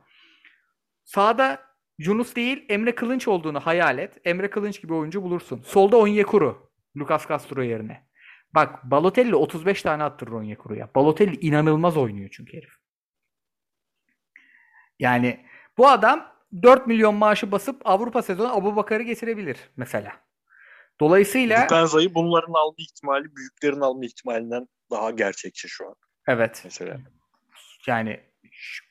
[1.06, 1.64] Sağda
[1.98, 4.18] Yunus değil Emre Kılınç olduğunu hayal et.
[4.26, 5.62] Emre Kılınç gibi oyuncu bulursun.
[5.62, 6.72] Solda Onyekuru.
[6.98, 8.08] Lucas Castro yerine.
[8.56, 10.90] Bak Balotelli 35 tane attırır Onyekuru'ya.
[10.96, 12.74] Balotelli inanılmaz oynuyor çünkü herif.
[15.00, 15.46] Yani
[15.78, 16.34] bu adam
[16.64, 20.12] 4 milyon maaşı basıp Avrupa sezonu Abu Bakar'ı getirebilir mesela.
[21.00, 25.96] Dolayısıyla Dupenza'yı bunların alma ihtimali büyüklerin alma ihtimalinden daha gerçekçi şu an
[26.28, 27.00] evet mesela.
[27.88, 28.20] yani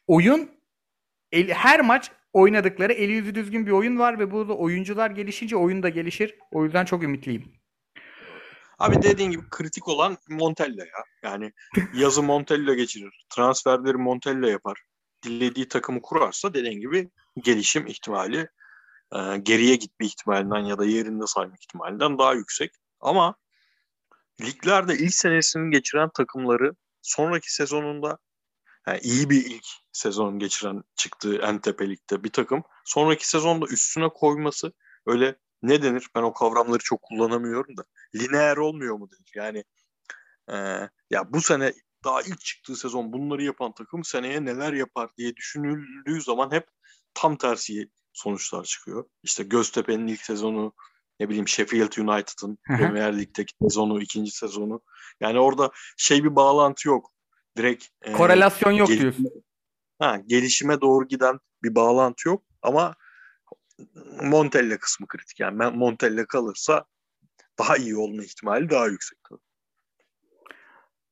[0.06, 0.50] oyun
[1.32, 5.82] el- her maç oynadıkları eli yüzü düzgün bir oyun var ve burada oyuncular gelişince oyun
[5.82, 6.38] da gelişir.
[6.50, 7.52] O yüzden çok ümitliyim.
[8.78, 11.04] Abi dediğin gibi kritik olan Montella ya.
[11.22, 11.52] Yani
[11.94, 13.26] yazı Montella geçirir.
[13.30, 14.82] Transferleri Montella yapar.
[15.22, 17.10] Dilediği takımı kurarsa dediğin gibi
[17.42, 18.48] gelişim ihtimali
[19.12, 22.70] e, geriye gitme ihtimalinden ya da yerinde sayma ihtimalinden daha yüksek.
[23.00, 23.34] Ama
[24.40, 26.74] liglerde ilk senesini geçiren takımları
[27.06, 28.18] sonraki sezonunda
[28.86, 34.08] yani iyi bir ilk sezon geçiren çıktığı en tepe ligde bir takım sonraki sezonda üstüne
[34.08, 34.72] koyması
[35.06, 36.08] öyle ne denir?
[36.14, 37.84] Ben o kavramları çok kullanamıyorum da
[38.14, 39.32] lineer olmuyor mu denir?
[39.34, 39.64] Yani
[40.50, 40.56] e,
[41.10, 41.72] ya bu sene
[42.04, 46.68] daha ilk çıktığı sezon bunları yapan takım seneye neler yapar diye düşünüldüğü zaman hep
[47.14, 49.04] tam tersi sonuçlar çıkıyor.
[49.22, 50.72] İşte Göztepe'nin ilk sezonu,
[51.20, 52.58] ne bileyim Sheffield United'ın.
[52.66, 54.80] Premier Lig'deki sezonu, ikinci sezonu.
[55.20, 57.12] Yani orada şey bir bağlantı yok.
[57.56, 59.30] Direkt e, Korelasyon yok gel- diyorsun.
[59.98, 62.94] ha, gelişime doğru giden bir bağlantı yok ama
[64.22, 65.40] Montella kısmı kritik.
[65.40, 66.84] Yani Montella kalırsa
[67.58, 69.18] daha iyi olma ihtimali daha yüksek.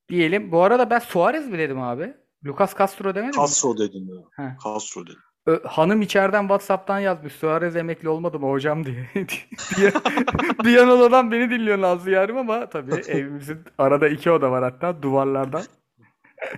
[0.09, 0.53] Diyelim.
[0.53, 2.17] Bu arada ben Suarez mi dedim abi?
[2.45, 3.47] Lucas Castro demedim mi?
[3.47, 4.09] Castro dedim
[4.39, 4.57] ya.
[4.65, 5.23] Castro dedim.
[5.47, 7.33] Ö, hanım içeriden WhatsApp'tan yazmış.
[7.33, 9.09] Suarez emekli olmadı mı hocam diye.
[9.77, 9.93] diye
[10.65, 15.63] Viyana'dan beni dinliyor Nazlı Yarim ama tabii evimizin arada iki oda var hatta duvarlardan.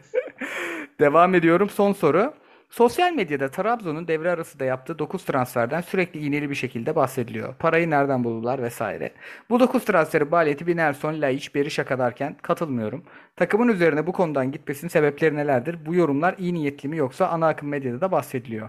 [1.01, 1.71] Devam ediyorum.
[1.71, 2.35] Son soru.
[2.77, 7.55] Sosyal medyada Trabzon'un devre arası da yaptığı 9 transferden sürekli iğneli bir şekilde bahsediliyor.
[7.55, 9.13] Parayı nereden buldular vesaire.
[9.51, 13.05] Bu 9 transferi Baleti, Binerson, Laiç, Berisha kadarken katılmıyorum.
[13.37, 15.87] Takımın üzerine bu konudan gitmesinin sebepleri nelerdir?
[15.87, 18.69] Bu yorumlar iyi niyetli mi yoksa ana akım medyada da bahsediliyor.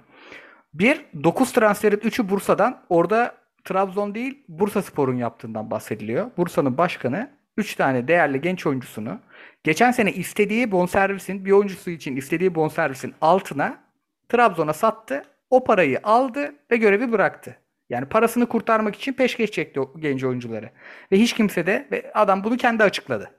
[0.74, 2.82] Bir, 9 transferin 3'ü Bursa'dan.
[2.90, 6.32] Orada Trabzon değil Bursa Spor'un yaptığından bahsediliyor.
[6.38, 9.20] Bursa'nın başkanı 3 tane değerli genç oyuncusunu
[9.64, 13.87] geçen sene istediği bonservisin bir oyuncusu için istediği bonservisin altına
[14.30, 15.24] Trabzon'a sattı.
[15.50, 17.58] O parayı aldı ve görevi bıraktı.
[17.90, 20.70] Yani parasını kurtarmak için peşkeş çekti o genç oyuncuları.
[21.12, 23.32] Ve hiç kimse de ve adam bunu kendi açıkladı.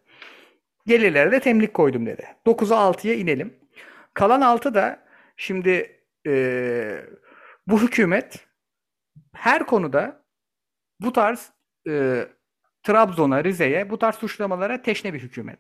[0.87, 2.27] Gelirlere de temlik koydum dedi.
[2.47, 3.55] 9'a 6'ya inelim.
[4.15, 5.05] Kalan 6 da
[5.37, 7.07] şimdi eee,
[7.67, 8.47] bu hükümet
[9.35, 10.25] her konuda
[11.01, 11.53] bu tarz
[11.87, 12.29] eee,
[12.83, 15.59] Trabzon'a, Rize'ye bu tarz suçlamalara teşne bir hükümet.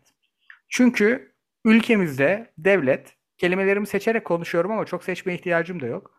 [0.68, 1.34] Çünkü
[1.64, 6.10] ülkemizde devlet, kelimelerimi seçerek konuşuyorum ama çok seçmeye ihtiyacım da yok.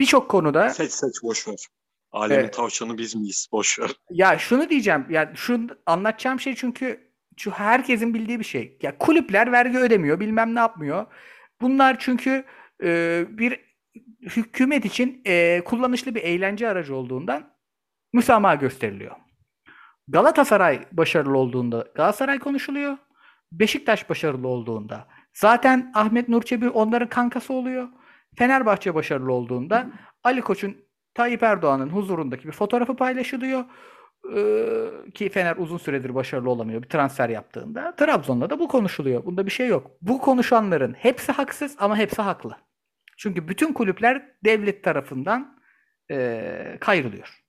[0.00, 1.66] Birçok konuda Seç seç boş ver.
[2.12, 2.54] Alemin Evet.
[2.54, 3.48] tavşanı biz miyiz?
[3.52, 3.90] Boş ver.
[4.10, 5.06] Ya şunu diyeceğim.
[5.10, 8.78] Ya şu anlatacağım şey çünkü şu herkesin bildiği bir şey.
[8.82, 11.06] Ya kulüpler vergi ödemiyor, bilmem ne yapmıyor.
[11.60, 12.44] Bunlar çünkü
[12.82, 13.60] e, bir
[14.22, 17.56] hükümet için e, kullanışlı bir eğlence aracı olduğundan
[18.12, 19.16] müsamaha gösteriliyor.
[20.08, 22.96] Galatasaray başarılı olduğunda Galatasaray konuşuluyor.
[23.52, 27.88] Beşiktaş başarılı olduğunda zaten Ahmet Nur Çebi onların kankası oluyor.
[28.38, 29.86] Fenerbahçe başarılı olduğunda
[30.24, 30.76] Ali Koç'un
[31.14, 33.64] Tayyip Erdoğan'ın huzurundaki bir fotoğrafı paylaşılıyor.
[34.36, 37.96] Ee, ki Fener uzun süredir başarılı olamıyor bir transfer yaptığında.
[37.96, 39.24] Trabzon'da da bu konuşuluyor.
[39.24, 39.90] Bunda bir şey yok.
[40.02, 42.56] Bu konuşanların hepsi haksız ama hepsi haklı.
[43.18, 45.60] Çünkü bütün kulüpler devlet tarafından
[46.10, 47.40] eee kayrılıyor.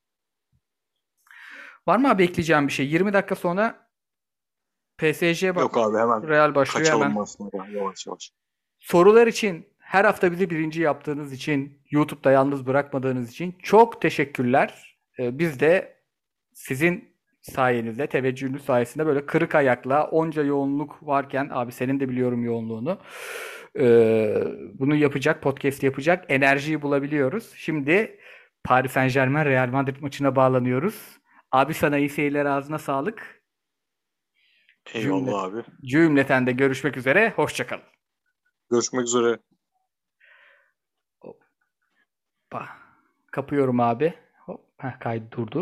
[1.87, 2.87] Var mı abi ekleyeceğim bir şey?
[2.87, 3.90] 20 dakika sonra
[5.01, 5.61] PSG'ye bak.
[5.61, 7.21] Yok abi hemen Real başlıyor hemen.
[7.21, 8.31] aslında yavaş yavaş.
[8.79, 14.97] Sorular için her hafta bizi birinci yaptığınız için, YouTube'da yalnız bırakmadığınız için çok teşekkürler.
[15.19, 15.97] Ee, biz de
[16.53, 17.11] sizin
[17.41, 22.97] sayenizde, teveccühünüz sayesinde böyle kırık ayakla onca yoğunluk varken, abi senin de biliyorum yoğunluğunu,
[23.79, 27.51] ee, bunu yapacak, podcast yapacak enerjiyi bulabiliyoruz.
[27.55, 28.19] Şimdi
[28.63, 31.17] Paris Saint-Germain Real Madrid maçına bağlanıyoruz.
[31.51, 33.40] Abi sana iyi seyirler, ağzına sağlık.
[34.93, 35.87] Eyvallah Cümlet, abi.
[35.87, 37.33] Cümleten de görüşmek üzere.
[37.35, 37.83] Hoşçakalın.
[38.71, 39.37] Görüşmek üzere.
[41.21, 42.69] Hoppa.
[43.31, 44.13] Kapıyorum abi.
[44.45, 44.61] Hop.
[44.77, 45.59] Heh, kaydı durdur.